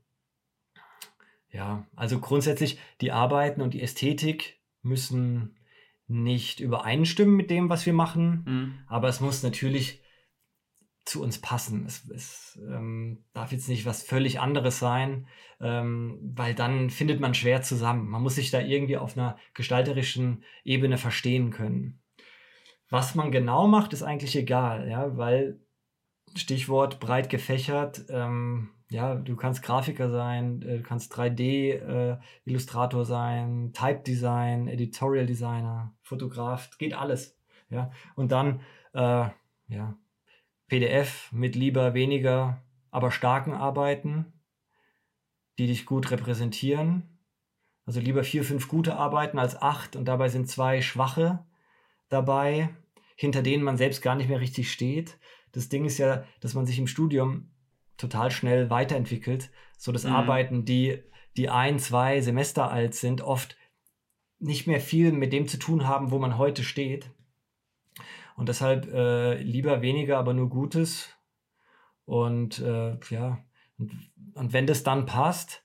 ja, 1.51 1.85
also 1.95 2.19
grundsätzlich 2.19 2.79
die 3.01 3.11
Arbeiten 3.11 3.61
und 3.61 3.73
die 3.73 3.81
Ästhetik 3.81 4.59
müssen 4.81 5.56
nicht 6.07 6.59
übereinstimmen 6.59 7.35
mit 7.35 7.49
dem, 7.49 7.69
was 7.69 7.85
wir 7.85 7.93
machen, 7.93 8.43
Mhm. 8.45 8.73
aber 8.87 9.09
es 9.09 9.19
muss 9.19 9.43
natürlich 9.43 10.01
zu 11.05 11.21
uns 11.21 11.39
passen. 11.39 11.85
Es, 11.85 12.09
es 12.09 12.59
ähm, 12.69 13.23
darf 13.33 13.51
jetzt 13.51 13.69
nicht 13.69 13.85
was 13.85 14.03
völlig 14.03 14.39
anderes 14.39 14.79
sein, 14.79 15.27
ähm, 15.61 16.19
weil 16.35 16.53
dann 16.53 16.89
findet 16.89 17.19
man 17.19 17.33
schwer 17.33 17.61
zusammen. 17.61 18.09
Man 18.09 18.21
muss 18.21 18.35
sich 18.35 18.51
da 18.51 18.59
irgendwie 18.59 18.97
auf 18.97 19.17
einer 19.17 19.37
gestalterischen 19.53 20.43
Ebene 20.65 20.97
verstehen 20.97 21.51
können. 21.51 22.01
Was 22.89 23.15
man 23.15 23.31
genau 23.31 23.67
macht, 23.67 23.93
ist 23.93 24.03
eigentlich 24.03 24.35
egal, 24.35 24.89
ja, 24.89 25.17
weil 25.17 25.59
Stichwort 26.35 26.99
breit 26.99 27.29
gefächert, 27.29 28.05
ähm, 28.09 28.69
ja, 28.89 29.15
du 29.15 29.35
kannst 29.35 29.63
Grafiker 29.63 30.09
sein, 30.09 30.61
äh, 30.61 30.77
du 30.77 30.83
kannst 30.83 31.13
3D-Illustrator 31.13 33.05
sein, 33.05 33.73
Type 33.73 34.01
Design, 34.05 34.67
Editorial 34.67 35.25
Designer, 35.25 35.93
Fotograf, 36.01 36.77
geht 36.77 36.93
alles, 36.93 37.37
ja. 37.69 37.91
Und 38.15 38.31
dann, 38.31 38.61
äh, 38.93 39.29
ja, 39.67 39.97
PDF 40.67 41.31
mit 41.31 41.55
lieber 41.55 41.93
weniger, 41.93 42.61
aber 42.91 43.11
starken 43.11 43.53
Arbeiten, 43.53 44.33
die 45.57 45.67
dich 45.67 45.85
gut 45.85 46.11
repräsentieren. 46.11 47.19
Also 47.85 47.99
lieber 47.99 48.23
vier, 48.23 48.43
fünf 48.43 48.67
gute 48.67 48.97
Arbeiten 48.97 49.39
als 49.39 49.61
acht 49.61 49.95
und 49.95 50.05
dabei 50.05 50.27
sind 50.29 50.49
zwei 50.49 50.81
schwache 50.81 51.45
dabei, 52.09 52.69
hinter 53.15 53.41
denen 53.41 53.63
man 53.63 53.77
selbst 53.77 54.01
gar 54.01 54.15
nicht 54.15 54.29
mehr 54.29 54.41
richtig 54.41 54.71
steht. 54.71 55.17
Das 55.53 55.69
Ding 55.69 55.85
ist 55.85 55.97
ja, 55.97 56.25
dass 56.41 56.53
man 56.53 56.65
sich 56.65 56.79
im 56.79 56.87
Studium 56.87 57.49
total 57.97 58.31
schnell 58.31 58.69
weiterentwickelt, 58.69 59.51
so 59.77 59.91
dass 59.91 60.03
Mhm. 60.03 60.11
Arbeiten, 60.11 60.65
die, 60.65 61.03
die 61.35 61.49
ein, 61.49 61.79
zwei 61.79 62.21
Semester 62.21 62.71
alt 62.71 62.95
sind, 62.95 63.21
oft 63.21 63.57
nicht 64.39 64.67
mehr 64.67 64.79
viel 64.79 65.11
mit 65.11 65.33
dem 65.33 65.47
zu 65.47 65.57
tun 65.57 65.87
haben, 65.87 66.11
wo 66.11 66.19
man 66.19 66.37
heute 66.37 66.63
steht. 66.63 67.09
Und 68.35 68.49
deshalb 68.49 68.91
äh, 68.93 69.35
lieber 69.41 69.81
weniger, 69.81 70.19
aber 70.19 70.33
nur 70.33 70.49
Gutes. 70.49 71.09
Und 72.05 72.59
äh, 72.59 72.97
ja, 73.09 73.39
und, 73.77 73.91
und 74.35 74.53
wenn 74.53 74.67
das 74.67 74.83
dann 74.83 75.05
passt, 75.05 75.63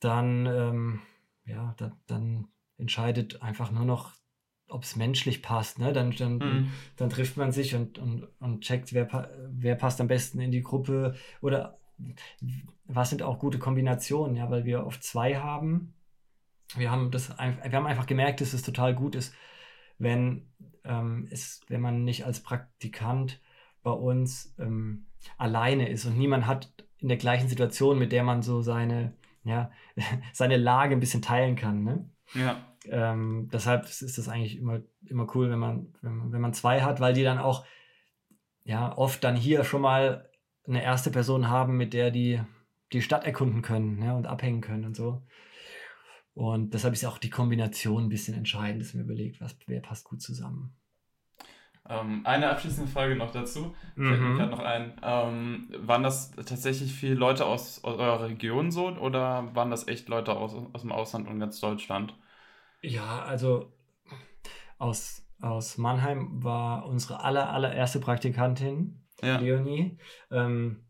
dann, 0.00 0.46
ähm, 0.46 1.02
ja, 1.44 1.74
da, 1.78 1.96
dann 2.06 2.48
entscheidet 2.78 3.42
einfach 3.42 3.70
nur 3.70 3.84
noch, 3.84 4.12
ob 4.68 4.82
es 4.82 4.96
menschlich 4.96 5.42
passt. 5.42 5.78
Ne? 5.78 5.92
Dann, 5.92 6.10
dann, 6.12 6.38
Mhm. 6.38 6.72
dann 6.96 7.10
trifft 7.10 7.36
man 7.36 7.52
sich 7.52 7.74
und, 7.74 7.98
und, 7.98 8.26
und 8.40 8.60
checkt, 8.62 8.92
wer, 8.92 9.30
wer 9.50 9.74
passt 9.76 10.00
am 10.00 10.08
besten 10.08 10.40
in 10.40 10.50
die 10.50 10.62
Gruppe 10.62 11.14
oder 11.40 11.78
was 12.86 13.10
sind 13.10 13.22
auch 13.22 13.38
gute 13.38 13.58
Kombinationen, 13.58 14.36
ja, 14.36 14.50
weil 14.50 14.64
wir 14.64 14.86
oft 14.86 15.02
zwei 15.02 15.36
haben. 15.36 15.94
Wir 16.74 16.90
haben 16.90 17.10
das 17.10 17.30
wir 17.30 17.72
haben 17.72 17.86
einfach 17.86 18.06
gemerkt, 18.06 18.40
dass 18.40 18.52
es 18.52 18.62
total 18.62 18.94
gut 18.94 19.14
ist, 19.14 19.32
wenn 19.98 20.48
ähm, 20.84 21.26
es, 21.30 21.60
wenn 21.68 21.80
man 21.80 22.04
nicht 22.04 22.26
als 22.26 22.40
Praktikant 22.40 23.40
bei 23.82 23.92
uns 23.92 24.54
ähm, 24.58 25.06
alleine 25.38 25.88
ist 25.88 26.04
und 26.06 26.18
niemand 26.18 26.46
hat 26.46 26.70
in 26.98 27.08
der 27.08 27.16
gleichen 27.16 27.48
Situation, 27.48 27.98
mit 27.98 28.12
der 28.12 28.24
man 28.24 28.42
so 28.42 28.62
seine, 28.62 29.14
ja, 29.44 29.70
seine 30.32 30.56
Lage 30.56 30.94
ein 30.94 31.00
bisschen 31.00 31.22
teilen 31.22 31.56
kann. 31.56 31.82
Ne? 31.84 32.10
Ja. 32.34 32.60
Ähm, 32.90 33.48
deshalb 33.52 33.84
ist 33.86 34.18
das 34.18 34.28
eigentlich 34.28 34.56
immer, 34.58 34.80
immer 35.06 35.26
cool, 35.34 35.50
wenn 35.50 35.58
man, 35.58 35.94
wenn, 36.02 36.32
wenn 36.32 36.40
man 36.40 36.54
zwei 36.54 36.82
hat, 36.82 37.00
weil 37.00 37.14
die 37.14 37.24
dann 37.24 37.38
auch 37.38 37.64
ja, 38.64 38.96
oft 38.96 39.22
dann 39.24 39.36
hier 39.36 39.64
schon 39.64 39.82
mal 39.82 40.28
eine 40.66 40.82
erste 40.82 41.10
Person 41.10 41.48
haben, 41.48 41.76
mit 41.76 41.92
der 41.94 42.10
die 42.10 42.40
die 42.92 43.02
Stadt 43.02 43.24
erkunden 43.24 43.62
können 43.62 44.00
ja, 44.02 44.14
und 44.14 44.26
abhängen 44.26 44.60
können 44.60 44.84
und 44.84 44.96
so. 44.96 45.22
Und 46.34 46.72
deshalb 46.74 46.94
ist 46.94 47.04
auch 47.04 47.18
die 47.18 47.30
Kombination 47.30 48.04
ein 48.04 48.08
bisschen 48.08 48.34
entscheidend, 48.34 48.80
dass 48.82 48.94
man 48.94 49.04
überlegt, 49.04 49.40
was, 49.40 49.56
wer 49.66 49.80
passt 49.80 50.04
gut 50.04 50.22
zusammen. 50.22 50.76
Ähm, 51.88 52.22
eine 52.24 52.50
abschließende 52.50 52.90
Frage 52.90 53.16
noch 53.16 53.30
dazu. 53.30 53.74
Fällt 54.02 54.22
mir 54.22 54.32
Mhm. 54.32 54.34
gerade 54.34 54.50
noch 54.50 54.58
ein. 54.60 55.00
Ähm, 55.02 55.68
waren 55.78 56.02
das 56.02 56.32
tatsächlich 56.32 56.92
viele 56.92 57.14
Leute 57.14 57.46
aus, 57.46 57.82
aus 57.84 57.98
eurer 57.98 58.24
Region 58.24 58.70
so 58.70 58.88
oder 58.88 59.54
waren 59.54 59.70
das 59.70 59.86
echt 59.88 60.08
Leute 60.08 60.36
aus, 60.36 60.54
aus 60.72 60.82
dem 60.82 60.92
Ausland 60.92 61.28
und 61.28 61.38
ganz 61.40 61.60
Deutschland? 61.60 62.14
Ja, 62.82 63.22
also 63.24 63.72
aus, 64.78 65.26
aus 65.40 65.78
Mannheim 65.78 66.42
war 66.42 66.86
unsere 66.86 67.22
aller, 67.22 67.50
allererste 67.50 68.00
Praktikantin, 68.00 69.02
Ja. 69.22 69.38
Leonie. 69.38 69.98
Ähm, 70.30 70.84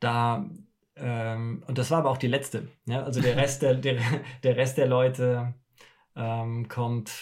da, 0.00 0.48
ähm, 0.96 1.64
und 1.66 1.78
das 1.78 1.90
war 1.90 1.98
aber 1.98 2.10
auch 2.10 2.18
die 2.18 2.28
letzte. 2.28 2.68
Ja? 2.86 3.02
Also 3.02 3.20
der 3.20 3.36
Rest 3.36 3.62
der, 3.62 3.74
der, 3.74 4.00
der 4.42 4.56
Rest 4.56 4.78
der 4.78 4.86
Leute 4.86 5.54
ähm, 6.14 6.68
kommt 6.68 7.12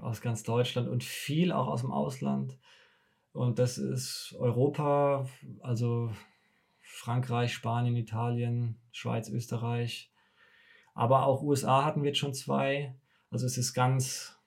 aus 0.00 0.20
ganz 0.20 0.42
Deutschland 0.42 0.88
und 0.88 1.04
viel 1.04 1.52
auch 1.52 1.68
aus 1.68 1.82
dem 1.82 1.92
Ausland. 1.92 2.58
Und 3.32 3.58
das 3.58 3.78
ist 3.78 4.34
Europa, 4.38 5.26
also 5.60 6.10
Frankreich, 6.80 7.54
Spanien, 7.54 7.96
Italien, 7.96 8.80
Schweiz, 8.90 9.28
Österreich. 9.30 10.12
Aber 10.94 11.24
auch 11.24 11.42
USA 11.42 11.84
hatten 11.84 12.02
wir 12.02 12.10
jetzt 12.10 12.18
schon 12.18 12.34
zwei. 12.34 12.94
Also 13.32 13.46
es 13.46 13.56
ist 13.56 13.72
ganz, 13.72 14.38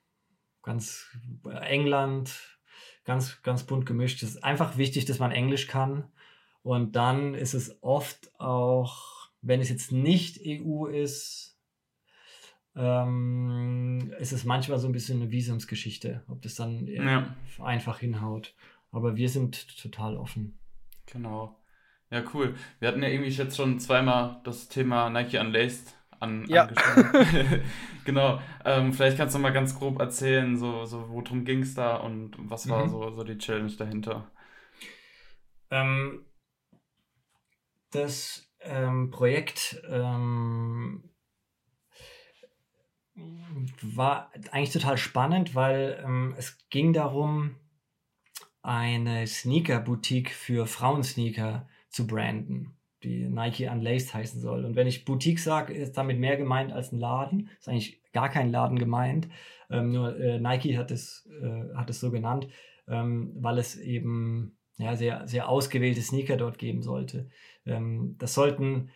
ganz 0.61 1.07
England, 1.61 2.59
ganz, 3.03 3.41
ganz 3.41 3.63
bunt 3.63 3.85
gemischt. 3.87 4.21
Es 4.21 4.29
ist 4.35 4.43
einfach 4.43 4.77
wichtig, 4.77 5.05
dass 5.05 5.17
man 5.17 5.31
Englisch 5.31 5.67
kann. 5.67 6.11
Und 6.61 6.95
dann 6.95 7.33
ist 7.33 7.55
es 7.55 7.81
oft 7.81 8.31
auch, 8.39 9.29
wenn 9.41 9.59
es 9.59 9.69
jetzt 9.69 9.91
nicht 9.91 10.39
EU 10.45 10.85
ist, 10.85 11.59
ähm, 12.75 14.13
ist 14.19 14.33
es 14.33 14.43
manchmal 14.43 14.77
so 14.77 14.87
ein 14.87 14.91
bisschen 14.93 15.21
eine 15.21 15.31
Visumsgeschichte, 15.31 16.23
ob 16.27 16.41
das 16.43 16.55
dann 16.55 16.85
Ja. 16.87 17.35
einfach 17.59 17.99
hinhaut. 17.99 18.53
Aber 18.91 19.15
wir 19.15 19.29
sind 19.29 19.81
total 19.81 20.15
offen. 20.15 20.59
Genau. 21.07 21.59
Ja, 22.11 22.23
cool. 22.33 22.55
Wir 22.79 22.87
hatten 22.89 23.01
ja 23.01 23.09
irgendwie 23.09 23.31
jetzt 23.31 23.57
schon 23.57 23.79
zweimal 23.79 24.41
das 24.43 24.67
Thema 24.67 25.09
Nike 25.09 25.39
Unlaced 25.39 25.93
an, 26.19 26.45
Ja. 26.47 26.67
genau. 28.05 28.39
Ähm, 28.63 28.93
vielleicht 28.93 29.17
kannst 29.17 29.35
du 29.35 29.39
mal 29.39 29.53
ganz 29.53 29.77
grob 29.77 29.99
erzählen, 29.99 30.57
so, 30.57 30.85
so 30.85 31.09
worum 31.09 31.45
ging 31.45 31.61
es 31.61 31.73
da 31.75 31.97
und 31.97 32.35
was 32.37 32.69
war 32.69 32.85
Mhm. 32.85 32.89
so, 32.89 33.11
so 33.11 33.23
die 33.23 33.37
Challenge 33.37 33.71
dahinter? 33.77 34.25
Ähm, 35.71 36.25
das 37.91 38.47
ähm, 38.61 39.09
Projekt 39.11 39.81
ähm, 39.89 41.09
war 43.81 44.31
eigentlich 44.51 44.73
total 44.73 44.97
spannend, 44.97 45.55
weil 45.55 46.01
ähm, 46.03 46.35
es 46.37 46.57
ging 46.69 46.93
darum, 46.93 47.55
eine 48.61 49.27
Sneaker-Boutique 49.27 50.31
für 50.31 50.65
Frauensneaker 50.65 51.69
zu 51.89 52.07
branden, 52.07 52.75
die 53.05 53.29
Nike 53.29 53.69
Unlaced 53.69 54.13
heißen 54.13 54.41
soll. 54.41 54.65
Und 54.65 54.75
wenn 54.75 54.87
ich 54.87 55.05
Boutique 55.05 55.39
sage, 55.39 55.73
ist 55.73 55.97
damit 55.97 56.19
mehr 56.19 56.37
gemeint 56.37 56.71
als 56.73 56.91
ein 56.91 56.99
Laden. 56.99 57.49
Ist 57.59 57.69
eigentlich 57.69 58.01
gar 58.11 58.29
kein 58.29 58.51
Laden 58.51 58.79
gemeint. 58.79 59.29
Ähm, 59.69 59.91
nur 59.91 60.19
äh, 60.19 60.39
Nike 60.39 60.77
hat 60.77 60.91
es, 60.91 61.29
äh, 61.41 61.75
hat 61.75 61.89
es 61.89 61.99
so 61.99 62.11
genannt, 62.11 62.47
ähm, 62.87 63.33
weil 63.35 63.57
es 63.57 63.77
eben 63.77 64.57
ja, 64.77 64.95
sehr, 64.95 65.27
sehr 65.27 65.47
ausgewählte 65.47 66.01
Sneaker 66.01 66.37
dort 66.37 66.57
geben 66.57 66.81
sollte. 66.81 67.29
Ähm, 67.65 68.15
das 68.17 68.33
sollten 68.33 68.89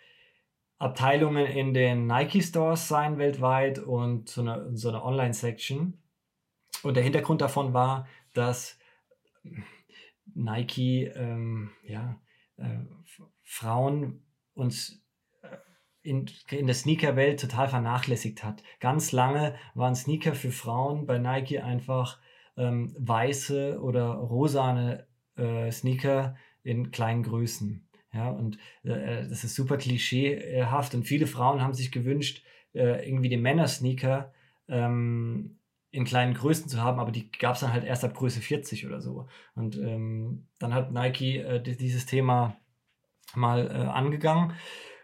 Abteilungen 0.78 1.46
in 1.46 1.74
den 1.74 2.08
Nike 2.08 2.42
Stores 2.42 2.88
sein 2.88 3.18
weltweit 3.18 3.80
und 3.80 4.30
so 4.30 4.42
eine, 4.42 4.76
so 4.76 4.90
eine 4.90 5.04
Online-Section. 5.04 5.98
Und 6.84 6.96
der 6.96 7.04
Hintergrund 7.04 7.42
davon 7.42 7.74
war, 7.74 8.08
dass 8.34 8.80
Nike 10.34 11.12
ähm, 11.16 11.72
ja, 11.84 12.20
Frauen 13.44 14.22
uns 14.54 15.02
äh, 15.42 15.48
in, 16.02 16.28
in 16.52 16.68
der 16.68 16.76
Sneaker-Welt 16.76 17.40
total 17.40 17.68
vernachlässigt 17.68 18.44
hat. 18.44 18.64
Ganz 18.80 19.12
lange 19.12 19.56
waren 19.74 19.96
Sneaker 19.96 20.36
für 20.36 20.52
Frauen 20.52 21.06
bei 21.06 21.18
Nike 21.18 21.60
einfach 21.60 22.20
ähm, 22.58 22.96
weiße 22.98 23.80
oder 23.82 24.10
rosane 24.14 25.08
äh, 25.36 25.72
Sneaker 25.72 26.36
in 26.64 26.92
kleinen 26.92 27.24
Größen. 27.24 27.88
Ja, 28.14 28.30
und 28.30 28.58
äh, 28.84 29.28
das 29.28 29.44
ist 29.44 29.56
super 29.56 29.78
klischeehaft 29.78 30.96
und 30.96 31.04
viele 31.04 31.28
Frauen 31.28 31.62
haben 31.62 31.74
sich 31.74 31.92
gewünscht, 31.92 32.44
äh, 32.74 33.08
irgendwie 33.08 33.30
den 33.30 33.42
Männer-Sneaker 33.42 34.34
ähm, 34.68 35.59
in 35.92 36.06
kleinen 36.06 36.34
Größen 36.34 36.70
zu 36.70 36.82
haben, 36.82 37.00
aber 37.00 37.12
die 37.12 37.32
gab 37.32 37.56
es 37.56 37.62
dann 37.62 37.74
halt 37.74 37.84
erst 37.84 38.04
ab 38.04 38.14
Größe 38.14 38.42
40 38.42 38.86
oder 38.86 39.02
so. 39.02 39.28
Und 39.56 39.76
ähm, 39.78 40.48
dann 40.60 40.74
hat 40.74 40.92
Nike 40.92 41.38
äh, 41.40 41.62
dieses 41.62 42.06
Thema 42.06 42.56
mal 43.36 43.68
äh, 43.68 43.74
angegangen 43.74 44.54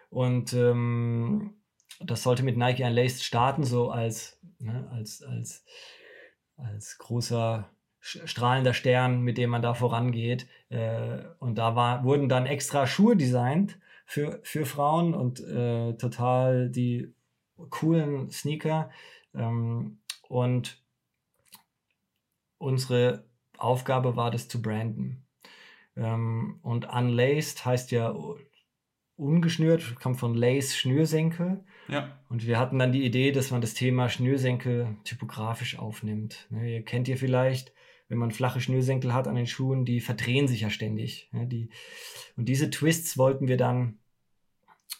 und 0.09 0.53
ähm, 0.53 1.55
das 1.99 2.23
sollte 2.23 2.43
mit 2.43 2.57
Nike 2.57 2.83
Unlaced 2.83 3.23
starten, 3.23 3.63
so 3.63 3.89
als, 3.89 4.39
ne, 4.59 4.89
als, 4.91 5.23
als, 5.23 5.65
als 6.57 6.97
großer 6.97 7.69
strahlender 7.99 8.73
Stern, 8.73 9.21
mit 9.21 9.37
dem 9.37 9.49
man 9.49 9.63
da 9.63 9.73
vorangeht. 9.73 10.47
Äh, 10.69 11.23
und 11.39 11.57
da 11.57 11.75
war, 11.75 12.03
wurden 12.03 12.29
dann 12.29 12.45
extra 12.45 12.85
Schuhe 12.85 13.15
designt 13.15 13.79
für, 14.05 14.39
für 14.43 14.65
Frauen 14.65 15.15
und 15.15 15.39
äh, 15.39 15.93
total 15.93 16.69
die 16.69 17.13
coolen 17.69 18.29
Sneaker. 18.29 18.91
Ähm, 19.33 19.99
und 20.29 20.83
unsere 22.57 23.25
Aufgabe 23.57 24.15
war, 24.15 24.31
das 24.31 24.47
zu 24.47 24.61
branden. 24.61 25.25
Ähm, 25.95 26.59
und 26.61 26.85
unlaced 26.85 27.65
heißt 27.65 27.91
ja 27.91 28.13
ungeschnürt, 29.17 29.99
kommt 29.99 30.19
von 30.19 30.35
Lace 30.35 30.75
Schnürsenkel. 30.75 31.63
Ja. 31.87 32.19
Und 32.29 32.45
wir 32.45 32.59
hatten 32.59 32.79
dann 32.79 32.91
die 32.91 33.05
Idee, 33.05 33.31
dass 33.31 33.51
man 33.51 33.61
das 33.61 33.73
Thema 33.73 34.09
Schnürsenkel 34.09 34.97
typografisch 35.03 35.79
aufnimmt. 35.79 36.47
Ne, 36.49 36.75
ihr 36.75 36.83
kennt 36.83 37.07
ihr 37.07 37.17
vielleicht, 37.17 37.73
wenn 38.09 38.17
man 38.17 38.31
flache 38.31 38.59
Schnürsenkel 38.59 39.13
hat 39.13 39.27
an 39.27 39.35
den 39.35 39.47
Schuhen, 39.47 39.85
die 39.85 40.01
verdrehen 40.01 40.47
sich 40.47 40.61
ja 40.61 40.69
ständig. 40.69 41.29
Ja, 41.31 41.45
die, 41.45 41.69
und 42.35 42.49
diese 42.49 42.69
Twists 42.69 43.17
wollten 43.17 43.47
wir 43.47 43.57
dann 43.57 43.99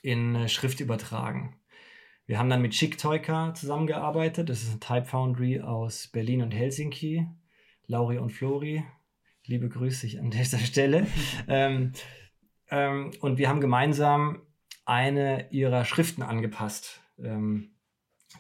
in 0.01 0.36
äh, 0.36 0.47
Schrift 0.47 0.80
übertragen. 0.80 1.57
Wir 2.28 2.39
haben 2.39 2.49
dann 2.49 2.61
mit 2.61 2.73
Chicktoika 2.73 3.53
zusammengearbeitet. 3.53 4.49
Das 4.49 4.63
ist 4.63 4.73
ein 4.73 4.80
Type 4.80 5.05
Foundry 5.05 5.61
aus 5.61 6.07
Berlin 6.07 6.41
und 6.41 6.51
Helsinki. 6.51 7.28
Lauri 7.88 8.17
und 8.17 8.32
Flori, 8.32 8.84
liebe 9.45 9.69
Grüße 9.69 10.19
an 10.19 10.32
dieser 10.32 10.57
Stelle. 10.57 11.05
ähm, 11.47 11.91
ähm, 12.69 13.11
und 13.21 13.38
wir 13.38 13.47
haben 13.47 13.61
gemeinsam 13.61 14.41
eine 14.86 15.51
ihrer 15.51 15.86
Schriften 15.86 16.23
angepasst, 16.23 17.01
ähm, 17.19 17.76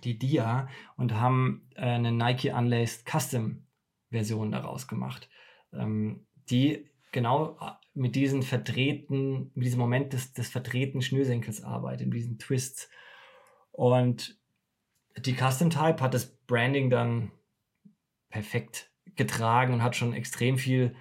die 0.03 0.17
Dia, 0.17 0.67
und 0.97 1.13
haben 1.13 1.69
eine 1.75 2.11
Nike 2.11 2.51
Unlaced 2.51 3.05
Custom 3.05 3.67
Version 4.09 4.51
daraus 4.51 4.87
gemacht, 4.87 5.29
ähm, 5.73 6.25
die 6.49 6.89
genau 7.11 7.57
mit 7.93 8.15
diesen 8.15 8.41
verdrehten, 8.41 9.51
mit 9.53 9.65
diesem 9.65 9.79
Moment 9.79 10.13
des, 10.13 10.33
des 10.33 10.49
verdrehten 10.49 11.01
Schnürsenkels 11.01 11.63
arbeitet, 11.63 12.07
mit 12.07 12.17
diesen 12.17 12.39
Twists. 12.39 12.89
Und 13.75 14.39
die 15.17 15.35
Custom 15.35 15.69
Type 15.69 16.01
hat 16.01 16.13
das 16.13 16.37
Branding 16.47 16.89
dann 16.89 17.31
perfekt 18.29 18.91
getragen 19.15 19.73
und 19.73 19.83
hat 19.83 19.95
schon 19.95 20.13
extrem 20.13 20.57
viel 20.57 20.95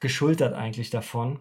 geschultert 0.00 0.54
eigentlich 0.54 0.90
davon. 0.90 1.40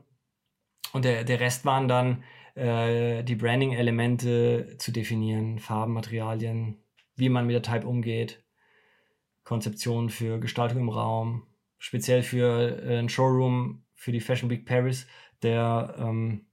Und 0.91 1.05
der, 1.05 1.23
der 1.23 1.39
Rest 1.39 1.65
waren 1.65 1.87
dann 1.87 2.23
äh, 2.53 3.23
die 3.23 3.35
Branding-Elemente 3.35 4.77
zu 4.77 4.91
definieren, 4.91 5.57
Farben, 5.57 5.93
Materialien, 5.93 6.77
wie 7.15 7.29
man 7.29 7.47
mit 7.47 7.55
der 7.55 7.63
Type 7.63 7.87
umgeht, 7.87 8.43
Konzeptionen 9.43 10.09
für 10.09 10.39
Gestaltung 10.39 10.81
im 10.81 10.89
Raum, 10.89 11.47
speziell 11.79 12.21
für 12.21 12.79
äh, 12.83 12.99
ein 12.99 13.09
Showroom 13.09 13.85
für 13.95 14.11
die 14.11 14.21
Fashion 14.21 14.51
Week 14.51 14.65
Paris, 14.67 15.07
der, 15.41 15.95
ähm, 15.97 16.45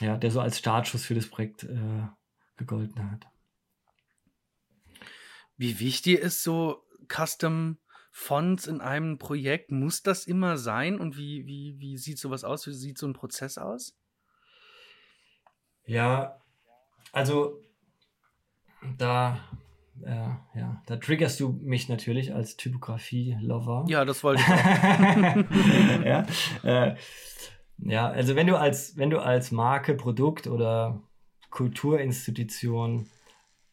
ja, 0.00 0.16
der 0.16 0.30
so 0.32 0.40
als 0.40 0.58
Startschuss 0.58 1.04
für 1.04 1.14
das 1.14 1.28
Projekt 1.28 1.62
äh, 1.62 2.08
gegolten 2.60 3.10
hat. 3.10 3.26
Wie 5.56 5.80
wichtig 5.80 6.18
ist 6.20 6.42
so 6.42 6.84
Custom 7.08 7.78
Fonts 8.12 8.66
in 8.66 8.80
einem 8.80 9.18
Projekt? 9.18 9.72
Muss 9.72 10.02
das 10.02 10.26
immer 10.26 10.56
sein? 10.58 11.00
Und 11.00 11.16
wie, 11.16 11.46
wie, 11.46 11.78
wie 11.78 11.96
sieht 11.96 12.18
sowas 12.18 12.44
aus? 12.44 12.66
Wie 12.66 12.72
sieht 12.72 12.98
so 12.98 13.06
ein 13.06 13.14
Prozess 13.14 13.58
aus? 13.58 13.96
Ja, 15.86 16.38
also 17.12 17.60
da, 18.98 19.40
äh, 20.02 20.58
ja, 20.58 20.82
da 20.86 20.96
triggerst 20.96 21.40
du 21.40 21.58
mich 21.62 21.88
natürlich 21.88 22.34
als 22.34 22.56
Typografie-Lover. 22.56 23.86
Ja, 23.88 24.04
das 24.04 24.22
wollte 24.22 24.42
ich 24.42 24.48
auch. 24.48 26.04
ja, 26.04 26.26
äh, 26.62 26.96
ja, 27.78 28.08
also 28.08 28.36
wenn 28.36 28.46
du 28.46 28.56
als, 28.56 28.96
wenn 28.96 29.10
du 29.10 29.18
als 29.18 29.50
Marke, 29.50 29.94
Produkt 29.94 30.46
oder 30.46 31.02
Kulturinstitution 31.50 33.08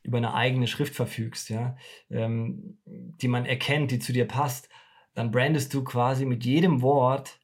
über 0.03 0.17
eine 0.17 0.33
eigene 0.33 0.67
Schrift 0.67 0.95
verfügst, 0.95 1.49
ja, 1.49 1.75
ähm, 2.09 2.77
die 2.85 3.27
man 3.27 3.45
erkennt, 3.45 3.91
die 3.91 3.99
zu 3.99 4.13
dir 4.13 4.25
passt, 4.25 4.69
dann 5.13 5.31
brandest 5.31 5.73
du 5.73 5.83
quasi 5.83 6.25
mit 6.25 6.45
jedem 6.45 6.81
Wort 6.81 7.39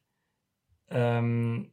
ähm, 0.88 1.70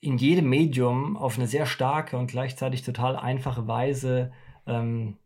in 0.00 0.18
jedem 0.18 0.48
Medium 0.48 1.16
auf 1.16 1.38
eine 1.38 1.46
sehr 1.46 1.66
starke 1.66 2.18
und 2.18 2.26
gleichzeitig 2.26 2.82
total 2.82 3.16
einfache 3.16 3.66
Weise 3.66 4.32
ähm, 4.66 5.16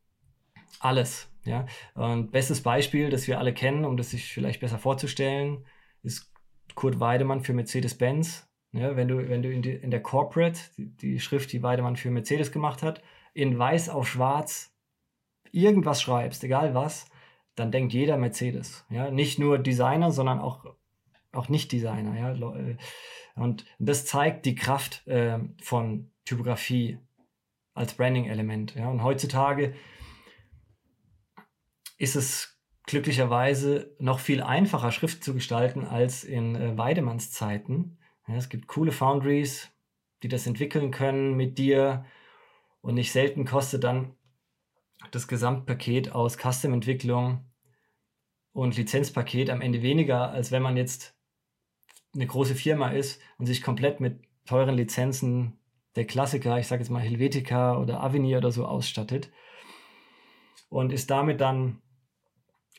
alles. 0.78 1.30
Ja? 1.44 1.66
Und 1.94 2.30
bestes 2.30 2.62
Beispiel, 2.62 3.10
das 3.10 3.26
wir 3.26 3.38
alle 3.38 3.52
kennen, 3.52 3.84
um 3.84 3.96
das 3.96 4.10
sich 4.10 4.32
vielleicht 4.32 4.60
besser 4.60 4.78
vorzustellen, 4.78 5.66
ist 6.02 6.32
Kurt 6.74 7.00
Weidemann 7.00 7.42
für 7.42 7.52
Mercedes-Benz. 7.52 8.47
Ja, 8.72 8.96
wenn 8.96 9.08
du, 9.08 9.28
wenn 9.28 9.42
du 9.42 9.50
in, 9.50 9.62
die, 9.62 9.72
in 9.72 9.90
der 9.90 10.02
Corporate, 10.02 10.60
die, 10.76 10.86
die 10.96 11.20
Schrift, 11.20 11.52
die 11.52 11.62
Weidemann 11.62 11.96
für 11.96 12.10
Mercedes 12.10 12.52
gemacht 12.52 12.82
hat, 12.82 13.02
in 13.32 13.58
weiß 13.58 13.88
auf 13.88 14.08
schwarz 14.08 14.74
irgendwas 15.52 16.02
schreibst, 16.02 16.44
egal 16.44 16.74
was, 16.74 17.06
dann 17.54 17.72
denkt 17.72 17.92
jeder 17.92 18.16
Mercedes. 18.16 18.84
Ja? 18.90 19.10
Nicht 19.10 19.38
nur 19.38 19.58
Designer, 19.58 20.10
sondern 20.10 20.38
auch, 20.38 20.66
auch 21.32 21.48
Nicht-Designer. 21.48 22.18
Ja? 22.18 22.56
Äh, 22.56 22.76
und 23.34 23.64
das 23.78 24.06
zeigt 24.06 24.46
die 24.46 24.54
Kraft 24.54 25.06
äh, 25.06 25.38
von 25.62 26.10
Typografie 26.24 26.98
als 27.74 27.94
Branding-Element. 27.94 28.74
Ja? 28.74 28.88
Und 28.88 29.02
heutzutage 29.02 29.74
ist 31.96 32.16
es 32.16 32.58
glücklicherweise 32.86 33.94
noch 33.98 34.18
viel 34.18 34.42
einfacher, 34.42 34.92
Schrift 34.92 35.22
zu 35.22 35.34
gestalten 35.34 35.84
als 35.84 36.24
in 36.24 36.54
äh, 36.54 36.76
Weidemanns 36.78 37.30
Zeiten. 37.30 37.97
Ja, 38.28 38.34
es 38.34 38.50
gibt 38.50 38.68
coole 38.68 38.92
Foundries, 38.92 39.70
die 40.22 40.28
das 40.28 40.46
entwickeln 40.46 40.90
können 40.90 41.34
mit 41.34 41.56
dir. 41.56 42.04
Und 42.82 42.94
nicht 42.94 43.10
selten 43.10 43.46
kostet 43.46 43.84
dann 43.84 44.14
das 45.10 45.28
Gesamtpaket 45.28 46.12
aus 46.12 46.36
Custom-Entwicklung 46.36 47.44
und 48.52 48.76
Lizenzpaket 48.76 49.48
am 49.50 49.62
Ende 49.62 49.82
weniger, 49.82 50.30
als 50.30 50.52
wenn 50.52 50.62
man 50.62 50.76
jetzt 50.76 51.14
eine 52.14 52.26
große 52.26 52.54
Firma 52.54 52.90
ist 52.90 53.20
und 53.38 53.46
sich 53.46 53.62
komplett 53.62 54.00
mit 54.00 54.20
teuren 54.44 54.74
Lizenzen 54.74 55.58
der 55.96 56.06
Klassiker, 56.06 56.58
ich 56.58 56.66
sage 56.66 56.82
jetzt 56.82 56.90
mal 56.90 57.02
Helvetica 57.02 57.78
oder 57.78 58.02
Avenir 58.02 58.38
oder 58.38 58.52
so 58.52 58.66
ausstattet 58.66 59.30
und 60.68 60.92
ist 60.92 61.10
damit 61.10 61.40
dann 61.40 61.80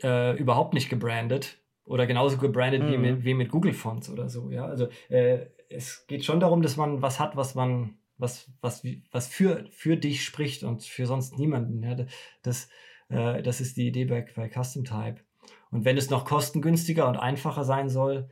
äh, 0.04 0.38
überhaupt 0.38 0.74
nicht 0.74 0.90
gebrandet 0.90 1.59
oder 1.90 2.06
genauso 2.06 2.38
gebrandet 2.38 2.84
mhm. 2.84 2.92
wie, 2.92 2.98
mit, 2.98 3.24
wie 3.26 3.34
mit 3.34 3.50
Google 3.50 3.74
Fonts 3.74 4.10
oder 4.10 4.30
so. 4.30 4.52
Ja, 4.52 4.66
also 4.66 4.88
äh, 5.10 5.48
es 5.70 6.06
geht 6.08 6.24
schon 6.24 6.40
darum, 6.40 6.62
dass 6.62 6.78
man 6.78 7.02
was 7.02 7.20
hat, 7.20 7.36
was 7.36 7.56
man 7.56 7.96
was, 8.18 8.52
was, 8.62 8.86
was 9.12 9.28
für, 9.28 9.66
für 9.72 9.98
dich 9.98 10.24
spricht 10.24 10.64
und 10.64 10.84
für 10.84 11.06
sonst 11.06 11.40
niemanden. 11.40 11.82
Ja, 11.82 12.06
das, 12.44 12.70
äh, 13.08 13.42
das 13.42 13.62
ist 13.62 13.78
die 13.78 13.88
Idee 13.88 14.06
bei, 14.06 14.26
bei 14.36 14.50
Custom 14.50 14.84
Type. 14.84 15.22
Und 15.72 15.86
wenn 15.86 15.98
es 15.98 16.10
noch 16.10 16.26
kostengünstiger 16.26 17.08
und 17.08 17.18
einfacher 17.18 17.64
sein 17.64 17.90
soll, 17.90 18.30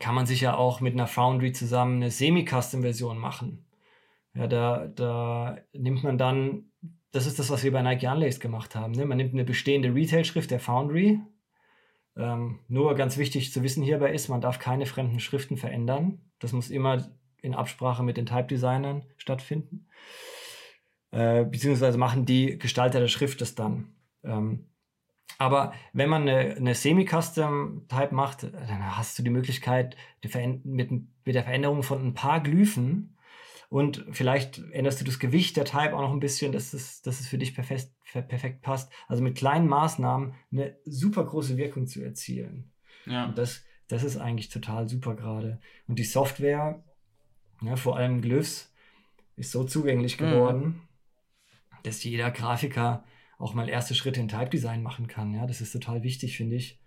kann 0.00 0.14
man 0.14 0.26
sich 0.26 0.40
ja 0.40 0.56
auch 0.56 0.80
mit 0.80 0.94
einer 0.94 1.06
Foundry 1.06 1.52
zusammen 1.52 1.96
eine 1.96 2.10
Semi-Custom-Version 2.10 3.16
machen. 3.16 3.64
Ja, 4.34 4.48
da, 4.48 4.88
da 4.88 5.58
nimmt 5.72 6.02
man 6.02 6.18
dann 6.18 6.72
das 7.14 7.26
ist 7.26 7.38
das, 7.38 7.48
was 7.48 7.62
wir 7.62 7.70
bei 7.70 7.80
Nike 7.80 8.08
Unlaced 8.08 8.40
gemacht 8.40 8.74
haben. 8.74 8.92
Ne? 8.92 9.06
Man 9.06 9.16
nimmt 9.16 9.34
eine 9.34 9.44
bestehende 9.44 9.94
Retail-Schrift 9.94 10.50
der 10.50 10.58
Foundry. 10.58 11.20
Ähm, 12.16 12.60
nur 12.68 12.94
ganz 12.94 13.16
wichtig 13.16 13.52
zu 13.52 13.62
wissen 13.62 13.82
hierbei 13.82 14.12
ist, 14.12 14.28
man 14.28 14.40
darf 14.40 14.58
keine 14.58 14.86
fremden 14.86 15.20
Schriften 15.20 15.56
verändern. 15.56 16.20
Das 16.38 16.52
muss 16.52 16.70
immer 16.70 17.08
in 17.42 17.54
Absprache 17.54 18.02
mit 18.02 18.16
den 18.16 18.26
Type-Designern 18.26 19.02
stattfinden. 19.16 19.88
Äh, 21.10 21.44
beziehungsweise 21.44 21.98
machen 21.98 22.24
die 22.24 22.58
Gestalter 22.58 23.00
der 23.00 23.08
Schrift 23.08 23.40
das 23.40 23.54
dann. 23.54 23.94
Ähm, 24.22 24.66
aber 25.38 25.72
wenn 25.92 26.08
man 26.08 26.22
eine, 26.22 26.54
eine 26.54 26.74
Semi-Custom-Type 26.74 28.14
macht, 28.14 28.44
dann 28.44 28.96
hast 28.96 29.18
du 29.18 29.22
die 29.22 29.30
Möglichkeit, 29.30 29.96
die 30.22 30.28
mit, 30.64 30.90
mit, 30.90 31.34
der 31.34 31.42
Veränderung 31.42 31.82
von 31.82 32.04
ein 32.04 32.14
paar 32.14 32.40
Glyphen 32.40 33.13
und 33.68 34.04
vielleicht 34.10 34.58
änderst 34.72 35.00
du 35.00 35.04
das 35.04 35.18
Gewicht 35.18 35.56
der 35.56 35.64
Type 35.64 35.94
auch 35.94 36.02
noch 36.02 36.12
ein 36.12 36.20
bisschen, 36.20 36.52
dass 36.52 36.72
es, 36.74 37.02
dass 37.02 37.20
es 37.20 37.26
für 37.26 37.38
dich 37.38 37.54
perfekt, 37.54 37.90
perfekt 38.12 38.62
passt. 38.62 38.92
Also 39.08 39.22
mit 39.22 39.36
kleinen 39.36 39.68
Maßnahmen 39.68 40.34
eine 40.52 40.76
super 40.84 41.24
große 41.24 41.56
Wirkung 41.56 41.86
zu 41.86 42.02
erzielen. 42.02 42.72
Ja. 43.06 43.26
Und 43.26 43.38
das, 43.38 43.64
das 43.88 44.04
ist 44.04 44.16
eigentlich 44.16 44.48
total 44.48 44.88
super 44.88 45.14
gerade. 45.14 45.60
Und 45.88 45.98
die 45.98 46.04
Software, 46.04 46.82
ja, 47.62 47.76
vor 47.76 47.96
allem 47.96 48.20
Glyphs, 48.20 48.72
ist 49.36 49.50
so 49.50 49.64
zugänglich 49.64 50.20
mhm. 50.20 50.24
geworden, 50.24 50.64
mhm. 50.64 50.80
dass 51.82 52.04
jeder 52.04 52.30
Grafiker 52.30 53.04
auch 53.38 53.54
mal 53.54 53.68
erste 53.68 53.94
Schritte 53.94 54.20
in 54.20 54.28
Type 54.28 54.50
Design 54.50 54.82
machen 54.82 55.08
kann. 55.08 55.34
Ja, 55.34 55.46
das 55.46 55.60
ist 55.60 55.72
total 55.72 56.02
wichtig, 56.02 56.36
finde 56.36 56.56
ich. 56.56 56.80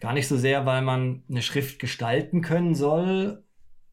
Gar 0.00 0.12
nicht 0.12 0.28
so 0.28 0.36
sehr, 0.36 0.66
weil 0.66 0.82
man 0.82 1.22
eine 1.28 1.42
Schrift 1.42 1.78
gestalten 1.78 2.40
können 2.40 2.74
soll 2.74 3.44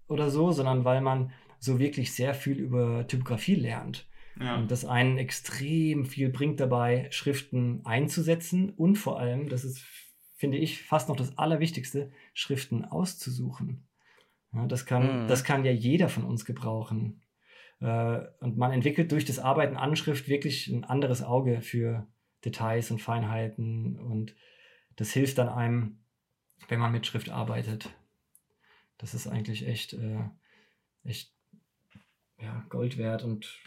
oder 0.08 0.30
so, 0.30 0.52
sondern 0.52 0.84
weil 0.84 1.02
man 1.02 1.32
so 1.62 1.80
wirklich 1.80 2.12
sehr 2.12 2.34
viel 2.34 2.60
über 2.60 3.08
Typografie 3.08 3.56
lernt. 3.56 4.08
Ja. 4.40 4.58
Und 4.58 4.72
das 4.72 4.84
einen 4.84 5.18
extrem 5.18 6.06
viel 6.06 6.30
bringt 6.30 6.60
dabei, 6.60 7.08
Schriften 7.12 7.86
einzusetzen 7.86 8.72
und 8.72 8.96
vor 8.98 9.20
allem, 9.20 9.48
das 9.48 9.64
ist, 9.64 9.86
finde 10.36 10.58
ich, 10.58 10.82
fast 10.82 11.08
noch 11.08 11.16
das 11.16 11.38
Allerwichtigste, 11.38 12.12
Schriften 12.34 12.84
auszusuchen. 12.84 13.88
Ja, 14.54 14.66
das, 14.66 14.86
kann, 14.86 15.24
mhm. 15.24 15.28
das 15.28 15.44
kann 15.44 15.64
ja 15.64 15.72
jeder 15.72 16.10
von 16.10 16.24
uns 16.24 16.46
gebrauchen. 16.46 17.22
Äh, 17.80 18.22
und 18.40 18.58
man 18.58 18.72
entwickelt 18.72 19.12
durch 19.12 19.26
das 19.26 19.40
Arbeiten 19.40 19.78
an 19.78 19.96
Schrift 19.96 20.28
wirklich 20.28 20.68
ein 20.68 20.84
anderes 20.84 21.24
Auge 21.24 21.62
für 21.62 22.08
Details 22.44 22.90
und 22.90 23.02
Feinheiten 23.02 24.00
und 24.00 24.36
das 24.96 25.12
hilft 25.12 25.38
dann 25.38 25.50
einem, 25.50 26.00
wenn 26.70 26.80
man 26.80 26.92
mit 26.92 27.06
Schrift 27.06 27.30
arbeitet. 27.30 27.94
Das 28.98 29.14
ist 29.14 29.28
eigentlich 29.28 29.68
echt, 29.68 29.94
äh, 29.94 30.24
echt 31.04 31.34
ja, 32.42 32.66
Gold 32.70 32.98
wert 32.98 33.24
und 33.24 33.60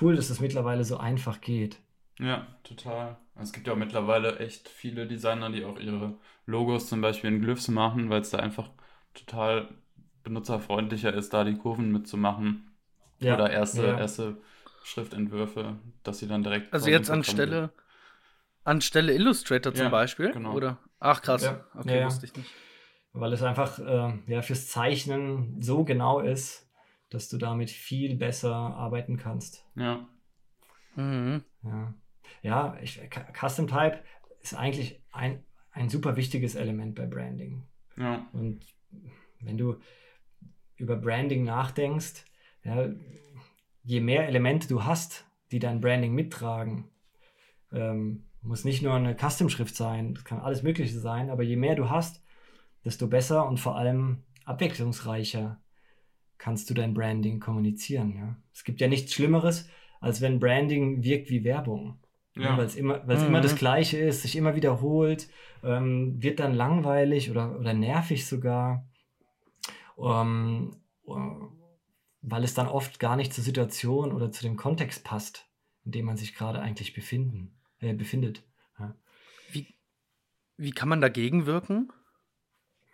cool, 0.00 0.16
dass 0.16 0.26
es 0.26 0.30
das 0.30 0.40
mittlerweile 0.40 0.84
so 0.84 0.96
einfach 0.96 1.40
geht. 1.40 1.78
Ja, 2.18 2.46
total. 2.62 3.16
Es 3.40 3.52
gibt 3.52 3.66
ja 3.66 3.72
auch 3.72 3.78
mittlerweile 3.78 4.38
echt 4.38 4.68
viele 4.68 5.06
Designer, 5.06 5.50
die 5.50 5.64
auch 5.64 5.78
ihre 5.78 6.18
Logos 6.46 6.88
zum 6.88 7.00
Beispiel 7.00 7.30
in 7.30 7.40
Glyphs 7.40 7.68
machen, 7.68 8.10
weil 8.10 8.20
es 8.20 8.30
da 8.30 8.38
einfach 8.38 8.70
total 9.14 9.68
benutzerfreundlicher 10.22 11.12
ist, 11.12 11.32
da 11.32 11.44
die 11.44 11.56
Kurven 11.56 11.90
mitzumachen. 11.90 12.70
Ja. 13.18 13.34
Oder 13.34 13.50
erste, 13.50 13.86
ja. 13.86 13.98
erste 13.98 14.36
Schriftentwürfe, 14.84 15.78
dass 16.02 16.18
sie 16.18 16.26
dann 16.26 16.42
direkt. 16.42 16.72
Also 16.72 16.90
jetzt 16.90 17.10
anstelle, 17.10 17.72
anstelle 18.64 19.14
Illustrator 19.14 19.72
zum 19.72 19.84
ja, 19.84 19.90
Beispiel? 19.90 20.32
Genau. 20.32 20.54
Oder? 20.54 20.78
Ach 20.98 21.22
krass. 21.22 21.48
Okay, 21.74 22.04
wusste 22.04 22.26
ich 22.26 22.36
nicht. 22.36 22.50
Weil 23.12 23.32
es 23.32 23.42
einfach 23.42 23.78
äh, 23.78 24.18
ja, 24.26 24.42
fürs 24.42 24.68
Zeichnen 24.68 25.60
so 25.60 25.84
genau 25.84 26.20
ist, 26.20 26.71
dass 27.14 27.28
du 27.28 27.38
damit 27.38 27.70
viel 27.70 28.16
besser 28.16 28.54
arbeiten 28.54 29.16
kannst. 29.16 29.66
Ja. 29.74 30.08
Mhm. 30.96 31.44
Ja, 31.62 31.94
ja 32.42 32.76
ich, 32.82 33.00
Custom 33.38 33.66
Type 33.66 34.00
ist 34.40 34.54
eigentlich 34.54 35.00
ein, 35.12 35.44
ein 35.70 35.88
super 35.88 36.16
wichtiges 36.16 36.54
Element 36.54 36.94
bei 36.94 37.06
Branding. 37.06 37.62
Ja. 37.96 38.26
Und 38.32 38.60
wenn 39.40 39.58
du 39.58 39.76
über 40.76 40.96
Branding 40.96 41.44
nachdenkst, 41.44 42.24
ja, 42.64 42.88
je 43.84 44.00
mehr 44.00 44.28
Elemente 44.28 44.68
du 44.68 44.84
hast, 44.84 45.26
die 45.50 45.58
dein 45.58 45.80
Branding 45.80 46.14
mittragen, 46.14 46.88
ähm, 47.72 48.24
muss 48.40 48.64
nicht 48.64 48.82
nur 48.82 48.94
eine 48.94 49.16
Custom-Schrift 49.16 49.76
sein, 49.76 50.14
das 50.14 50.24
kann 50.24 50.40
alles 50.40 50.62
Mögliche 50.62 50.98
sein, 50.98 51.30
aber 51.30 51.42
je 51.42 51.56
mehr 51.56 51.76
du 51.76 51.90
hast, 51.90 52.22
desto 52.84 53.06
besser 53.06 53.46
und 53.46 53.60
vor 53.60 53.76
allem 53.76 54.24
abwechslungsreicher 54.44 55.61
kannst 56.42 56.68
du 56.68 56.74
dein 56.74 56.92
Branding 56.92 57.38
kommunizieren. 57.38 58.16
Ja? 58.16 58.36
Es 58.52 58.64
gibt 58.64 58.80
ja 58.80 58.88
nichts 58.88 59.14
Schlimmeres, 59.14 59.68
als 60.00 60.20
wenn 60.20 60.40
Branding 60.40 61.04
wirkt 61.04 61.30
wie 61.30 61.44
Werbung. 61.44 62.00
Ja. 62.34 62.42
Ja, 62.42 62.58
weil 62.58 62.66
es 62.66 62.74
immer, 62.74 63.04
mhm. 63.04 63.26
immer 63.26 63.40
das 63.40 63.54
Gleiche 63.54 63.98
ist, 63.98 64.22
sich 64.22 64.34
immer 64.34 64.56
wiederholt, 64.56 65.28
ähm, 65.62 66.20
wird 66.20 66.40
dann 66.40 66.54
langweilig 66.54 67.30
oder, 67.30 67.60
oder 67.60 67.74
nervig 67.74 68.26
sogar. 68.26 68.84
Ähm, 70.02 70.74
weil 72.22 72.42
es 72.42 72.54
dann 72.54 72.66
oft 72.66 72.98
gar 72.98 73.14
nicht 73.14 73.32
zur 73.32 73.44
Situation 73.44 74.10
oder 74.10 74.32
zu 74.32 74.42
dem 74.42 74.56
Kontext 74.56 75.04
passt, 75.04 75.46
in 75.84 75.92
dem 75.92 76.06
man 76.06 76.16
sich 76.16 76.34
gerade 76.34 76.60
eigentlich 76.60 76.92
befinden, 76.92 77.54
äh, 77.78 77.94
befindet. 77.94 78.42
Ja. 78.80 78.96
Wie, 79.52 79.68
wie 80.56 80.72
kann 80.72 80.88
man 80.88 81.00
dagegen 81.00 81.46
wirken? 81.46 81.92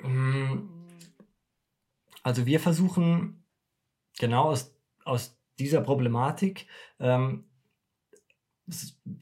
Mm, 0.02 0.77
also 2.22 2.46
wir 2.46 2.60
versuchen 2.60 3.44
genau 4.18 4.44
aus, 4.44 4.74
aus 5.04 5.38
dieser 5.58 5.80
Problematik, 5.80 6.66
ähm, 7.00 7.44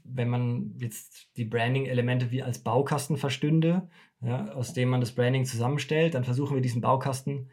wenn 0.04 0.28
man 0.28 0.74
jetzt 0.78 1.28
die 1.36 1.44
Branding-Elemente 1.44 2.30
wie 2.30 2.42
als 2.42 2.58
Baukasten 2.58 3.16
verstünde, 3.16 3.88
ja, 4.20 4.52
aus 4.52 4.72
dem 4.72 4.88
man 4.88 5.00
das 5.00 5.12
Branding 5.12 5.44
zusammenstellt, 5.44 6.14
dann 6.14 6.24
versuchen 6.24 6.56
wir 6.56 6.62
diesen 6.62 6.80
Baukasten 6.80 7.50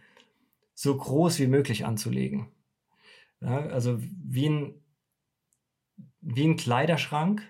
so 0.74 0.98
groß 0.98 1.40
wie 1.40 1.48
möglich 1.48 1.86
anzulegen. 1.86 2.48
Ja, 3.42 3.58
also 3.68 4.00
wie 4.02 4.50
ein, 4.50 4.82
wie 6.22 6.48
ein 6.48 6.58
Kleiderschrank, 6.58 7.44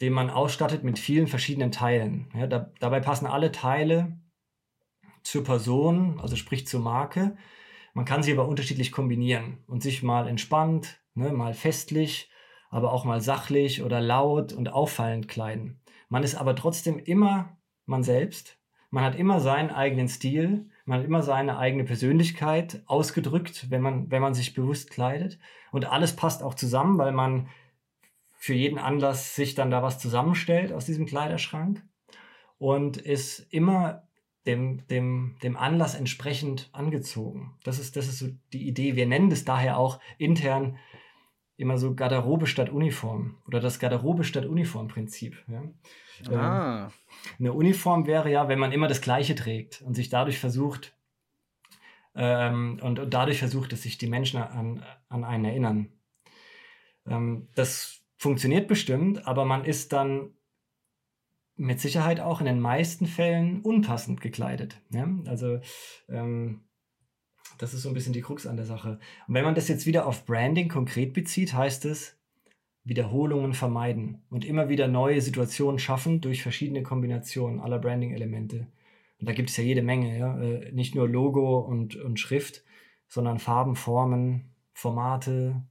den 0.00 0.12
man 0.12 0.30
ausstattet 0.30 0.82
mit 0.82 0.98
vielen 0.98 1.26
verschiedenen 1.26 1.70
Teilen. 1.70 2.30
Ja, 2.34 2.46
da, 2.46 2.72
dabei 2.80 3.00
passen 3.00 3.26
alle 3.26 3.52
Teile 3.52 4.18
zur 5.22 5.44
Person, 5.44 6.20
also 6.20 6.36
sprich 6.36 6.66
zur 6.66 6.80
Marke. 6.80 7.36
Man 7.94 8.04
kann 8.04 8.22
sie 8.22 8.32
aber 8.32 8.48
unterschiedlich 8.48 8.92
kombinieren 8.92 9.58
und 9.66 9.82
sich 9.82 10.02
mal 10.02 10.28
entspannt, 10.28 11.00
ne, 11.14 11.32
mal 11.32 11.54
festlich, 11.54 12.30
aber 12.70 12.92
auch 12.92 13.04
mal 13.04 13.20
sachlich 13.20 13.82
oder 13.82 14.00
laut 14.00 14.52
und 14.52 14.72
auffallend 14.72 15.28
kleiden. 15.28 15.80
Man 16.08 16.22
ist 16.22 16.34
aber 16.34 16.54
trotzdem 16.54 16.98
immer 16.98 17.58
man 17.86 18.02
selbst. 18.02 18.58
Man 18.90 19.04
hat 19.04 19.16
immer 19.16 19.40
seinen 19.40 19.70
eigenen 19.70 20.08
Stil 20.08 20.70
man 20.88 21.00
hat 21.00 21.06
immer 21.06 21.22
seine 21.22 21.58
eigene 21.58 21.84
Persönlichkeit 21.84 22.82
ausgedrückt, 22.86 23.70
wenn 23.70 23.82
man, 23.82 24.10
wenn 24.10 24.22
man 24.22 24.32
sich 24.32 24.54
bewusst 24.54 24.90
kleidet. 24.90 25.38
Und 25.70 25.84
alles 25.84 26.16
passt 26.16 26.42
auch 26.42 26.54
zusammen, 26.54 26.96
weil 26.96 27.12
man 27.12 27.50
für 28.38 28.54
jeden 28.54 28.78
Anlass 28.78 29.34
sich 29.34 29.54
dann 29.54 29.70
da 29.70 29.82
was 29.82 29.98
zusammenstellt 29.98 30.72
aus 30.72 30.86
diesem 30.86 31.04
Kleiderschrank 31.04 31.82
und 32.56 32.96
ist 32.96 33.40
immer 33.50 34.07
dem, 34.48 34.86
dem, 34.88 35.36
dem 35.42 35.56
Anlass 35.56 35.94
entsprechend 35.94 36.70
angezogen. 36.72 37.54
Das 37.62 37.78
ist, 37.78 37.96
das 37.96 38.08
ist 38.08 38.18
so 38.18 38.28
die 38.52 38.66
Idee. 38.66 38.96
Wir 38.96 39.06
nennen 39.06 39.30
das 39.30 39.44
daher 39.44 39.78
auch 39.78 40.00
intern 40.16 40.78
immer 41.56 41.76
so 41.76 41.94
Garderobe 41.94 42.46
statt 42.46 42.70
Uniform 42.70 43.36
oder 43.46 43.60
das 43.60 43.78
Garderobe 43.78 44.24
statt 44.24 44.46
Uniform-Prinzip. 44.46 45.36
Ja? 45.48 46.32
Ah. 46.32 46.84
Ähm, 46.86 46.92
eine 47.38 47.52
Uniform 47.52 48.06
wäre 48.06 48.30
ja, 48.30 48.48
wenn 48.48 48.58
man 48.58 48.72
immer 48.72 48.88
das 48.88 49.00
Gleiche 49.00 49.34
trägt 49.34 49.82
und 49.82 49.94
sich 49.94 50.08
dadurch 50.08 50.38
versucht, 50.38 50.94
ähm, 52.14 52.80
und, 52.82 52.98
und, 52.98 53.14
dadurch 53.14 53.38
versucht, 53.38 53.72
dass 53.72 53.82
sich 53.82 53.98
die 53.98 54.08
Menschen 54.08 54.40
an, 54.40 54.82
an 55.08 55.24
einen 55.24 55.44
erinnern. 55.44 55.92
Ähm, 57.06 57.48
das 57.54 58.02
funktioniert 58.16 58.66
bestimmt, 58.66 59.26
aber 59.26 59.44
man 59.44 59.64
ist 59.64 59.92
dann 59.92 60.32
mit 61.58 61.80
Sicherheit 61.80 62.20
auch 62.20 62.40
in 62.40 62.46
den 62.46 62.60
meisten 62.60 63.06
Fällen 63.06 63.60
unpassend 63.60 64.20
gekleidet. 64.20 64.80
Ja? 64.90 65.08
Also 65.26 65.60
ähm, 66.08 66.62
das 67.58 67.74
ist 67.74 67.82
so 67.82 67.88
ein 67.88 67.94
bisschen 67.94 68.12
die 68.12 68.22
Krux 68.22 68.46
an 68.46 68.56
der 68.56 68.64
Sache. 68.64 69.00
Und 69.26 69.34
wenn 69.34 69.44
man 69.44 69.56
das 69.56 69.68
jetzt 69.68 69.84
wieder 69.84 70.06
auf 70.06 70.24
Branding 70.24 70.68
konkret 70.68 71.12
bezieht, 71.12 71.52
heißt 71.52 71.84
es, 71.84 72.16
Wiederholungen 72.84 73.52
vermeiden 73.52 74.22
und 74.30 74.44
immer 74.44 74.68
wieder 74.68 74.88
neue 74.88 75.20
Situationen 75.20 75.78
schaffen 75.78 76.20
durch 76.20 76.42
verschiedene 76.42 76.82
Kombinationen 76.82 77.60
aller 77.60 77.78
Branding-Elemente. 77.78 78.68
Und 79.20 79.28
da 79.28 79.32
gibt 79.32 79.50
es 79.50 79.56
ja 79.56 79.64
jede 79.64 79.82
Menge, 79.82 80.16
ja? 80.16 80.40
Äh, 80.40 80.72
nicht 80.72 80.94
nur 80.94 81.08
Logo 81.08 81.58
und, 81.58 81.96
und 81.96 82.20
Schrift, 82.20 82.62
sondern 83.08 83.40
Farben, 83.40 83.74
Formen, 83.74 84.54
Formate, 84.72 85.62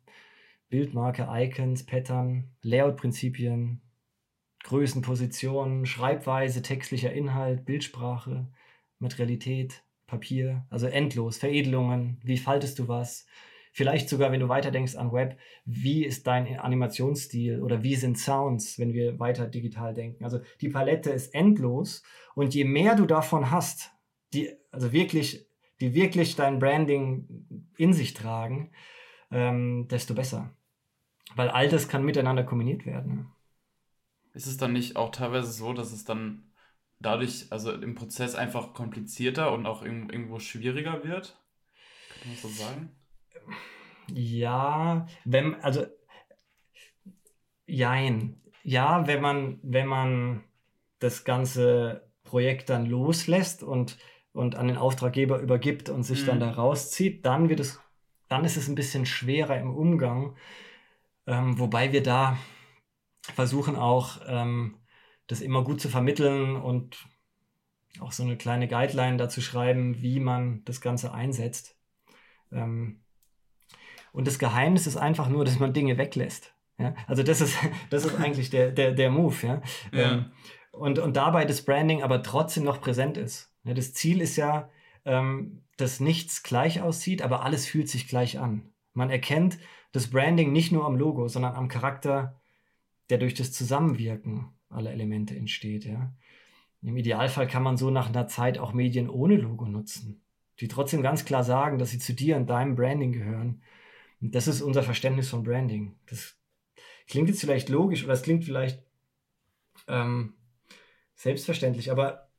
Bildmarke, 0.70 1.28
Icons, 1.32 1.86
Pattern, 1.86 2.52
Layout-Prinzipien, 2.62 3.82
Größen, 4.68 5.02
Positionen, 5.02 5.86
Schreibweise, 5.86 6.62
textlicher 6.62 7.12
Inhalt, 7.12 7.66
Bildsprache, 7.66 8.48
Materialität, 9.00 9.84
Papier, 10.06 10.66
also 10.70 10.88
endlos, 10.88 11.38
Veredelungen, 11.38 12.20
wie 12.24 12.38
faltest 12.38 12.80
du 12.80 12.88
was, 12.88 13.26
Vielleicht 13.78 14.10
sogar, 14.10 14.32
wenn 14.32 14.40
du 14.40 14.50
weiterdenkst 14.50 14.96
an 14.96 15.12
Web, 15.14 15.38
wie 15.64 16.04
ist 16.04 16.26
dein 16.26 16.58
Animationsstil 16.58 17.62
oder 17.62 17.84
wie 17.84 17.94
sind 17.94 18.18
Sounds, 18.18 18.80
wenn 18.80 18.92
wir 18.92 19.20
weiter 19.20 19.46
digital 19.46 19.94
denken. 19.94 20.24
Also 20.24 20.40
die 20.62 20.70
Palette 20.70 21.12
ist 21.12 21.36
endlos 21.36 22.02
und 22.34 22.56
je 22.56 22.64
mehr 22.64 22.96
du 22.96 23.06
davon 23.06 23.52
hast, 23.52 23.92
die, 24.34 24.50
also 24.72 24.94
wirklich, 24.94 25.46
die 25.80 25.94
wirklich 25.94 26.36
dein 26.36 26.58
Branding 26.58 27.70
in 27.78 27.94
sich 27.94 28.16
tragen, 28.16 28.72
ähm, 29.30 29.88
desto 29.90 30.16
besser. 30.16 30.50
Weil 31.36 31.50
all 31.50 31.70
das 31.70 31.88
kann 31.88 32.04
miteinander 32.04 32.46
kombiniert 32.46 32.88
werden. 32.88 33.28
Ist 34.38 34.46
es 34.46 34.58
dann 34.58 34.72
nicht 34.72 34.98
auch 34.98 35.10
teilweise 35.10 35.52
so, 35.52 35.74
dass 35.74 35.92
es 35.92 36.06
dann 36.06 36.44
dadurch, 37.00 37.48
also 37.50 37.72
im 37.72 37.96
Prozess 37.96 38.36
einfach 38.36 38.76
komplizierter 38.76 39.52
und 39.52 39.66
auch 39.66 39.82
irgendwo 39.82 40.38
schwieriger 40.38 41.04
wird? 41.04 41.42
Kann 42.22 42.30
man 42.30 42.38
so 42.38 42.48
sagen? 42.48 42.92
Ja, 44.14 45.08
wenn, 45.26 45.56
also, 45.56 45.88
jein. 47.66 48.40
Ja, 48.62 49.08
wenn 49.08 49.22
man, 49.22 49.60
wenn 49.64 49.88
man 49.88 50.44
das 51.00 51.24
ganze 51.24 52.08
Projekt 52.24 52.70
dann 52.70 52.86
loslässt 52.86 53.64
und, 53.64 53.98
und 54.34 54.54
an 54.54 54.68
den 54.68 54.78
Auftraggeber 54.78 55.40
übergibt 55.40 55.90
und 55.90 56.04
sich 56.04 56.22
mhm. 56.22 56.28
dann 56.28 56.40
da 56.42 56.52
rauszieht, 56.52 57.26
dann 57.26 57.50
wird 57.50 57.60
es, 57.60 57.80
dann 58.30 58.46
ist 58.46 58.56
es 58.56 58.68
ein 58.68 58.76
bisschen 58.76 59.08
schwerer 59.08 59.60
im 59.60 59.76
Umgang. 59.76 60.36
Ähm, 61.26 61.58
wobei 61.58 61.92
wir 61.92 62.04
da 62.04 62.38
versuchen 63.34 63.76
auch, 63.76 64.20
ähm, 64.28 64.78
das 65.28 65.42
immer 65.42 65.64
gut 65.64 65.82
zu 65.82 65.90
vermitteln 65.90 66.56
und 66.56 67.08
auch 68.00 68.12
so 68.12 68.24
eine 68.24 68.38
kleine 68.38 68.68
Guideline 68.68 69.18
dazu 69.18 69.42
schreiben, 69.42 70.02
wie 70.02 70.20
man 70.20 70.64
das 70.66 70.82
Ganze 70.82 71.14
einsetzt. 71.14 71.78
Ähm, 72.52 73.02
und 74.12 74.28
das 74.28 74.40
Geheimnis 74.40 74.88
ist 74.88 74.98
einfach 74.98 75.30
nur, 75.30 75.46
dass 75.46 75.60
man 75.60 75.74
Dinge 75.74 75.98
weglässt. 75.98 76.54
Ja? 76.78 76.96
Also 77.08 77.24
das 77.24 77.42
ist, 77.42 77.58
das 77.90 78.06
ist 78.06 78.16
eigentlich 78.16 78.50
der, 78.50 78.72
der, 78.72 78.92
der 78.92 79.12
Move. 79.12 79.36
Ja? 79.46 79.62
ja. 79.92 80.12
Ähm, 80.12 80.32
und, 80.72 81.00
und 81.00 81.18
dabei 81.18 81.46
das 81.46 81.64
Branding 81.64 82.04
aber 82.04 82.24
trotzdem 82.24 82.64
noch 82.64 82.82
präsent 82.82 83.18
ist. 83.18 83.54
Ja, 83.64 83.74
das 83.74 83.94
Ziel 83.94 84.22
ist 84.22 84.38
ja, 84.38 84.70
ähm, 85.06 85.64
dass 85.78 86.00
nichts 86.00 86.44
gleich 86.44 86.82
aussieht, 86.82 87.22
aber 87.22 87.44
alles 87.44 87.68
fühlt 87.68 87.90
sich 87.90 88.08
gleich 88.08 88.40
an. 88.40 88.74
Man 88.94 89.10
erkennt 89.10 89.58
das 89.92 90.10
Branding 90.10 90.52
nicht 90.52 90.72
nur 90.72 90.86
am 90.86 90.96
Logo, 90.96 91.28
sondern 91.28 91.56
am 91.56 91.68
Charakter, 91.68 92.40
der 93.10 93.18
durch 93.18 93.34
das 93.34 93.52
Zusammenwirken 93.52 94.50
aller 94.70 94.92
Elemente 94.92 95.36
entsteht. 95.36 95.86
Ja? 95.86 96.14
Im 96.82 96.98
Idealfall 96.98 97.48
kann 97.48 97.64
man 97.64 97.78
so 97.78 97.90
nach 97.90 98.10
einer 98.10 98.28
Zeit 98.28 98.58
auch 98.58 98.74
Medien 98.74 99.10
ohne 99.10 99.36
Logo 99.36 99.66
nutzen, 99.66 100.22
die 100.60 100.68
trotzdem 100.68 101.02
ganz 101.02 101.26
klar 101.26 101.44
sagen, 101.44 101.78
dass 101.78 101.92
sie 101.92 102.00
zu 102.00 102.14
dir 102.14 102.38
und 102.38 102.50
deinem 102.50 102.76
Branding 102.76 103.12
gehören. 103.12 103.62
Und 104.22 104.36
das 104.36 104.48
ist 104.48 104.62
unser 104.62 104.84
Verständnis 104.84 105.30
von 105.30 105.44
Branding. 105.44 105.96
Das 106.08 106.36
klingt 107.08 107.30
jetzt 107.30 107.42
vielleicht 107.42 107.70
logisch 107.70 108.04
oder 108.04 108.14
es 108.14 108.22
klingt 108.24 108.46
vielleicht 108.46 108.84
ähm, 109.88 110.34
selbstverständlich, 111.16 111.92
aber 111.92 112.30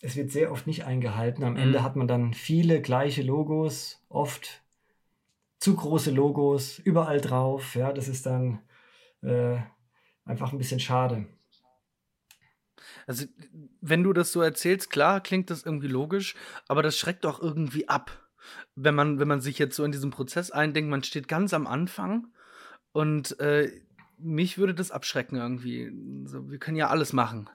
es 0.00 0.16
wird 0.16 0.30
sehr 0.30 0.52
oft 0.52 0.66
nicht 0.66 0.84
eingehalten. 0.84 1.42
Am 1.44 1.54
mhm. 1.54 1.58
Ende 1.58 1.82
hat 1.82 1.96
man 1.96 2.08
dann 2.08 2.34
viele 2.34 2.80
gleiche 2.80 3.22
Logos, 3.22 4.04
oft 4.08 4.62
zu 5.58 5.74
große 5.74 6.12
Logos, 6.12 6.78
überall 6.78 7.20
drauf. 7.20 7.74
Ja, 7.74 7.92
das 7.92 8.06
ist 8.06 8.26
dann 8.26 8.60
äh, 9.22 9.58
einfach 10.28 10.52
ein 10.52 10.58
bisschen 10.58 10.80
schade. 10.80 11.26
Also, 13.06 13.24
wenn 13.80 14.02
du 14.02 14.12
das 14.12 14.32
so 14.32 14.42
erzählst, 14.42 14.90
klar, 14.90 15.22
klingt 15.22 15.50
das 15.50 15.64
irgendwie 15.64 15.88
logisch, 15.88 16.34
aber 16.68 16.82
das 16.82 16.98
schreckt 16.98 17.24
doch 17.24 17.40
irgendwie 17.40 17.88
ab. 17.88 18.28
Wenn 18.74 18.94
man, 18.94 19.18
wenn 19.18 19.28
man 19.28 19.40
sich 19.40 19.58
jetzt 19.58 19.76
so 19.76 19.84
in 19.84 19.92
diesen 19.92 20.10
Prozess 20.10 20.50
eindenkt, 20.50 20.90
man 20.90 21.02
steht 21.02 21.26
ganz 21.26 21.54
am 21.54 21.66
Anfang 21.66 22.28
und 22.92 23.40
äh, 23.40 23.70
mich 24.18 24.58
würde 24.58 24.74
das 24.74 24.90
abschrecken 24.90 25.36
irgendwie. 25.36 25.90
So, 26.26 26.50
wir 26.50 26.58
können 26.58 26.76
ja 26.76 26.88
alles 26.88 27.12
machen. 27.12 27.48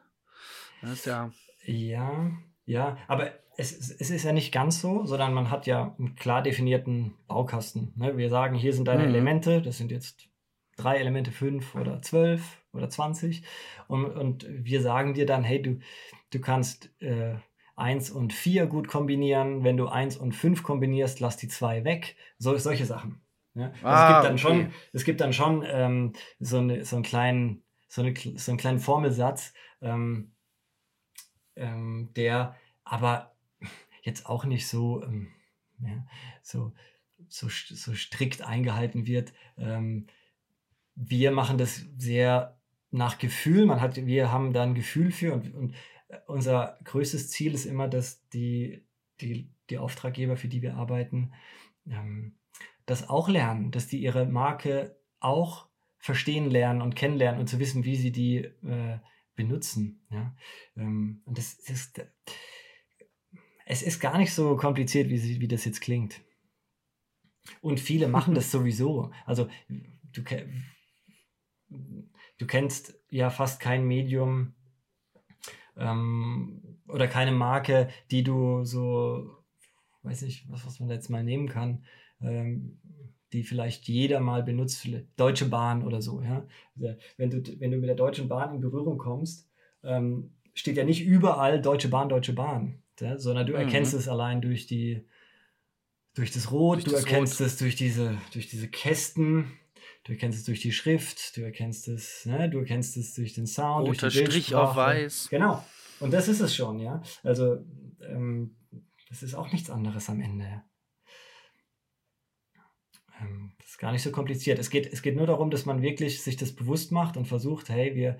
Das 0.82 1.06
ja. 1.06 1.32
Ja, 1.66 2.32
ja, 2.66 2.98
aber 3.08 3.32
es, 3.56 3.72
es 3.72 4.10
ist 4.10 4.24
ja 4.24 4.34
nicht 4.34 4.52
ganz 4.52 4.82
so, 4.82 5.06
sondern 5.06 5.34
man 5.34 5.52
hat 5.52 5.68
ja 5.68 5.96
einen 5.98 6.16
klar 6.16 6.42
definierten 6.42 7.14
Baukasten. 7.28 7.94
Ne? 7.96 8.18
Wir 8.18 8.30
sagen, 8.30 8.56
hier 8.56 8.74
sind 8.74 8.88
deine 8.88 9.04
mhm. 9.04 9.10
Elemente, 9.10 9.62
das 9.62 9.78
sind 9.78 9.92
jetzt 9.92 10.30
drei 10.78 10.98
Elemente, 10.98 11.32
fünf 11.32 11.76
oder 11.76 12.02
zwölf 12.02 12.63
oder 12.74 12.90
20. 12.90 13.44
Und, 13.88 14.06
und 14.06 14.46
wir 14.50 14.82
sagen 14.82 15.14
dir 15.14 15.26
dann, 15.26 15.44
hey, 15.44 15.62
du, 15.62 15.80
du 16.32 16.40
kannst 16.40 16.90
äh, 17.02 17.36
1 17.76 18.12
und 18.12 18.34
4 18.34 18.68
gut 18.68 18.88
kombinieren. 18.88 19.64
Wenn 19.64 19.78
du 19.78 19.88
1 19.88 20.18
und 20.18 20.34
5 20.34 20.64
kombinierst, 20.64 21.20
lass 21.20 21.38
die 21.38 21.48
2 21.48 21.84
weg. 21.84 22.16
So, 22.38 22.58
solche 22.58 22.86
Sachen. 22.86 23.22
Ja? 23.56 23.72
Also 23.82 23.88
ah, 23.88 24.08
es 24.08 24.14
gibt 24.14 24.26
dann 24.26 24.34
okay. 24.34 24.42
schon, 24.42 24.74
es 24.94 25.04
gibt 25.04 25.22
dann 25.22 25.34
schon 25.34 25.64
ähm, 25.68 26.14
so, 26.40 26.58
eine, 26.58 26.86
so, 26.86 26.96
einen 26.96 27.04
kleinen, 27.04 27.64
so, 27.88 28.02
eine, 28.02 28.14
so 28.16 28.52
einen 28.52 28.58
kleinen 28.58 28.80
Formelsatz, 28.80 29.54
ähm, 29.82 30.32
ähm, 31.56 32.10
der 32.16 32.56
aber 32.84 33.36
jetzt 34.02 34.26
auch 34.26 34.46
nicht 34.46 34.68
so, 34.68 35.04
ähm, 35.04 35.32
ja, 35.80 36.06
so, 36.42 36.74
so, 37.28 37.48
so 37.50 37.94
strikt 37.94 38.42
eingehalten 38.42 39.08
wird. 39.08 39.34
Ähm, 39.58 40.08
wir 40.96 41.32
machen 41.32 41.58
das 41.58 41.86
sehr 41.98 42.58
nach 42.94 43.18
Gefühl. 43.18 43.66
Man 43.66 43.82
hat, 43.82 44.06
wir 44.06 44.32
haben 44.32 44.54
da 44.54 44.64
ein 44.64 44.76
Gefühl 44.76 45.12
für 45.12 45.34
und, 45.34 45.54
und 45.54 45.76
unser 46.28 46.80
größtes 46.84 47.30
Ziel 47.30 47.54
ist 47.54 47.66
immer, 47.66 47.88
dass 47.88 48.28
die, 48.30 48.86
die, 49.20 49.50
die 49.70 49.78
Auftraggeber, 49.78 50.38
für 50.38 50.48
die 50.48 50.62
wir 50.62 50.76
arbeiten, 50.76 51.34
ähm, 51.88 52.36
das 52.86 53.10
auch 53.10 53.30
lernen, 53.30 53.72
dass 53.72 53.88
die 53.88 54.00
ihre 54.00 54.26
Marke 54.26 54.96
auch 55.20 55.68
verstehen 55.98 56.50
lernen 56.52 56.82
und 56.82 56.96
kennenlernen 56.96 57.40
und 57.40 57.48
zu 57.48 57.60
wissen, 57.60 57.86
wie 57.86 57.96
sie 57.96 58.12
die 58.12 58.38
äh, 58.38 59.00
benutzen. 59.36 60.06
Ja? 60.12 60.36
Ähm, 60.76 61.22
und 61.26 61.38
das, 61.38 61.54
ist, 61.54 62.02
es 63.66 63.82
ist 63.82 64.00
gar 64.00 64.18
nicht 64.18 64.34
so 64.34 64.56
kompliziert, 64.56 65.10
wie, 65.10 65.18
sie, 65.18 65.40
wie 65.40 65.48
das 65.48 65.66
jetzt 65.66 65.82
klingt. 65.82 66.22
Und 67.62 67.80
viele 67.80 68.08
machen 68.08 68.36
das 68.36 68.52
sowieso. 68.52 69.12
Also 69.26 69.50
du, 69.70 70.24
du 72.44 72.48
kennst 72.48 73.00
ja 73.10 73.30
fast 73.30 73.62
kein 73.62 73.86
Medium 73.86 74.54
ähm, 75.78 76.62
oder 76.90 77.08
keine 77.08 77.32
Marke, 77.32 77.88
die 78.12 78.22
du 78.24 78.66
so, 78.66 79.32
weiß 80.04 80.24
nicht, 80.24 80.52
was, 80.52 80.66
was 80.66 80.82
man 80.82 80.90
jetzt 80.90 81.10
mal 81.10 81.24
nehmen 81.24 81.48
kann, 81.48 81.86
ähm, 82.22 82.80
die 83.32 83.44
vielleicht 83.44 83.88
jeder 83.88 84.20
mal 84.20 84.44
benutzt, 84.44 84.88
Deutsche 85.16 85.46
Bahn 85.46 85.84
oder 85.84 86.02
so. 86.02 86.22
Ja? 86.22 86.46
Also 86.76 86.96
wenn, 87.16 87.30
du, 87.30 87.42
wenn 87.60 87.72
du 87.72 87.78
mit 87.78 87.88
der 87.88 87.96
Deutschen 87.96 88.28
Bahn 88.28 88.54
in 88.54 88.62
Berührung 88.62 88.98
kommst, 88.98 89.50
ähm, 89.84 90.34
steht 90.54 90.76
ja 90.76 90.84
nicht 90.84 91.04
überall 91.06 91.62
Deutsche 91.62 91.88
Bahn, 91.88 92.10
Deutsche 92.10 92.34
Bahn, 92.34 92.84
ja? 93.00 93.18
sondern 93.18 93.48
du 93.48 93.54
erkennst 93.54 93.94
mhm. 93.94 94.00
es 94.00 94.10
allein 94.10 94.42
durch 94.42 94.68
die 94.68 95.06
durch 96.14 96.30
das 96.30 96.52
Rot, 96.52 96.76
durch 96.76 96.84
du 96.84 96.92
das 96.92 97.06
erkennst 97.06 97.40
Rot. 97.40 97.48
es 97.48 97.58
durch 97.58 97.76
diese, 97.76 98.18
durch 98.34 98.48
diese 98.48 98.68
Kästen, 98.68 99.52
Du 100.04 100.12
erkennst 100.12 100.40
es 100.40 100.46
durch 100.46 100.60
die 100.60 100.74
Schrift, 100.74 101.38
du 101.38 101.42
erkennst 101.42 101.88
es, 101.88 102.26
ne, 102.26 102.50
du 102.50 102.60
erkennst 102.60 102.98
es 102.98 103.14
durch 103.14 103.34
den 103.34 103.48
Sound, 103.48 103.88
Roter 103.88 104.10
durch 104.10 104.14
die 104.16 104.26
Strich 104.26 104.56
auf 104.56 104.76
weiß. 104.76 105.30
Genau. 105.30 105.64
Und 106.00 106.12
das 106.12 106.28
ist 106.28 106.42
es 106.42 106.54
schon, 106.54 106.80
ja. 106.80 107.02
Also 107.24 107.64
ähm, 108.02 108.56
das 109.08 109.24
ist 109.24 109.34
auch 109.36 109.52
nichts 109.54 109.70
anderes 109.70 110.10
am 110.10 110.20
Ende. 110.20 110.64
Ähm, 113.22 113.54
das 113.60 113.70
ist 113.70 113.78
gar 113.78 113.94
nicht 113.94 114.04
so 114.04 114.12
kompliziert. 114.12 114.60
Es 114.60 114.70
geht, 114.70 114.92
es 114.92 115.02
geht 115.02 115.16
nur 115.16 115.28
darum, 115.28 115.50
dass 115.50 115.66
man 115.66 115.82
wirklich 115.82 116.22
sich 116.22 116.36
das 116.36 116.54
bewusst 116.54 116.92
macht 116.92 117.16
und 117.16 117.26
versucht, 117.26 117.70
hey, 117.70 117.96
wir, 117.96 118.20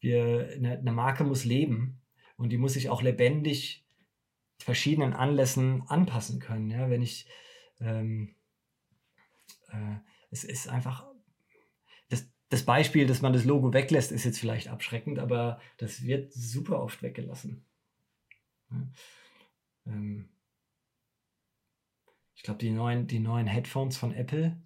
wir, 0.00 0.50
eine, 0.56 0.78
eine 0.78 0.92
Marke 0.92 1.22
muss 1.22 1.44
leben 1.44 2.00
und 2.36 2.50
die 2.50 2.58
muss 2.58 2.72
sich 2.72 2.90
auch 2.90 3.02
lebendig 3.02 3.86
verschiedenen 4.58 5.12
Anlässen 5.12 5.82
anpassen 5.86 6.40
können. 6.40 6.70
Ja, 6.70 6.90
wenn 6.90 7.02
ich 7.02 7.28
ähm, 7.80 8.34
äh, 9.68 9.96
es 10.36 10.44
ist 10.44 10.68
einfach, 10.68 11.06
das, 12.08 12.28
das 12.48 12.64
Beispiel, 12.64 13.06
dass 13.06 13.22
man 13.22 13.32
das 13.32 13.44
Logo 13.44 13.72
weglässt, 13.72 14.12
ist 14.12 14.24
jetzt 14.24 14.38
vielleicht 14.38 14.68
abschreckend, 14.68 15.18
aber 15.18 15.60
das 15.78 16.02
wird 16.04 16.32
super 16.32 16.82
oft 16.82 17.02
weggelassen. 17.02 17.64
Ja. 18.70 18.88
Ähm, 19.86 20.28
ich 22.34 22.42
glaube, 22.42 22.58
die 22.58 22.70
neuen, 22.70 23.06
die 23.06 23.18
neuen 23.18 23.46
Headphones 23.46 23.96
von 23.96 24.12
Apple, 24.12 24.60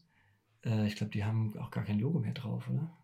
äh, 0.65 0.87
ich 0.87 0.97
glaube, 0.97 1.13
die 1.13 1.25
haben 1.25 1.57
auch 1.59 1.71
gar 1.71 1.85
kein 1.85 2.01
Logo 2.01 2.19
mehr 2.19 2.35
drauf, 2.35 2.69
oder? 2.69 2.97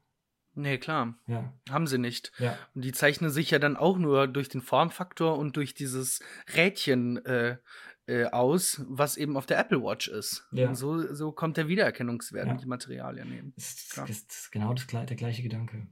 Nee, 0.54 0.78
klar. 0.78 1.14
Ja. 1.26 1.52
Haben 1.68 1.86
sie 1.86 1.98
nicht. 1.98 2.32
Ja. 2.38 2.58
Und 2.74 2.82
die 2.82 2.92
zeichnen 2.92 3.30
sich 3.30 3.50
ja 3.50 3.58
dann 3.58 3.76
auch 3.76 3.98
nur 3.98 4.26
durch 4.26 4.48
den 4.48 4.62
Formfaktor 4.62 5.36
und 5.36 5.56
durch 5.56 5.74
dieses 5.74 6.20
Rädchen 6.54 7.24
äh, 7.26 7.58
äh, 8.06 8.26
aus, 8.26 8.82
was 8.88 9.16
eben 9.16 9.36
auf 9.36 9.46
der 9.46 9.58
Apple 9.58 9.82
Watch 9.82 10.08
ist. 10.08 10.46
Ja. 10.52 10.68
Und 10.68 10.74
so, 10.76 11.12
so 11.14 11.32
kommt 11.32 11.56
der 11.56 11.68
Wiedererkennungswert 11.68 12.46
ja. 12.46 12.52
mit 12.52 12.62
den 12.62 12.68
Materialien 12.68 13.32
eben. 13.32 13.52
Das, 13.56 13.88
das, 13.96 14.10
ist 14.10 14.52
genau 14.52 14.74
das, 14.74 14.86
der 14.86 15.16
gleiche 15.16 15.42
Gedanke. 15.42 15.86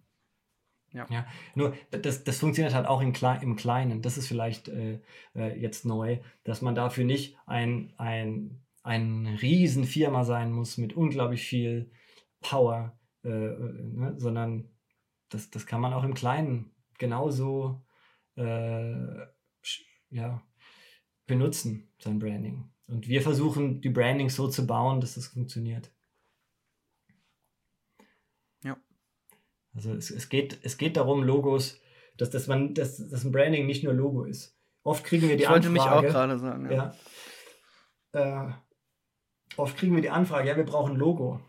Ja. 0.92 1.06
ja. 1.10 1.26
Nur, 1.56 1.76
das, 1.90 2.22
das 2.22 2.38
funktioniert 2.38 2.74
halt 2.74 2.86
auch 2.86 3.00
im, 3.00 3.12
Kle 3.12 3.40
im 3.42 3.56
Kleinen. 3.56 4.00
Das 4.00 4.16
ist 4.16 4.28
vielleicht 4.28 4.68
äh, 4.68 5.00
äh, 5.34 5.58
jetzt 5.58 5.84
neu, 5.84 6.18
dass 6.44 6.62
man 6.62 6.76
dafür 6.76 7.04
nicht 7.04 7.36
ein, 7.46 7.92
ein, 7.98 8.62
eine 8.84 9.42
Riesenfirma 9.42 10.24
sein 10.24 10.52
muss 10.52 10.78
mit 10.78 10.92
unglaublich 10.92 11.44
viel 11.44 11.90
Power, 12.40 12.96
äh, 13.24 13.28
ne? 13.28 14.14
sondern 14.18 14.68
das, 15.30 15.50
das 15.50 15.66
kann 15.66 15.80
man 15.80 15.92
auch 15.92 16.04
im 16.04 16.14
Kleinen 16.14 16.70
genauso 16.96 17.82
äh, 18.36 19.26
ja, 20.10 20.40
benutzen, 21.26 21.88
sein 21.98 22.18
Branding. 22.18 22.70
Und 22.86 23.08
wir 23.08 23.22
versuchen, 23.22 23.80
die 23.80 23.88
Branding 23.88 24.28
so 24.28 24.48
zu 24.48 24.66
bauen, 24.66 25.00
dass 25.00 25.14
das 25.14 25.28
funktioniert. 25.28 25.90
Ja. 28.62 28.76
Also 29.74 29.92
es, 29.94 30.10
es, 30.10 30.28
geht, 30.28 30.58
es 30.62 30.76
geht 30.76 30.96
darum, 30.96 31.22
Logos, 31.22 31.80
dass, 32.16 32.30
dass, 32.30 32.46
man, 32.46 32.74
dass, 32.74 32.96
dass 33.08 33.24
ein 33.24 33.32
Branding 33.32 33.66
nicht 33.66 33.84
nur 33.84 33.94
Logo 33.94 34.24
ist. 34.24 34.56
Oft 34.82 35.04
kriegen 35.04 35.28
wir 35.28 35.36
die 35.36 35.44
ich 35.44 35.48
wollte 35.48 35.68
Anfrage. 35.68 36.02
mich 36.02 36.08
auch 36.08 36.12
gerade 36.12 36.38
sagen. 36.38 36.70
Ja. 36.70 36.94
ja. 38.12 38.48
Äh, 38.48 38.52
oft 39.56 39.76
kriegen 39.76 39.94
wir 39.94 40.02
die 40.02 40.10
Anfrage, 40.10 40.48
ja, 40.48 40.56
wir 40.56 40.64
brauchen 40.64 40.92
ein 40.92 40.98
Logo. 40.98 41.40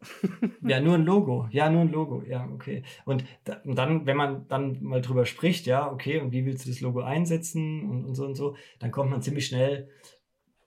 ja, 0.62 0.80
nur 0.80 0.94
ein 0.94 1.04
Logo. 1.04 1.48
Ja, 1.50 1.70
nur 1.70 1.82
ein 1.82 1.90
Logo. 1.90 2.22
Ja, 2.22 2.48
okay. 2.52 2.82
Und, 3.04 3.24
da, 3.44 3.60
und, 3.64 3.76
dann, 3.76 4.06
wenn 4.06 4.16
man 4.16 4.46
dann 4.48 4.82
mal 4.82 5.00
drüber 5.00 5.26
spricht, 5.26 5.66
ja, 5.66 5.90
okay, 5.90 6.20
und 6.20 6.32
wie 6.32 6.44
willst 6.44 6.66
du 6.66 6.70
das 6.70 6.80
Logo 6.80 7.00
einsetzen 7.00 7.88
und, 7.88 8.04
und 8.04 8.14
so 8.14 8.26
und 8.26 8.34
so, 8.34 8.56
dann 8.78 8.90
kommt 8.90 9.10
man 9.10 9.22
ziemlich 9.22 9.46
schnell 9.46 9.90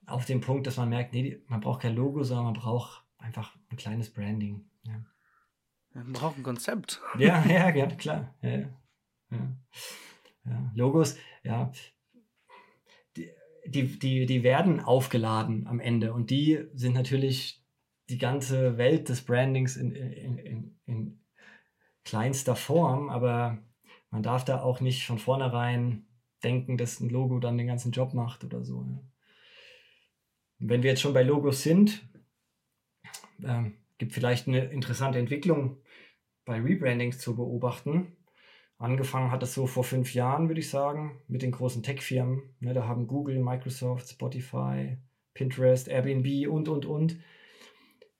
auf 0.06 0.26
den 0.26 0.42
Punkt, 0.42 0.68
dass 0.68 0.78
man 0.78 0.90
merkt, 0.90 1.14
nee, 1.14 1.42
man 1.48 1.62
braucht 1.62 1.82
kein 1.82 1.96
Logo, 1.96 2.24
sondern 2.24 2.46
man 2.46 2.54
braucht 2.56 3.06
einfach 3.18 3.56
ein 3.70 3.78
kleines 3.78 4.12
Branding. 4.12 4.66
Ja. 4.84 5.06
Man 5.94 6.14
braucht 6.14 6.38
ein 6.38 6.44
Konzept. 6.44 7.02
Ja, 7.18 7.44
ja, 7.46 7.70
ja 7.70 7.86
klar. 7.88 8.36
Ja, 8.42 8.50
ja. 8.50 8.70
ja. 10.46 10.72
Logos, 10.74 11.18
ja, 11.44 11.72
die, 13.16 13.30
die, 13.66 14.00
die, 14.00 14.26
die 14.26 14.44
werden 14.44 14.80
aufgeladen 14.80 15.68
am 15.68 15.80
Ende 15.80 16.14
und 16.14 16.30
die 16.30 16.66
sind 16.74 16.94
natürlich 16.94 17.64
die 18.10 18.18
ganze 18.18 18.78
Welt 18.78 19.10
des 19.10 19.22
Brandings 19.22 19.78
in, 19.78 19.92
in, 19.92 20.38
in, 20.38 20.80
in 20.86 21.24
kleinster 22.04 22.56
Form, 22.56 23.10
aber 23.10 23.60
man 24.10 24.24
darf 24.24 24.44
da 24.44 24.62
auch 24.62 24.82
nicht 24.82 25.06
von 25.06 25.20
vornherein 25.20 26.08
denken, 26.44 26.78
dass 26.78 27.00
ein 27.00 27.10
Logo 27.10 27.40
dann 27.40 27.58
den 27.58 27.68
ganzen 27.68 27.92
Job 27.92 28.14
macht 28.14 28.44
oder 28.44 28.64
so. 28.64 28.84
Ja. 28.84 29.00
Wenn 30.60 30.84
wir 30.84 30.92
jetzt 30.92 31.02
schon 31.02 31.14
bei 31.14 31.24
Logos 31.24 31.64
sind, 31.64 32.04
äh, 33.44 33.72
gibt 33.98 34.14
vielleicht 34.14 34.48
eine 34.48 34.66
interessante 34.66 35.20
Entwicklung 35.20 35.78
bei 36.46 36.60
Rebrandings 36.60 37.20
zu 37.20 37.36
beobachten. 37.36 38.16
Angefangen 38.78 39.30
hat 39.30 39.44
es 39.44 39.54
so 39.54 39.68
vor 39.68 39.84
fünf 39.84 40.14
Jahren, 40.14 40.48
würde 40.48 40.62
ich 40.62 40.70
sagen, 40.70 41.22
mit 41.28 41.42
den 41.42 41.52
großen 41.52 41.84
Tech-Firmen. 41.84 42.56
Ne, 42.62 42.74
da 42.74 42.88
haben 42.88 43.08
Google, 43.08 43.40
Microsoft, 43.40 44.10
Spotify, 44.10 44.98
Pinterest, 45.34 45.88
Airbnb 45.88 46.50
und, 46.50 46.70
und, 46.70 46.86
und 46.86 47.20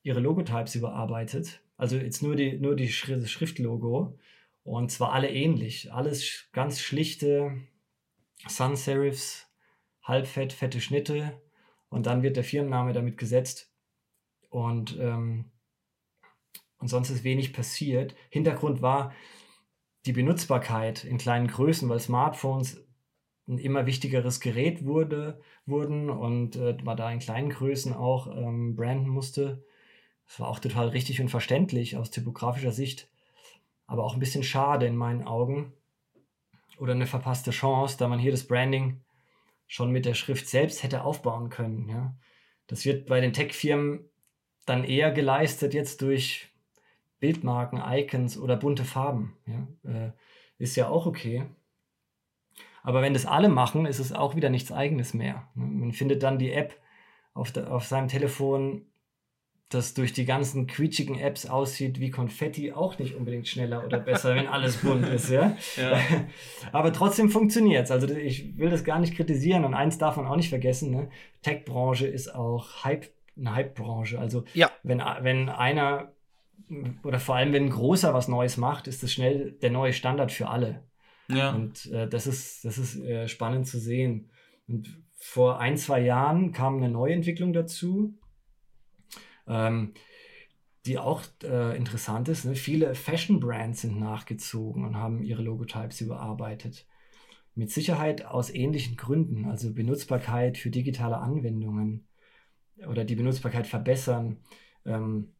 ihre 0.04 0.20
Logotypes 0.20 0.76
überarbeitet. 0.76 1.62
Also 1.78 1.98
jetzt 1.98 2.22
nur 2.22 2.36
die, 2.36 2.58
nur 2.58 2.76
die 2.76 2.90
Schrift, 2.90 3.24
das 3.24 3.32
Schriftlogo. 3.32 4.18
Und 4.64 4.92
zwar 4.92 5.14
alle 5.14 5.30
ähnlich. 5.30 5.92
Alles 5.94 6.50
ganz 6.52 6.80
schlichte 6.80 7.56
Sans 8.48 8.84
Serifs, 8.84 9.48
halbfett, 10.04 10.54
fette 10.54 10.82
Schnitte. 10.82 11.42
Und 11.90 12.06
dann 12.06 12.22
wird 12.22 12.38
der 12.38 12.44
Firmenname 12.44 12.94
damit 12.94 13.18
gesetzt. 13.18 13.74
Und, 14.50 14.98
ähm, 15.00 15.52
und 16.80 16.88
sonst 16.88 17.10
ist 17.10 17.24
wenig 17.24 17.54
passiert. 17.54 18.16
Hintergrund 18.30 18.82
war 18.82 19.14
die 20.06 20.14
Benutzbarkeit 20.14 21.04
in 21.04 21.18
kleinen 21.18 21.48
Größen, 21.48 21.90
weil 21.90 22.00
Smartphones 22.00 22.86
ein 23.48 23.58
immer 23.58 23.86
wichtigeres 23.86 24.40
Gerät 24.40 24.86
wurde, 24.86 25.42
wurden 25.66 26.10
und 26.10 26.56
äh, 26.56 26.78
man 26.84 26.98
da 26.98 27.12
in 27.12 27.20
kleinen 27.20 27.50
Größen 27.50 27.94
auch 27.94 28.28
ähm, 28.28 28.76
branden 28.76 29.10
musste. 29.10 29.66
Das 30.30 30.40
war 30.40 30.48
auch 30.48 30.60
total 30.60 30.90
richtig 30.90 31.20
und 31.20 31.30
verständlich 31.30 31.98
aus 31.98 32.12
typografischer 32.12 32.72
Sicht, 32.72 33.10
aber 33.88 34.06
auch 34.06 34.14
ein 34.14 34.20
bisschen 34.20 34.44
schade 34.44 34.86
in 34.86 34.96
meinen 34.96 35.24
Augen. 35.24 35.74
Oder 36.78 36.94
eine 36.94 37.08
verpasste 37.08 37.52
Chance, 37.52 37.98
da 37.98 38.08
man 38.08 38.20
hier 38.20 38.32
das 38.32 38.48
Branding 38.48 39.02
schon 39.68 39.92
mit 39.92 40.06
der 40.06 40.14
Schrift 40.14 40.48
selbst 40.48 40.84
hätte 40.84 41.04
aufbauen 41.04 41.50
können. 41.50 41.90
Ja. 41.90 42.16
Das 42.68 42.86
wird 42.86 43.08
bei 43.08 43.20
den 43.20 43.34
Tech-Firmen 43.34 44.06
dann 44.66 44.84
eher 44.84 45.12
geleistet 45.12 45.74
jetzt 45.74 46.02
durch 46.04 46.48
Bildmarken, 47.20 47.82
Icons 47.84 48.38
oder 48.38 48.56
bunte 48.56 48.86
Farben. 48.86 49.36
Ja. 49.46 49.68
Äh, 49.92 50.12
ist 50.60 50.76
ja 50.76 50.90
auch 50.90 51.06
okay. 51.06 51.46
Aber 52.84 53.02
wenn 53.02 53.14
das 53.14 53.26
alle 53.26 53.50
machen, 53.50 53.88
ist 53.88 54.00
es 54.00 54.14
auch 54.14 54.36
wieder 54.36 54.50
nichts 54.50 54.72
Eigenes 54.72 55.16
mehr. 55.16 55.48
Ne. 55.56 55.66
Man 55.66 55.92
findet 55.92 56.22
dann 56.22 56.38
die 56.38 56.54
App 56.54 56.80
auf, 57.34 57.52
der, 57.52 57.74
auf 57.74 57.86
seinem 57.86 58.08
Telefon 58.08 58.86
das 59.70 59.94
durch 59.94 60.14
die 60.14 60.26
ganzen 60.26 60.66
quietschigen 60.66 61.20
Apps 61.20 61.46
aussieht 61.46 62.00
wie 62.00 62.10
Konfetti, 62.10 62.72
auch 62.72 62.98
nicht 62.98 63.14
unbedingt 63.14 63.48
schneller 63.48 63.86
oder 63.86 64.00
besser, 64.00 64.36
wenn 64.36 64.48
alles 64.48 64.78
bunt 64.82 65.08
ist, 65.08 65.30
ja. 65.30 65.56
ja. 65.78 66.00
Aber 66.72 66.92
trotzdem 66.92 67.30
funktioniert 67.30 67.86
es. 67.86 67.92
Also 67.92 68.08
ich 68.10 68.58
will 68.58 68.72
das 68.72 68.84
gar 68.84 69.00
nicht 69.00 69.16
kritisieren 69.16 69.66
und 69.66 69.76
eins 69.76 70.00
darf 70.00 70.18
man 70.18 70.26
auch 70.26 70.36
nicht 70.36 70.50
vergessen, 70.50 70.90
ne? 70.90 71.10
Tech-Branche 71.44 72.08
ist 72.08 72.34
auch 72.34 72.84
Hype, 72.84 73.10
eine 73.38 73.54
Hype-Branche. 73.54 74.18
Also 74.18 74.44
ja. 74.56 74.72
wenn, 74.82 75.04
wenn 75.22 75.50
einer 75.50 76.12
oder 77.04 77.20
vor 77.20 77.36
allem 77.36 77.54
wenn 77.54 77.66
ein 77.66 77.70
großer 77.70 78.14
was 78.14 78.28
Neues 78.28 78.58
macht, 78.58 78.88
ist 78.88 79.04
das 79.04 79.14
schnell 79.14 79.52
der 79.52 79.70
neue 79.70 79.94
Standard 79.94 80.32
für 80.32 80.50
alle. 80.50 80.84
Ja. 81.28 81.52
Und 81.52 81.86
äh, 81.92 82.08
das 82.08 82.26
ist, 82.26 82.66
das 82.66 82.80
ist 82.80 83.00
äh, 83.04 83.28
spannend 83.28 83.68
zu 83.68 83.80
sehen. 83.80 84.30
Und 84.68 85.00
vor 85.16 85.60
ein, 85.60 85.78
zwei 85.78 86.00
Jahren 86.02 86.52
kam 86.52 86.78
eine 86.78 86.90
Neuentwicklung 86.90 87.54
dazu 87.54 88.19
ähm, 89.50 89.94
die 90.86 90.98
auch 90.98 91.24
äh, 91.44 91.76
interessant 91.76 92.30
ist. 92.30 92.46
Ne? 92.46 92.56
Viele 92.56 92.96
Fashion-Brands 92.96 93.82
sind 93.82 94.00
nachgezogen 94.00 94.86
und 94.86 94.96
haben 94.96 95.24
ihre 95.24 95.42
Logotypes 95.42 96.02
überarbeitet. 96.02 96.88
Mit 97.56 97.70
Sicherheit 97.72 98.26
aus 98.26 98.50
ähnlichen 98.50 98.96
Gründen, 98.96 99.46
also 99.46 99.74
Benutzbarkeit 99.74 100.58
für 100.58 100.70
digitale 100.70 101.18
Anwendungen 101.18 102.08
oder 102.88 103.04
die 103.04 103.16
Benutzbarkeit 103.16 103.68
verbessern, 103.68 104.38
ähm, 104.86 105.34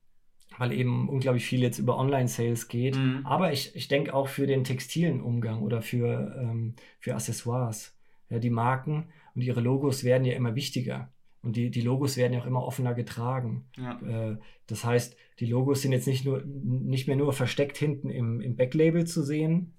weil 0.58 0.74
eben 0.74 1.08
unglaublich 1.08 1.46
viel 1.46 1.62
jetzt 1.62 1.80
über 1.80 1.98
Online-Sales 1.98 2.68
geht. 2.68 2.98
Mhm. 2.98 3.26
Aber 3.26 3.54
ich, 3.54 3.74
ich 3.76 3.88
denke 3.88 4.14
auch 4.14 4.28
für 4.28 4.48
den 4.48 4.66
textilen 4.66 5.22
Umgang 5.22 5.62
oder 5.62 5.82
für, 5.82 6.36
ähm, 6.42 6.76
für 7.00 7.16
Accessoires. 7.16 7.96
Ja, 8.30 8.40
die 8.40 8.50
Marken 8.50 9.06
und 9.36 9.42
ihre 9.42 9.62
Logos 9.62 10.04
werden 10.04 10.26
ja 10.26 10.36
immer 10.36 10.56
wichtiger. 10.56 11.12
Und 11.42 11.56
die, 11.56 11.72
die 11.72 11.82
Logos 11.82 12.18
werden 12.18 12.34
ja 12.34 12.42
auch 12.42 12.46
immer 12.46 12.66
offener 12.66 12.94
getragen. 12.94 13.66
Ja. 13.78 14.00
Äh, 14.02 14.38
das 14.68 14.84
heißt, 14.84 15.16
die 15.40 15.46
Logos 15.46 15.82
sind 15.82 15.94
jetzt 15.94 16.08
nicht, 16.08 16.26
nur, 16.26 16.44
nicht 16.46 17.08
mehr 17.08 17.16
nur 17.16 17.32
versteckt 17.34 17.78
hinten 17.78 18.10
im, 18.10 18.42
im 18.42 18.56
Backlabel 18.56 19.06
zu 19.06 19.24
sehen, 19.24 19.74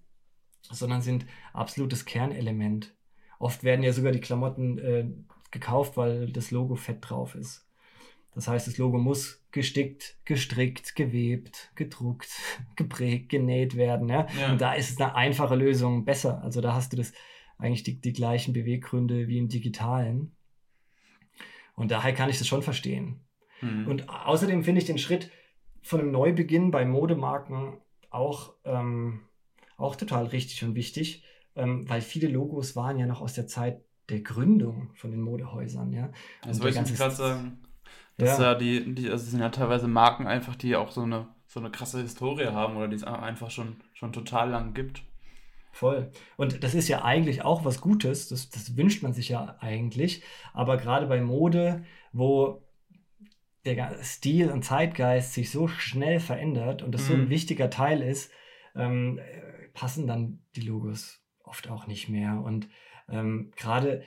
sondern 0.63 1.03
sind 1.03 1.27
absolutes 1.53 2.05
Kernelement. 2.05 2.95
Oft 3.39 3.63
werden 3.63 3.83
ja 3.83 3.93
sogar 3.93 4.13
die 4.13 4.21
Klamotten 4.21 4.79
äh, 4.79 5.07
gekauft, 5.51 5.97
weil 5.97 6.33
das 6.33 6.51
Logo 6.51 6.77
fett 6.77 6.99
drauf 7.01 7.35
ist. 7.35 7.67
Das 8.35 8.47
heißt, 8.47 8.67
das 8.67 8.79
Logo 8.79 8.99
muss 8.99 9.45
gestickt, 9.51 10.17
gestrickt, 10.25 10.95
gewebt, 10.95 11.73
gedruckt, 11.75 12.29
geprägt, 12.77 13.29
genäht 13.29 13.77
werden. 13.77 14.09
Ja? 14.09 14.27
ja? 14.41 14.53
Und 14.53 14.61
da 14.61 14.75
ist 14.75 14.91
es 14.91 15.01
eine 15.01 15.15
einfache 15.15 15.57
Lösung 15.57 16.05
besser. 16.05 16.43
Also 16.43 16.61
da 16.61 16.75
hast 16.75 16.93
du 16.93 16.97
das 16.97 17.13
eigentlich 17.59 17.83
die, 17.83 18.01
die 18.01 18.13
gleichen 18.13 18.55
Beweggründe 18.55 19.29
wie 19.29 19.39
im 19.39 19.49
Digitalen. 19.49 20.33
Und 21.81 21.91
daher 21.91 22.13
kann 22.13 22.29
ich 22.29 22.37
das 22.37 22.47
schon 22.47 22.63
verstehen. 22.63 23.25
Mhm. 23.63 23.87
Und 23.89 24.11
außerdem 24.11 24.65
finde 24.65 24.83
ich 24.83 24.87
den 24.87 24.99
Schritt 24.99 25.31
von 25.81 25.99
einem 25.99 26.13
Neubeginn 26.13 26.71
bei 26.71 26.85
Modemarken 26.85 27.79
auch, 28.11 28.53
ähm, 28.65 29.23
auch 29.79 29.97
total 29.97 30.27
richtig 30.27 30.63
und 30.63 30.75
wichtig, 30.75 31.25
ähm, 31.57 31.89
weil 31.89 32.03
viele 32.03 32.29
Logos 32.29 32.77
waren 32.77 32.99
ja 32.99 33.07
noch 33.07 33.23
aus 33.23 33.33
der 33.33 33.47
Zeit 33.47 33.81
der 34.11 34.21
Gründung 34.21 34.91
von 34.95 35.11
den 35.11 35.23
Modehäusern. 35.23 35.91
Ja? 35.95 36.13
Das 36.43 36.61
wollte 36.61 36.83
ich 36.85 36.95
gerade 36.95 37.15
sagen. 37.15 37.63
Das 38.19 38.39
ja. 38.39 38.51
ja 38.51 38.55
die, 38.57 38.95
die, 38.95 39.09
also 39.09 39.25
sind 39.25 39.41
ja 39.41 39.49
teilweise 39.49 39.89
Marken 39.89 40.27
einfach, 40.27 40.57
die 40.57 40.77
auch 40.77 40.91
so 40.91 41.01
eine, 41.01 41.29
so 41.47 41.61
eine 41.61 41.71
krasse 41.71 42.03
Historie 42.03 42.49
haben 42.49 42.77
oder 42.77 42.89
die 42.89 42.97
es 42.97 43.05
einfach 43.05 43.51
schon, 43.51 43.77
schon 43.95 44.13
total 44.13 44.51
lang 44.51 44.75
gibt. 44.75 45.03
Voll. 45.73 46.11
Und 46.37 46.65
das 46.65 46.75
ist 46.75 46.89
ja 46.89 47.05
eigentlich 47.05 47.43
auch 47.43 47.65
was 47.65 47.81
Gutes, 47.81 48.29
das, 48.29 48.51
das 48.51 48.77
wünscht 48.77 49.03
man 49.03 49.13
sich 49.13 49.29
ja 49.29 49.57
eigentlich. 49.61 50.23
Aber 50.53 50.77
gerade 50.77 51.07
bei 51.07 51.21
Mode, 51.21 51.85
wo 52.13 52.63
der 53.65 54.03
Stil 54.03 54.51
und 54.51 54.65
Zeitgeist 54.65 55.35
sich 55.35 55.51
so 55.51 55.69
schnell 55.69 56.19
verändert 56.19 56.83
und 56.83 56.93
das 56.93 57.03
mhm. 57.03 57.07
so 57.07 57.13
ein 57.15 57.25
mhm. 57.27 57.31
wichtiger 57.31 57.71
Teil 57.71 58.03
ist, 58.03 58.33
ähm, 58.75 59.21
passen 59.75 60.07
dann 60.07 60.41
die 60.57 60.63
Logos 60.63 61.23
oft 61.45 61.69
auch 61.69 61.87
nicht 61.87 62.09
mehr. 62.09 62.41
Und 62.43 62.69
ähm, 63.09 63.53
gerade 63.57 64.03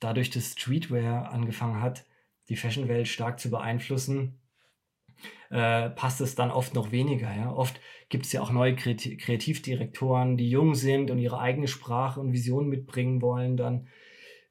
dadurch, 0.00 0.30
dass 0.30 0.52
Streetwear 0.52 1.30
angefangen 1.30 1.80
hat, 1.80 2.06
die 2.48 2.56
Fashionwelt 2.56 3.08
stark 3.08 3.40
zu 3.40 3.50
beeinflussen, 3.50 4.40
äh, 5.50 5.90
passt 5.90 6.20
es 6.20 6.34
dann 6.34 6.50
oft 6.50 6.74
noch 6.74 6.92
weniger. 6.92 7.34
Ja? 7.34 7.52
Oft 7.52 7.80
gibt 8.08 8.26
es 8.26 8.32
ja 8.32 8.40
auch 8.42 8.50
neue 8.50 8.74
Kreativdirektoren, 8.76 10.36
die 10.36 10.48
jung 10.48 10.74
sind 10.74 11.10
und 11.10 11.18
ihre 11.18 11.38
eigene 11.38 11.68
Sprache 11.68 12.20
und 12.20 12.32
Vision 12.32 12.68
mitbringen 12.68 13.22
wollen. 13.22 13.56
Dann 13.56 13.88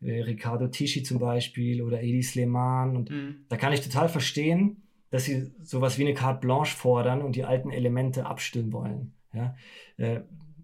äh, 0.01 0.21
Riccardo 0.21 0.67
Tisci 0.67 1.03
zum 1.03 1.19
Beispiel 1.19 1.81
oder 1.81 2.01
Edi 2.01 2.23
Sleman. 2.23 2.95
Und 2.95 3.09
Mhm. 3.09 3.45
da 3.49 3.57
kann 3.57 3.73
ich 3.73 3.81
total 3.81 4.09
verstehen, 4.09 4.83
dass 5.09 5.25
sie 5.25 5.51
sowas 5.61 5.97
wie 5.97 6.03
eine 6.03 6.13
Carte 6.13 6.39
Blanche 6.41 6.75
fordern 6.75 7.21
und 7.21 7.35
die 7.35 7.43
alten 7.43 7.69
Elemente 7.69 8.25
abstimmen 8.25 8.71
wollen. 8.73 9.13
Ja? 9.33 9.55
Äh, 9.97 10.21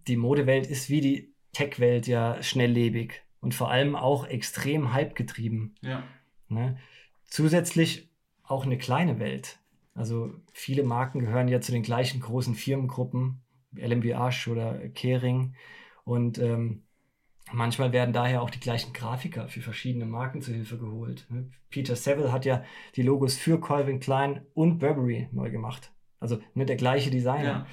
die 0.08 0.18
Modewelt 0.18 0.68
ist 0.68 0.89
wie 0.89 1.02
die 1.02 1.34
Tech-Welt 1.54 2.08
ja 2.08 2.41
schnelllebig 2.41 3.22
und 3.41 3.54
vor 3.54 3.70
allem 3.72 3.95
auch 3.95 4.26
extrem 4.28 4.95
hypegetrieben. 4.95 5.76
Ja. 5.82 6.04
Ne? 6.47 6.78
Zusätzlich 7.26 8.10
auch 8.43 8.66
eine 8.66 8.78
kleine 8.78 9.20
Welt. 9.20 9.60
Also 10.00 10.32
viele 10.54 10.84
Marken 10.84 11.20
gehören 11.20 11.50
ja 11.50 11.60
zu 11.60 11.74
den 11.74 11.84
gleichen 11.84 12.22
großen 12.22 12.56
Firmengruppen, 12.56 13.41
LMBH 13.76 14.47
oder 14.50 14.88
Kering. 14.88 15.56
Und 16.06 16.38
ähm, 16.38 16.84
manchmal 17.52 17.91
werden 17.91 18.14
daher 18.14 18.41
auch 18.41 18.50
die 18.50 18.62
gleichen 18.62 18.93
Grafiker 18.93 19.50
für 19.50 19.60
verschiedene 19.60 20.06
Marken 20.06 20.41
zu 20.41 20.54
Hilfe 20.54 20.78
geholt. 20.78 21.28
ne? 21.30 21.52
Peter 21.70 21.97
Saville 21.97 22.32
hat 22.32 22.45
ja 22.45 22.64
die 22.95 23.02
Logos 23.02 23.36
für 23.36 23.60
Calvin 23.60 24.00
Klein 24.00 24.45
und 24.54 24.80
Burberry 24.80 25.28
neu 25.34 25.52
gemacht. 25.52 25.91
Also 26.22 26.39
nicht 26.54 26.70
der 26.70 26.78
gleiche 26.78 27.12
Designer. 27.12 27.68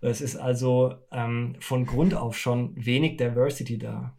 Ja. 0.00 0.08
Es 0.08 0.22
ist 0.22 0.36
also 0.36 0.94
ähm, 1.12 1.56
von 1.60 1.84
Grund 1.84 2.14
auf 2.14 2.38
schon 2.38 2.72
wenig 2.74 3.18
Diversity 3.18 3.76
da. 3.76 4.16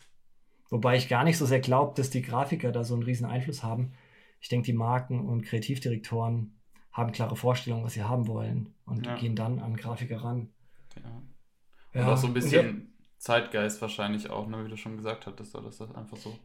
Wobei 0.69 0.95
ich 0.95 1.09
gar 1.09 1.23
nicht 1.23 1.39
so 1.39 1.47
sehr 1.47 1.59
glaube, 1.59 1.95
dass 1.95 2.11
die 2.11 2.21
Grafiker 2.21 2.71
da 2.71 2.83
so 2.83 2.93
einen 2.93 3.01
riesen 3.01 3.25
Einfluss 3.25 3.63
haben. 3.63 3.93
Ich 4.41 4.47
denke, 4.47 4.67
die 4.67 4.73
Marken 4.73 5.25
und 5.25 5.41
Kreativdirektoren 5.41 6.53
haben 6.97 7.11
klare 7.13 7.35
Vorstellungen, 7.35 7.85
was 7.85 7.93
sie 7.93 8.03
haben 8.03 8.27
wollen 8.27 8.73
und 8.85 9.05
Ja. 9.05 9.15
gehen 9.15 9.35
dann 9.35 9.59
an 9.59 9.77
Grafiker 9.77 10.23
ran. 10.23 10.49
ja. 10.95 12.01
Und 12.01 12.09
auch 12.09 12.17
so 12.17 12.27
ein 12.27 12.33
bisschen 12.33 12.93
Zeitgeist 13.17 13.81
wahrscheinlich 13.81 14.29
auch, 14.29 14.47
ne, 14.47 14.63
wie 14.65 14.69
du 14.69 14.77
schon 14.77 14.97
gesagt 14.97 15.25
hattest, 15.25 15.55
dass 15.55 15.77
das 15.77 15.95
einfach 15.95 16.17
so 16.17 16.37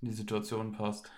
in 0.00 0.08
die 0.08 0.14
Situation 0.14 0.72
passt. 0.72 1.10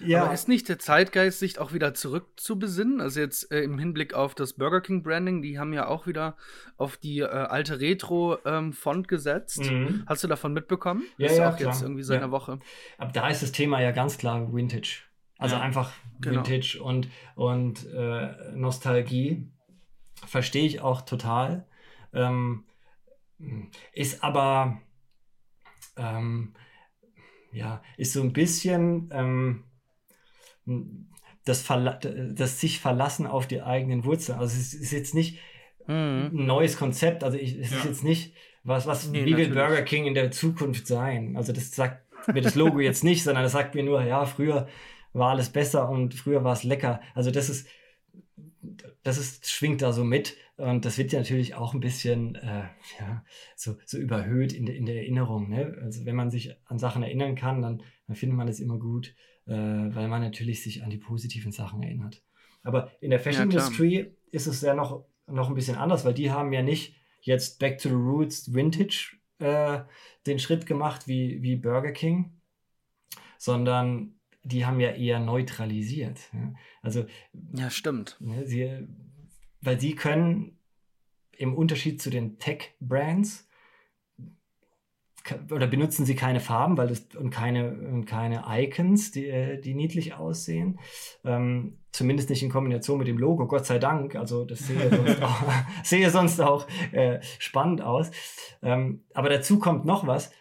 Ja, 0.00 0.24
Aber 0.24 0.34
ist 0.34 0.48
nicht 0.48 0.68
der 0.68 0.78
Zeitgeist, 0.78 1.38
sich 1.38 1.58
auch 1.58 1.72
wieder 1.72 1.94
zurück 1.94 2.26
zu 2.36 2.58
besinnen? 2.58 3.00
Also 3.00 3.20
jetzt 3.20 3.50
äh, 3.50 3.62
im 3.62 3.78
Hinblick 3.78 4.12
auf 4.12 4.34
das 4.34 4.52
Burger 4.52 4.82
King 4.82 5.02
Branding, 5.02 5.40
die 5.40 5.58
haben 5.58 5.72
ja 5.72 5.88
auch 5.88 6.06
wieder 6.06 6.36
auf 6.76 6.98
die 6.98 7.20
äh, 7.20 7.24
alte 7.26 7.80
Retro-Font 7.80 9.08
gesetzt. 9.08 9.60
Mhm. 9.64 10.04
Hast 10.06 10.22
du 10.22 10.28
davon 10.28 10.52
mitbekommen? 10.52 11.04
Ja, 11.16 11.26
ist 11.28 11.38
ja, 11.38 11.50
auch 11.50 11.56
klar. 11.56 11.72
jetzt 11.72 11.82
irgendwie 11.82 12.02
seit 12.02 12.18
Ja. 12.18 12.24
einer 12.24 12.32
Woche. 12.32 12.58
Aber 12.98 13.10
da 13.12 13.28
ist 13.28 13.42
das 13.42 13.50
Thema 13.50 13.80
ja 13.80 13.90
ganz 13.90 14.18
klar 14.18 14.52
Vintage. 14.52 15.04
Also 15.38 15.56
Ja, 15.56 15.62
einfach 15.62 15.92
genau. 16.20 16.44
Vintage 16.46 16.82
und, 16.82 17.08
und 17.34 17.86
äh, 17.92 18.52
Nostalgie. 18.54 19.46
Verstehe 20.26 20.66
ich 20.66 20.80
auch 20.80 21.02
total. 21.02 21.66
Ähm, 22.12 22.64
ist 23.92 24.24
aber, 24.24 24.80
ähm, 25.96 26.54
ja, 27.52 27.82
ist 27.96 28.12
so 28.12 28.20
ein 28.22 28.32
bisschen 28.32 29.10
ähm, 29.12 29.64
das, 31.44 31.62
Verla 31.62 31.94
das 31.94 32.60
sich 32.60 32.80
verlassen 32.80 33.26
auf 33.26 33.46
die 33.46 33.62
eigenen 33.62 34.04
Wurzeln. 34.04 34.38
Also 34.38 34.56
es 34.58 34.74
ist 34.74 34.92
jetzt 34.92 35.14
nicht 35.14 35.38
Mhm. 35.86 36.30
ein 36.34 36.46
neues 36.46 36.76
Konzept. 36.76 37.24
Also 37.24 37.38
ich, 37.38 37.56
es 37.56 37.72
ist 37.72 37.84
Ja. 37.84 37.88
jetzt 37.90 38.04
nicht, 38.04 38.34
was, 38.62 38.86
was 38.86 39.08
Nee, 39.08 39.24
wie 39.24 39.36
will. 39.38 39.48
Burger 39.48 39.80
King 39.82 40.04
in 40.04 40.12
der 40.12 40.30
Zukunft 40.30 40.86
sein? 40.86 41.34
Also 41.34 41.54
das 41.54 41.70
sagt 41.74 42.04
mir 42.26 42.42
das 42.42 42.56
Logo 42.56 42.80
jetzt 42.80 43.04
nicht, 43.04 43.22
sondern 43.24 43.42
das 43.44 43.52
sagt 43.52 43.74
mir 43.74 43.82
nur, 43.82 44.02
ja, 44.02 44.26
früher 44.26 44.68
war 45.12 45.30
alles 45.30 45.50
besser 45.50 45.88
und 45.88 46.14
früher 46.14 46.44
war 46.44 46.52
es 46.52 46.64
lecker. 46.64 47.00
Also 47.14 47.30
das 47.30 47.48
ist, 47.48 47.66
das 49.02 49.18
ist, 49.18 49.48
schwingt 49.48 49.82
da 49.82 49.92
so 49.92 50.04
mit 50.04 50.36
und 50.56 50.84
das 50.84 50.98
wird 50.98 51.12
ja 51.12 51.20
natürlich 51.20 51.54
auch 51.54 51.74
ein 51.74 51.80
bisschen 51.80 52.34
äh, 52.36 52.64
ja, 52.98 53.24
so, 53.56 53.76
so 53.84 53.98
überhöht 53.98 54.52
in 54.52 54.66
der, 54.66 54.76
in 54.76 54.86
der 54.86 54.96
Erinnerung. 54.96 55.48
Ne? 55.48 55.78
Also 55.82 56.04
wenn 56.04 56.16
man 56.16 56.30
sich 56.30 56.54
an 56.66 56.78
Sachen 56.78 57.02
erinnern 57.02 57.34
kann, 57.34 57.62
dann, 57.62 57.82
dann 58.06 58.16
findet 58.16 58.36
man 58.36 58.46
das 58.46 58.60
immer 58.60 58.78
gut, 58.78 59.14
äh, 59.46 59.52
weil 59.52 60.08
man 60.08 60.22
natürlich 60.22 60.62
sich 60.62 60.82
an 60.82 60.90
die 60.90 60.98
positiven 60.98 61.52
Sachen 61.52 61.82
erinnert. 61.82 62.22
Aber 62.62 62.90
in 63.00 63.10
der 63.10 63.20
Fashion 63.20 63.50
Ja. 63.50 63.58
Industry 63.58 64.16
ist 64.30 64.46
es 64.46 64.60
ja 64.60 64.74
noch, 64.74 65.04
noch 65.26 65.48
ein 65.48 65.54
bisschen 65.54 65.76
anders, 65.76 66.04
weil 66.04 66.14
die 66.14 66.30
haben 66.30 66.52
ja 66.52 66.62
nicht 66.62 66.96
jetzt 67.22 67.58
Back 67.58 67.78
to 67.78 67.88
the 67.88 67.94
Roots 67.94 68.52
Vintage 68.52 69.16
äh, 69.38 69.80
den 70.26 70.38
Schritt 70.38 70.66
gemacht 70.66 71.06
wie, 71.06 71.42
wie 71.42 71.56
Burger 71.56 71.92
King, 71.92 72.32
sondern 73.38 74.17
die 74.42 74.64
haben 74.64 74.80
ja 74.80 74.90
eher 74.90 75.18
neutralisiert. 75.18 76.20
Ja? 76.32 76.54
Also 76.82 77.06
Ja, 77.54 77.70
stimmt. 77.70 78.16
Ne, 78.20 78.46
sie, 78.46 78.86
weil 79.60 79.80
sie 79.80 79.94
können 79.94 80.58
im 81.32 81.54
Unterschied 81.54 82.02
zu 82.02 82.10
den 82.10 82.38
Tech-Brands 82.38 83.48
oder 85.50 85.66
benutzen 85.66 86.06
sie 86.06 86.14
keine 86.14 86.40
Farben 86.40 86.76
weil 86.76 86.88
das, 86.88 87.06
und, 87.16 87.30
keine, 87.30 87.72
und 87.72 88.06
keine 88.06 88.44
Icons, 88.48 89.10
die, 89.10 89.26
äh, 89.26 89.60
die 89.60 89.74
niedlich 89.74 90.14
aussehen. 90.14 90.78
Ähm, 91.24 91.78
zumindest 91.92 92.30
nicht 92.30 92.42
in 92.42 92.50
Kombination 92.50 92.98
mit 92.98 93.08
dem 93.08 93.18
Logo, 93.18 93.46
Gott 93.46 93.66
sei 93.66 93.78
Dank. 93.78 94.14
Also 94.14 94.44
das 94.44 94.60
sehe 94.60 94.88
sonst 94.90 95.22
auch, 95.22 95.42
sehe 95.82 96.10
sonst 96.10 96.40
auch 96.40 96.66
äh, 96.92 97.20
spannend 97.38 97.82
aus. 97.82 98.10
Ähm, 98.62 99.04
aber 99.12 99.28
dazu 99.28 99.58
kommt 99.58 99.84
noch 99.84 100.06
was 100.06 100.32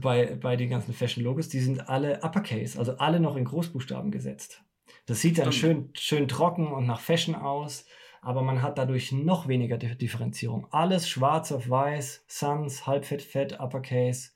bei, 0.00 0.36
bei 0.36 0.56
den 0.56 0.70
ganzen 0.70 0.92
Fashion-Logos, 0.92 1.48
die 1.48 1.60
sind 1.60 1.88
alle 1.88 2.22
Uppercase, 2.22 2.78
also 2.78 2.96
alle 2.98 3.20
noch 3.20 3.36
in 3.36 3.44
Großbuchstaben 3.44 4.10
gesetzt. 4.10 4.62
Das 5.06 5.20
sieht 5.20 5.38
dann 5.38 5.52
schön, 5.52 5.90
schön 5.94 6.28
trocken 6.28 6.66
und 6.68 6.86
nach 6.86 7.00
Fashion 7.00 7.34
aus, 7.34 7.86
aber 8.22 8.42
man 8.42 8.62
hat 8.62 8.78
dadurch 8.78 9.12
noch 9.12 9.48
weniger 9.48 9.76
Di- 9.76 9.96
Differenzierung. 9.96 10.66
Alles 10.70 11.08
schwarz 11.08 11.52
auf 11.52 11.68
weiß, 11.68 12.24
Sans, 12.26 12.86
Halbfett, 12.86 13.22
Fett, 13.22 13.60
Uppercase 13.60 14.30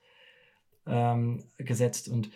ähm, 0.86 1.44
gesetzt. 1.56 2.08
Und 2.08 2.30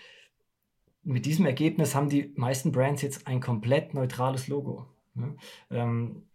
mit 1.03 1.27
diesem 1.27 1.45
Ergebnis 1.45 1.95
haben 1.95 2.09
die 2.09 2.33
meisten 2.37 2.73
Brands 2.73 3.03
jetzt 3.03 3.27
ein 3.27 3.41
komplett 3.41 3.93
neutrales 3.93 4.49
Logo. 4.49 4.87
Ne? 5.15 5.37
Ähm, 5.71 6.29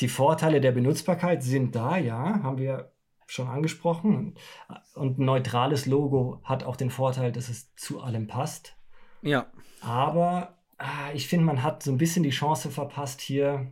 die 0.00 0.08
Vorteile 0.08 0.60
der 0.60 0.72
Benutzbarkeit 0.72 1.42
sind 1.42 1.74
da, 1.74 1.96
ja, 1.96 2.42
haben 2.42 2.58
wir 2.58 2.92
schon 3.28 3.48
angesprochen. 3.48 4.34
Und 4.94 5.18
ein 5.18 5.24
neutrales 5.24 5.86
Logo 5.86 6.40
hat 6.44 6.64
auch 6.64 6.76
den 6.76 6.90
Vorteil, 6.90 7.30
dass 7.30 7.48
es 7.48 7.74
zu 7.76 8.00
allem 8.00 8.26
passt. 8.26 8.74
Ja. 9.22 9.46
Aber 9.80 10.58
ah, 10.78 11.12
ich 11.14 11.28
finde, 11.28 11.44
man 11.44 11.62
hat 11.62 11.82
so 11.82 11.92
ein 11.92 11.98
bisschen 11.98 12.22
die 12.22 12.30
Chance 12.30 12.70
verpasst, 12.70 13.20
hier 13.20 13.70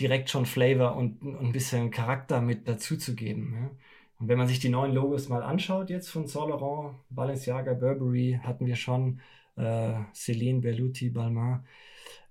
direkt 0.00 0.30
schon 0.30 0.46
Flavor 0.46 0.96
und, 0.96 1.22
und 1.22 1.38
ein 1.38 1.52
bisschen 1.52 1.90
Charakter 1.90 2.40
mit 2.40 2.66
dazu 2.66 2.96
zu 2.96 3.14
geben. 3.14 3.54
Ja? 3.54 3.70
Und 4.18 4.28
wenn 4.28 4.38
man 4.38 4.48
sich 4.48 4.58
die 4.58 4.68
neuen 4.68 4.92
Logos 4.92 5.28
mal 5.28 5.42
anschaut, 5.42 5.88
jetzt 5.88 6.08
von 6.08 6.26
Saint 6.26 6.48
Laurent, 6.48 6.96
Balenciaga, 7.10 7.74
Burberry, 7.74 8.40
hatten 8.42 8.66
wir 8.66 8.76
schon, 8.76 9.20
äh, 9.56 9.94
Celine, 10.12 10.60
Berluti, 10.60 11.10
Balmain, 11.10 11.64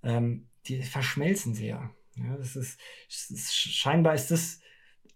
ähm, 0.04 0.48
die 0.66 0.82
verschmelzen 0.82 1.54
sehr. 1.54 1.92
Ja, 2.16 2.36
das 2.38 2.56
ist, 2.58 2.80
es 3.08 3.32
ist, 3.32 3.56
scheinbar 3.56 4.16
ist 4.16 4.32
das 4.32 4.62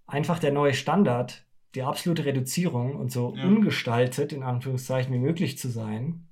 einfach 0.07 0.39
der 0.39 0.51
neue 0.51 0.73
Standard, 0.73 1.45
die 1.73 1.83
absolute 1.83 2.25
Reduzierung 2.25 2.95
und 2.95 3.11
so 3.11 3.35
Ja. 3.35 3.43
ungestaltet, 3.43 4.31
in 4.33 4.43
Anführungszeichen, 4.43 5.13
wie 5.13 5.19
möglich 5.19 5.57
zu 5.57 5.69
sein. 5.69 6.27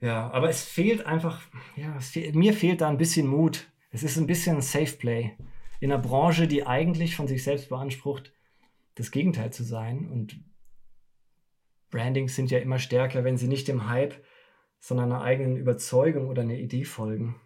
Ja, 0.00 0.30
aber 0.32 0.48
es 0.48 0.64
fehlt 0.64 1.06
einfach, 1.06 1.42
ja, 1.76 1.96
es 1.96 2.10
fehl, 2.10 2.32
mir 2.32 2.54
fehlt 2.54 2.80
da 2.80 2.88
ein 2.88 2.98
bisschen 2.98 3.26
Mut. 3.28 3.68
Es 3.90 4.02
ist 4.02 4.16
ein 4.16 4.26
bisschen 4.26 4.56
ein 4.56 4.62
Safe 4.62 4.96
Play 4.96 5.36
in 5.78 5.92
einer 5.92 6.02
Branche, 6.02 6.48
die 6.48 6.66
eigentlich 6.66 7.14
von 7.14 7.28
sich 7.28 7.44
selbst 7.44 7.68
beansprucht, 7.68 8.32
das 8.96 9.10
Gegenteil 9.10 9.52
zu 9.52 9.62
sein. 9.62 10.08
Und 10.10 10.40
Brandings 11.90 12.34
sind 12.34 12.50
ja 12.50 12.58
immer 12.58 12.78
stärker, 12.78 13.22
wenn 13.22 13.36
sie 13.36 13.48
nicht 13.48 13.68
dem 13.68 13.88
Hype, 13.88 14.14
sondern 14.80 15.12
einer 15.12 15.22
eigenen 15.22 15.56
Überzeugung 15.56 16.28
oder 16.28 16.42
einer 16.42 16.54
Idee 16.54 16.84
folgen. 16.84 17.36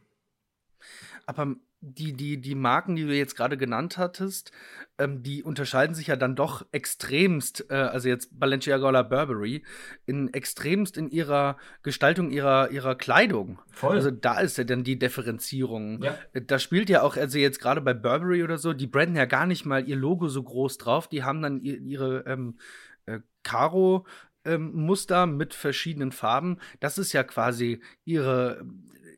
Aber 1.26 1.56
die, 1.80 2.14
die, 2.14 2.40
die 2.40 2.54
Marken, 2.54 2.96
die 2.96 3.04
du 3.04 3.14
jetzt 3.14 3.36
gerade 3.36 3.56
genannt 3.56 3.98
hattest, 3.98 4.50
ähm, 4.98 5.22
die 5.22 5.42
unterscheiden 5.42 5.94
sich 5.94 6.06
ja 6.08 6.16
dann 6.16 6.34
doch 6.34 6.66
extremst, 6.72 7.66
äh, 7.70 7.74
also 7.74 8.08
jetzt 8.08 8.38
Balenciaga 8.40 8.88
oder 8.88 9.04
Burberry, 9.04 9.62
in 10.06 10.32
extremst 10.32 10.96
in 10.96 11.10
ihrer 11.10 11.58
Gestaltung 11.82 12.30
ihrer, 12.30 12.70
ihrer 12.70 12.94
Kleidung. 12.94 13.60
Voll. 13.70 13.94
Also 13.96 14.10
da 14.10 14.40
ist 14.40 14.58
ja 14.58 14.64
dann 14.64 14.84
die 14.84 14.98
Differenzierung. 14.98 16.02
ja. 16.02 16.18
Äh, 16.32 16.42
Da 16.42 16.58
spielt 16.58 16.88
ja 16.88 17.02
auch, 17.02 17.16
also 17.16 17.38
jetzt 17.38 17.60
gerade 17.60 17.80
bei 17.80 17.94
Burberry 17.94 18.42
oder 18.42 18.58
so, 18.58 18.72
die 18.72 18.86
branden 18.86 19.16
ja 19.16 19.26
gar 19.26 19.46
nicht 19.46 19.66
mal 19.66 19.86
ihr 19.86 19.96
Logo 19.96 20.28
so 20.28 20.42
groß 20.42 20.78
drauf. 20.78 21.08
Die 21.08 21.24
haben 21.24 21.42
dann 21.42 21.60
ihr, 21.60 21.78
ihre 21.80 22.24
ähm, 22.26 22.58
äh, 23.04 23.20
Karo. 23.42 24.06
ähm, 24.44 24.72
Muster 24.74 25.26
mit 25.26 25.54
verschiedenen 25.54 26.10
Farben. 26.12 26.58
Das 26.80 26.98
ist 26.98 27.12
ja 27.12 27.22
quasi 27.22 27.80
ihre, 28.04 28.64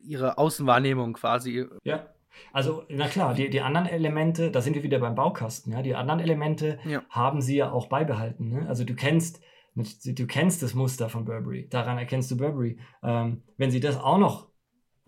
ihre 0.03 0.37
Außenwahrnehmung 0.37 1.13
quasi. 1.13 1.67
Ja. 1.83 2.07
Also, 2.53 2.83
na 2.89 3.07
klar, 3.07 3.33
die, 3.33 3.49
die 3.49 3.61
anderen 3.61 3.87
Elemente, 3.87 4.51
da 4.51 4.61
sind 4.61 4.75
wir 4.75 4.83
wieder 4.83 4.99
beim 4.99 5.15
Baukasten, 5.15 5.73
ja, 5.73 5.81
die 5.81 5.95
anderen 5.95 6.19
Elemente 6.19 6.79
Ja. 6.85 7.03
haben 7.09 7.41
sie 7.41 7.57
ja 7.57 7.71
auch 7.71 7.87
beibehalten. 7.87 8.49
Ne? 8.49 8.65
Also 8.67 8.83
du 8.83 8.95
kennst, 8.95 9.41
du 9.75 10.27
kennst 10.27 10.61
das 10.63 10.73
Muster 10.73 11.09
von 11.09 11.25
Burberry, 11.25 11.67
daran 11.69 11.97
erkennst 11.97 12.29
du 12.31 12.37
Burberry. 12.37 12.77
Ähm, 13.03 13.43
wenn 13.57 13.71
sie 13.71 13.79
das 13.79 13.97
auch 13.97 14.17
noch 14.17 14.49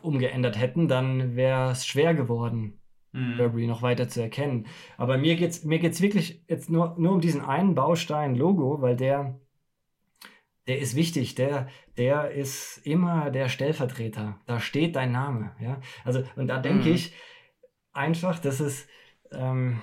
umgeändert 0.01 0.59
hätten, 0.59 0.87
dann 0.87 1.35
wäre 1.35 1.71
es 1.71 1.85
schwer 1.85 2.13
geworden, 2.13 2.79
mhm. 3.11 3.37
Burberry 3.37 3.67
noch 3.67 3.81
weiter 3.81 4.07
zu 4.07 4.21
erkennen. 4.21 4.65
Aber 4.97 5.17
mir 5.17 5.35
geht 5.35 5.51
es 5.51 5.63
mir 5.63 5.79
geht's 5.79 6.01
wirklich 6.01 6.43
jetzt 6.47 6.69
nur, 6.69 6.95
nur 6.97 7.11
um 7.13 7.21
diesen 7.21 7.41
einen 7.41 7.75
Baustein 7.75 8.35
Logo, 8.35 8.81
weil 8.81 8.95
der, 8.95 9.39
der 10.71 10.79
ist 10.79 10.95
wichtig, 10.95 11.35
der, 11.35 11.67
der 11.97 12.31
ist 12.31 12.77
immer 12.85 13.29
der 13.29 13.49
Stellvertreter. 13.49 14.39
Da 14.45 14.61
steht 14.61 14.95
dein 14.95 15.11
Name. 15.11 15.53
Ja? 15.59 15.81
Also, 16.05 16.23
und 16.37 16.47
da 16.47 16.59
denke 16.59 16.87
mhm. 16.87 16.95
ich 16.95 17.13
einfach, 17.91 18.39
dass 18.39 18.61
es, 18.61 18.87
ähm, 19.33 19.81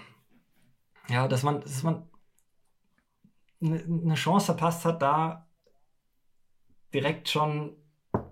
ja, 1.10 1.28
dass 1.28 1.42
man, 1.42 1.60
dass 1.60 1.82
man 1.82 2.08
eine 3.60 3.82
ne 3.86 4.14
Chance 4.14 4.46
verpasst 4.46 4.86
hat, 4.86 5.02
da 5.02 5.46
direkt 6.94 7.28
schon 7.28 7.76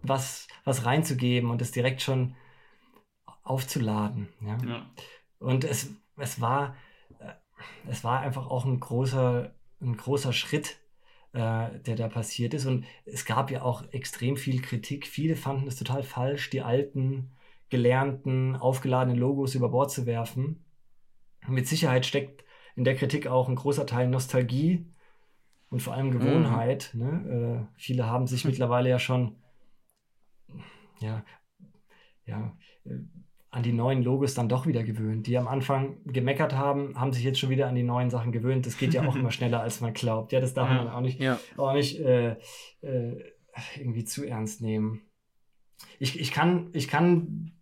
was, 0.01 0.49
was 0.65 0.87
reinzugeben 0.87 1.51
und 1.51 1.61
es 1.61 1.73
direkt 1.73 2.01
schon 2.01 2.37
aufzuladen. 3.43 4.31
Ja? 4.41 4.57
ja. 4.67 4.91
Und 5.41 5.65
es, 5.65 5.91
es, 6.17 6.41
war, 6.41 6.75
äh, 7.19 7.35
es 7.87 8.03
war 8.03 8.21
einfach 8.21 8.47
auch 8.47 8.65
ein 8.65 8.81
großer, 8.81 9.53
ein 9.83 9.99
großer 9.99 10.33
Schritt, 10.33 10.81
äh, 11.37 11.78
der 11.80 11.97
da 11.97 12.09
passiert 12.09 12.55
ist. 12.55 12.66
Und 12.66 12.84
es 13.05 13.24
gab 13.24 13.51
ja 13.51 13.62
auch 13.62 13.84
extrem 13.93 14.37
viel 14.37 14.62
Kritik. 14.62 15.07
Viele 15.07 15.37
fanden 15.37 15.68
es 15.68 15.76
total 15.76 16.03
falsch, 16.03 16.51
die 16.51 16.62
alten, 16.62 17.30
gelernten, 17.68 18.57
aufgeladenen 18.57 19.18
Logos 19.18 19.55
über 19.55 19.68
Bord 19.68 19.91
zu 19.91 20.07
werfen. 20.07 20.64
Mit 21.47 21.68
Sicherheit 21.68 22.07
steckt 22.07 22.45
in 22.74 22.84
der 22.84 22.97
Kritik 22.97 23.26
auch 23.26 23.49
ein 23.49 23.55
großer 23.55 23.87
Teil 23.87 24.09
Nostalgie 24.09 24.87
und 25.68 25.82
vor 25.82 25.95
allem 25.95 26.11
Gewohnheit. 26.11 26.91
Mhm. 26.95 27.01
Ne? 27.01 27.68
Äh, 27.76 27.78
viele 27.80 28.07
haben 28.07 28.26
sich 28.26 28.45
mittlerweile 28.47 28.89
ja 28.89 28.99
schon 28.99 29.37
ja, 31.01 31.22
ja, 32.24 32.57
an 33.57 33.63
die 33.63 33.73
neuen 33.73 34.03
Logos 34.03 34.35
dann 34.35 34.51
doch 34.51 34.67
wieder 34.67 34.85
gewöhnt. 34.85 35.27
Die 35.27 35.39
am 35.39 35.49
Anfang 35.49 35.97
gemeckert 36.05 36.53
haben, 36.53 37.01
haben 37.01 37.15
sich 37.15 37.25
jetzt 37.25 37.39
schon 37.39 37.49
wieder 37.49 37.69
an 37.69 37.75
die 37.75 37.83
neuen 37.83 38.11
Sachen 38.11 38.31
gewöhnt. 38.31 38.67
Das 38.67 38.77
geht 38.77 38.93
ja 38.93 39.09
auch 39.09 39.17
immer 39.17 39.31
schneller, 39.33 39.63
als 39.63 39.81
man 39.81 39.95
glaubt. 39.95 40.33
Ja, 40.33 40.41
das 40.41 40.53
darf 40.53 40.69
man 40.69 40.91
auch 40.91 41.01
nicht, 41.01 41.19
ja. 41.19 41.41
auch 41.57 41.73
nicht 41.73 41.99
äh, 41.99 42.37
äh, 42.83 43.25
irgendwie 43.79 44.05
zu 44.05 44.25
ernst 44.27 44.61
nehmen. 44.61 45.01
Ich, 45.99 46.21
ich, 46.21 46.33
kann, 46.33 46.69
ich 46.75 46.87
kann 46.87 47.53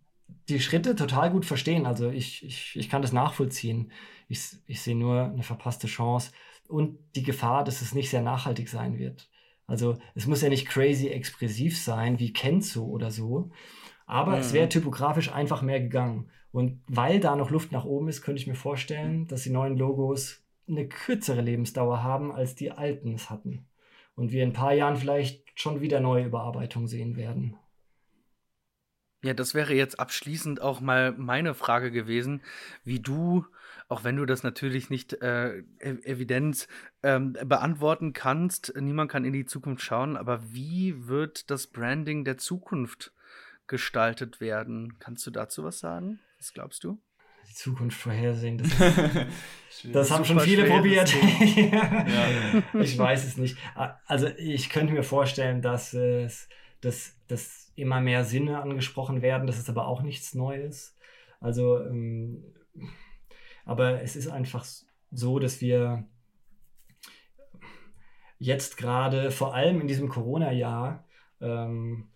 die 0.49 0.59
Schritte 0.59 0.97
total 0.97 1.31
gut 1.31 1.45
verstehen. 1.45 1.85
Also 1.85 2.09
ich, 2.09 2.43
ich, 2.43 2.75
ich 2.75 2.89
kann 2.89 3.01
das 3.01 3.13
nachvollziehen. 3.13 3.93
Ich, 4.27 4.49
ich 4.67 4.81
sehe 4.81 4.97
nur 4.97 5.31
eine 5.31 5.43
verpasste 5.43 5.87
Chance 5.87 6.33
und 6.67 6.97
die 7.15 7.23
Gefahr, 7.23 7.63
dass 7.63 7.81
es 7.81 7.95
nicht 7.95 8.09
sehr 8.09 8.21
nachhaltig 8.21 8.67
sein 8.67 8.99
wird. 8.99 9.29
Also 9.65 9.97
es 10.13 10.27
muss 10.27 10.41
ja 10.41 10.49
nicht 10.49 10.67
crazy 10.67 11.07
expressiv 11.07 11.79
sein 11.79 12.19
wie 12.19 12.33
Kenzo 12.33 12.83
oder 12.83 13.11
so, 13.11 13.49
aber 14.05 14.33
mhm. 14.33 14.39
es 14.39 14.53
wäre 14.53 14.69
typografisch 14.69 15.31
einfach 15.31 15.61
mehr 15.61 15.79
gegangen. 15.79 16.29
Und 16.51 16.81
weil 16.87 17.19
da 17.19 17.35
noch 17.35 17.49
Luft 17.49 17.71
nach 17.71 17.85
oben 17.85 18.07
ist, 18.07 18.21
könnte 18.21 18.41
ich 18.41 18.47
mir 18.47 18.55
vorstellen, 18.55 19.27
dass 19.27 19.43
die 19.43 19.49
neuen 19.49 19.77
Logos 19.77 20.43
eine 20.67 20.87
kürzere 20.87 21.41
Lebensdauer 21.41 22.01
haben, 22.01 22.31
als 22.31 22.55
die 22.55 22.71
alten 22.71 23.13
es 23.13 23.29
hatten. 23.29 23.67
Und 24.15 24.31
wir 24.31 24.43
in 24.43 24.49
ein 24.49 24.53
paar 24.53 24.73
Jahren 24.73 24.95
vielleicht 24.95 25.43
schon 25.59 25.81
wieder 25.81 25.99
neue 25.99 26.25
Überarbeitungen 26.25 26.87
sehen 26.87 27.17
werden. 27.17 27.57
Ja, 29.21 29.33
das 29.33 29.53
wäre 29.53 29.73
jetzt 29.73 29.99
abschließend 29.99 30.61
auch 30.61 30.79
mal 30.79 31.11
meine 31.11 31.53
Frage 31.53 31.91
gewesen, 31.91 32.41
wie 32.83 32.99
du 32.99 33.45
auch 33.87 34.03
wenn 34.03 34.17
du 34.17 34.25
das 34.25 34.43
natürlich 34.43 34.89
nicht 34.89 35.13
äh, 35.21 35.63
evident 35.79 36.67
ähm, 37.03 37.33
beantworten 37.33 38.13
kannst, 38.13 38.73
niemand 38.79 39.11
kann 39.11 39.25
in 39.25 39.33
die 39.33 39.45
Zukunft 39.45 39.83
schauen, 39.83 40.17
aber 40.17 40.41
wie 40.51 41.07
wird 41.07 41.51
das 41.51 41.67
Branding 41.67 42.25
der 42.25 42.37
Zukunft 42.37 43.13
gestaltet 43.67 44.39
werden? 44.39 44.97
Kannst 44.99 45.25
du 45.27 45.31
dazu 45.31 45.63
was 45.63 45.79
sagen? 45.79 46.19
Was 46.37 46.53
glaubst 46.53 46.83
du? 46.83 46.99
Die 47.49 47.53
Zukunft 47.53 47.99
vorhersehen, 47.99 48.57
das, 48.57 48.71
das 49.91 50.11
haben 50.11 50.25
schon 50.25 50.39
viele 50.39 50.65
probiert. 50.65 51.13
ja. 51.55 52.63
Ich 52.73 52.97
weiß 52.97 53.23
es 53.25 53.37
nicht. 53.37 53.57
Also 54.07 54.27
ich 54.37 54.69
könnte 54.69 54.93
mir 54.93 55.03
vorstellen, 55.03 55.61
dass 55.61 55.93
es 55.93 56.49
dass, 56.81 57.17
dass 57.27 57.71
immer 57.75 57.99
mehr 58.01 58.23
Sinne 58.23 58.61
angesprochen 58.61 59.21
werden, 59.21 59.47
das 59.47 59.57
ist 59.57 59.69
aber 59.69 59.87
auch 59.87 60.01
nichts 60.01 60.33
Neues. 60.35 60.95
Also 61.39 61.79
ähm, 61.79 62.43
aber 63.65 64.01
es 64.01 64.15
ist 64.15 64.27
einfach 64.27 64.65
so, 65.11 65.39
dass 65.39 65.61
wir 65.61 66.07
jetzt 68.37 68.77
gerade, 68.77 69.31
vor 69.31 69.55
allem 69.55 69.81
in 69.81 69.87
diesem 69.87 70.09
Corona-Jahr, 70.09 71.03
ähm, 71.41 72.09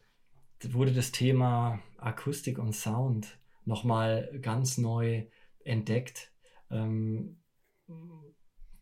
wurde 0.74 0.94
das 0.94 1.12
Thema 1.12 1.80
Akustik 1.98 2.60
und 2.60 2.74
Sound 2.74 3.38
nochmal 3.66 4.30
ganz 4.42 4.78
neu 4.78 5.26
entdeckt. 5.64 6.32
Ähm, 6.72 7.38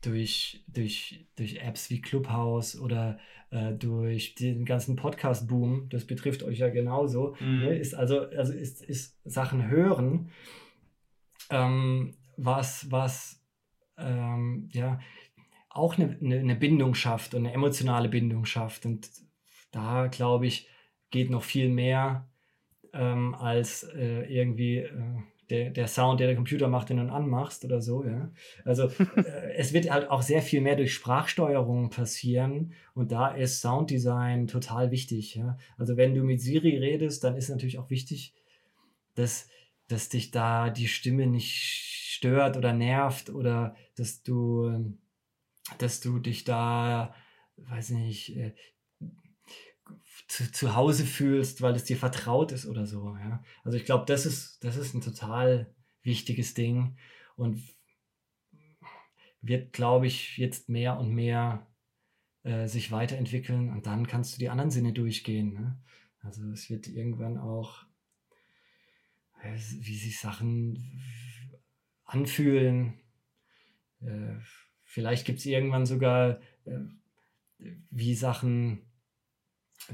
durch, 0.01 0.63
durch, 0.67 1.28
durch 1.36 1.57
Apps 1.57 1.89
wie 1.89 2.01
Clubhouse 2.01 2.80
oder 2.80 3.19
äh, 3.49 3.73
durch 3.73 4.36
den 4.36 4.63
ganzen 4.63 4.95
Podcast-Boom, 4.95 5.89
das 5.89 6.05
betrifft 6.05 6.43
euch 6.43 6.59
ja 6.59 6.69
genauso, 6.69 7.36
mhm. 7.39 7.59
ne, 7.59 7.78
ist 7.78 7.95
also, 7.95 8.21
also 8.21 8.53
ist, 8.53 8.82
ist 8.84 9.19
Sachen 9.23 9.67
hören 9.67 10.32
ähm, 11.49 12.15
was, 12.36 12.91
was 12.91 13.43
ähm, 13.97 14.69
ja 14.71 14.99
auch 15.69 15.97
eine, 15.97 16.17
eine, 16.21 16.39
eine, 16.39 16.55
Bindung 16.55 16.93
schafft 16.95 17.34
und 17.34 17.45
eine 17.45 17.53
emotionale 17.53 18.09
Bindung 18.09 18.45
schafft. 18.45 18.86
Und 18.86 19.09
da, 19.71 20.07
glaube 20.07 20.47
ich, 20.47 20.67
geht 21.10 21.30
noch 21.30 21.43
viel 21.43 21.70
mehr 21.70 22.28
ähm, 22.93 23.36
als 23.36 23.84
äh, 23.84 24.24
irgendwie 24.24 24.78
äh, 24.78 24.91
der, 25.49 25.70
der 25.70 25.88
Sound, 25.88 26.20
der 26.20 26.28
der 26.28 26.36
Computer 26.36 26.68
macht, 26.68 26.89
den 26.89 26.97
du 26.97 27.12
anmachst 27.12 27.64
oder 27.64 27.82
so. 27.82 28.03
Ja? 28.03 28.32
Also 28.66 28.89
äh, 29.16 29.53
es 29.55 29.74
wird 29.74 29.89
halt 29.89 30.10
auch 30.10 30.22
sehr 30.22 30.41
viel 30.41 30.62
mehr 30.62 30.76
durch 30.76 30.93
Sprachsteuerung 30.93 31.89
passieren 31.89 32.74
und 32.93 33.12
da 33.12 33.30
ist 33.30 33.62
Sounddesign 33.62 34.47
total 34.47 34.91
wichtig. 34.91 35.36
Ja? 35.36 35.58
Also 35.78 35.97
wenn 35.97 36.14
du 36.14 36.24
mit 36.24 36.41
Siri 36.41 36.78
redest, 36.78 37.24
dann 37.24 37.38
ist 37.38 37.49
natürlich 37.49 37.80
auch 37.80 37.89
wichtig, 37.89 38.34
dass, 39.16 39.49
dass 39.88 40.10
dich 40.10 40.32
da 40.32 40.70
die 40.70 40.88
Stimme 40.88 41.28
nicht 41.28 41.55
stört 42.18 42.58
oder 42.58 42.74
nervt 42.74 43.30
oder 43.30 43.76
dass 43.95 44.24
du, 44.24 44.95
dass 45.78 46.01
du 46.01 46.20
dich 46.20 46.43
da, 46.43 47.16
weiß 47.58 47.91
nicht, 47.91 48.36
äh, 48.36 48.53
zu, 50.27 50.51
zu 50.51 50.75
Hause 50.75 51.05
fühlst, 51.05 51.61
weil 51.61 51.75
es 51.75 51.83
dir 51.83 51.97
vertraut 51.97 52.51
ist 52.51 52.65
oder 52.65 52.85
so. 52.85 53.15
Ja? 53.17 53.43
Also 53.63 53.77
ich 53.77 53.85
glaube, 53.85 54.05
das 54.05 54.25
ist, 54.25 54.63
das 54.63 54.77
ist 54.77 54.93
ein 54.93 55.01
total 55.01 55.73
wichtiges 56.03 56.53
Ding 56.53 56.97
und 57.35 57.61
wird, 59.41 59.73
glaube 59.73 60.07
ich, 60.07 60.38
jetzt 60.38 60.69
mehr 60.69 60.99
und 60.99 61.13
mehr 61.13 61.67
äh, 62.43 62.67
sich 62.67 62.91
weiterentwickeln 62.91 63.69
und 63.69 63.85
dann 63.85 64.07
kannst 64.07 64.35
du 64.35 64.39
die 64.39 64.49
anderen 64.49 64.71
Sinne 64.71 64.93
durchgehen. 64.93 65.53
Ne? 65.53 65.77
Also 66.21 66.49
es 66.51 66.69
wird 66.69 66.88
irgendwann 66.88 67.38
auch, 67.38 67.83
äh, 69.41 69.55
wie 69.55 69.97
sich 69.97 70.19
Sachen 70.19 71.01
anfühlen. 72.05 72.99
Äh, 74.01 74.35
vielleicht 74.83 75.25
gibt 75.25 75.39
es 75.39 75.45
irgendwann 75.45 75.85
sogar 75.85 76.39
äh, 76.65 76.79
wie 77.89 78.15
Sachen, 78.15 78.86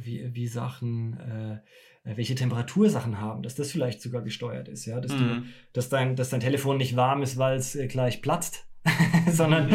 wie, 0.02 0.34
wie 0.34 0.48
Sachen, 0.48 1.20
äh, 1.20 2.16
welche 2.16 2.36
Temperatur 2.36 2.90
Sachen 2.90 3.20
haben, 3.20 3.44
dass 3.44 3.56
das 3.56 3.72
vielleicht 3.72 4.02
sogar 4.02 4.22
gesteuert 4.22 4.68
ist, 4.68 4.86
ja, 4.86 5.00
dass, 5.00 5.14
mhm. 5.14 5.18
du, 5.18 5.44
dass, 5.74 5.90
dein, 5.90 6.16
dass 6.16 6.30
dein 6.30 6.40
Telefon 6.40 6.78
nicht 6.78 6.96
warm 6.96 7.22
ist, 7.22 7.38
weil 7.38 7.58
es 7.58 7.76
äh, 7.76 7.88
gleich 7.88 8.22
platzt, 8.22 8.68
sondern, 9.32 9.70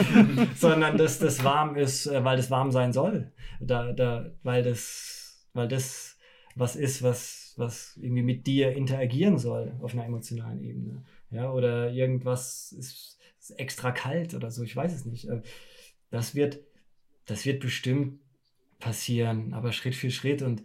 sondern 0.56 0.98
dass 0.98 1.18
das 1.18 1.44
warm 1.44 1.76
ist, 1.76 2.06
äh, 2.06 2.24
weil 2.24 2.36
das 2.36 2.50
warm 2.50 2.70
sein 2.70 2.92
soll, 2.92 3.32
da, 3.60 3.92
da, 3.92 4.30
weil 4.42 4.62
das, 4.62 5.48
weil 5.54 5.68
das 5.68 6.18
was 6.58 6.74
ist, 6.74 7.02
was, 7.02 7.54
was 7.56 7.96
irgendwie 7.96 8.22
mit 8.22 8.46
dir 8.46 8.72
interagieren 8.72 9.38
soll 9.38 9.72
auf 9.80 9.92
einer 9.92 10.04
emotionalen 10.04 10.60
Ebene 10.60 11.04
ja, 11.30 11.50
oder 11.52 11.90
irgendwas 11.90 12.72
ist, 12.72 13.18
ist 13.38 13.50
extra 13.58 13.92
kalt 13.92 14.34
oder 14.34 14.50
so, 14.50 14.62
ich 14.62 14.74
weiß 14.74 14.92
es 14.92 15.04
nicht. 15.04 15.28
Äh, 15.28 15.42
das 16.10 16.34
wird, 16.34 16.60
das 17.26 17.44
wird 17.44 17.60
bestimmt 17.60 18.20
passieren, 18.78 19.54
aber 19.54 19.72
Schritt 19.72 19.94
für 19.94 20.10
Schritt 20.10 20.42
und 20.42 20.62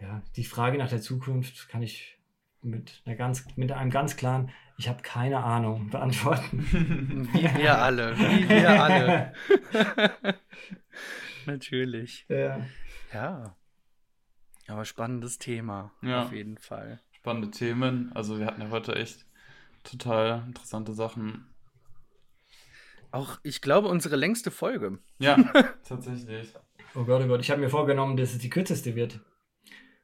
ja, 0.00 0.22
die 0.36 0.44
Frage 0.44 0.78
nach 0.78 0.88
der 0.88 1.00
Zukunft 1.00 1.68
kann 1.68 1.82
ich 1.82 2.18
mit, 2.62 3.02
einer 3.04 3.16
ganz, 3.16 3.44
mit 3.56 3.72
einem 3.72 3.90
ganz 3.90 4.16
klaren, 4.16 4.50
ich 4.76 4.88
habe 4.88 5.02
keine 5.02 5.42
Ahnung, 5.42 5.90
beantworten. 5.90 7.28
Wie 7.32 7.42
wir 7.42 7.78
alle, 7.78 8.16
wie 8.16 8.48
wir 8.48 8.82
alle. 8.82 9.32
Natürlich. 11.46 12.26
Ja. 12.28 12.66
ja. 13.12 13.56
Aber 14.66 14.84
spannendes 14.84 15.38
Thema, 15.38 15.92
ja. 16.02 16.24
auf 16.24 16.32
jeden 16.32 16.58
Fall. 16.58 17.00
Spannende 17.12 17.50
Themen. 17.50 18.12
Also 18.14 18.38
wir 18.38 18.46
hatten 18.46 18.60
ja 18.60 18.70
heute 18.70 18.94
echt 18.94 19.24
total 19.82 20.44
interessante 20.46 20.92
Sachen. 20.92 21.46
Auch, 23.10 23.38
ich 23.42 23.62
glaube, 23.62 23.88
unsere 23.88 24.16
längste 24.16 24.50
Folge. 24.50 24.98
Ja, 25.18 25.36
tatsächlich. 25.88 26.52
Oh 26.98 27.04
Gott, 27.04 27.22
oh 27.22 27.28
Gott, 27.28 27.40
ich 27.40 27.50
habe 27.52 27.60
mir 27.60 27.70
vorgenommen, 27.70 28.16
dass 28.16 28.32
es 28.32 28.38
die 28.38 28.50
kürzeste 28.50 28.96
wird. 28.96 29.20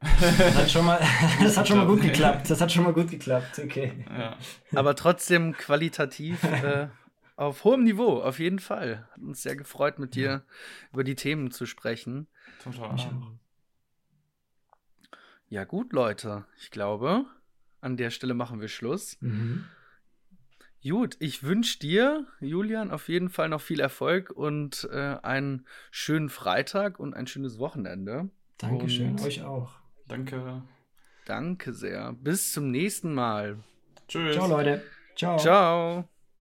Das 0.20 0.54
hat 0.54 0.70
schon 0.70 0.84
mal, 0.84 1.00
das 1.42 1.56
hat 1.56 1.66
schon 1.66 1.78
mal 1.78 1.86
gut 1.86 2.02
geklappt. 2.02 2.50
Das 2.50 2.60
hat 2.60 2.70
schon 2.70 2.84
mal 2.84 2.92
gut 2.92 3.10
geklappt. 3.10 3.58
Okay. 3.58 4.04
Ja. 4.08 4.36
Aber 4.74 4.94
trotzdem 4.94 5.54
qualitativ 5.54 6.44
äh, 6.62 6.88
auf 7.36 7.64
hohem 7.64 7.84
Niveau, 7.84 8.20
auf 8.20 8.38
jeden 8.38 8.58
Fall. 8.58 9.08
Hat 9.12 9.22
uns 9.22 9.42
sehr 9.42 9.56
gefreut, 9.56 9.98
mit 9.98 10.14
dir 10.14 10.44
über 10.92 11.04
die 11.04 11.16
Themen 11.16 11.50
zu 11.50 11.66
sprechen. 11.66 12.28
Total. 12.62 12.96
Ja, 15.48 15.64
gut, 15.64 15.92
Leute. 15.92 16.44
Ich 16.58 16.70
glaube, 16.70 17.24
an 17.80 17.96
der 17.96 18.10
Stelle 18.10 18.34
machen 18.34 18.60
wir 18.60 18.68
Schluss. 18.68 19.16
Mhm. 19.20 19.64
Gut, 20.86 21.16
ich 21.18 21.42
wünsche 21.42 21.78
dir, 21.78 22.26
Julian, 22.40 22.90
auf 22.90 23.08
jeden 23.08 23.30
Fall 23.30 23.48
noch 23.48 23.62
viel 23.62 23.80
Erfolg 23.80 24.30
und 24.30 24.86
äh, 24.92 25.16
einen 25.22 25.66
schönen 25.90 26.28
Freitag 26.28 27.00
und 27.00 27.14
ein 27.14 27.26
schönes 27.26 27.58
Wochenende. 27.58 28.28
Dankeschön, 28.58 29.12
Und 29.12 29.22
euch 29.22 29.42
auch. 29.42 29.72
Danke. 30.06 30.62
Danke 31.24 31.72
sehr. 31.72 32.12
Bis 32.12 32.52
zum 32.52 32.70
nächsten 32.70 33.14
Mal. 33.14 33.58
Tschüss. 34.08 34.34
Ciao, 34.34 34.46
Leute. 34.46 34.82
Ciao. 35.16 35.38
Ciao. 35.38 36.08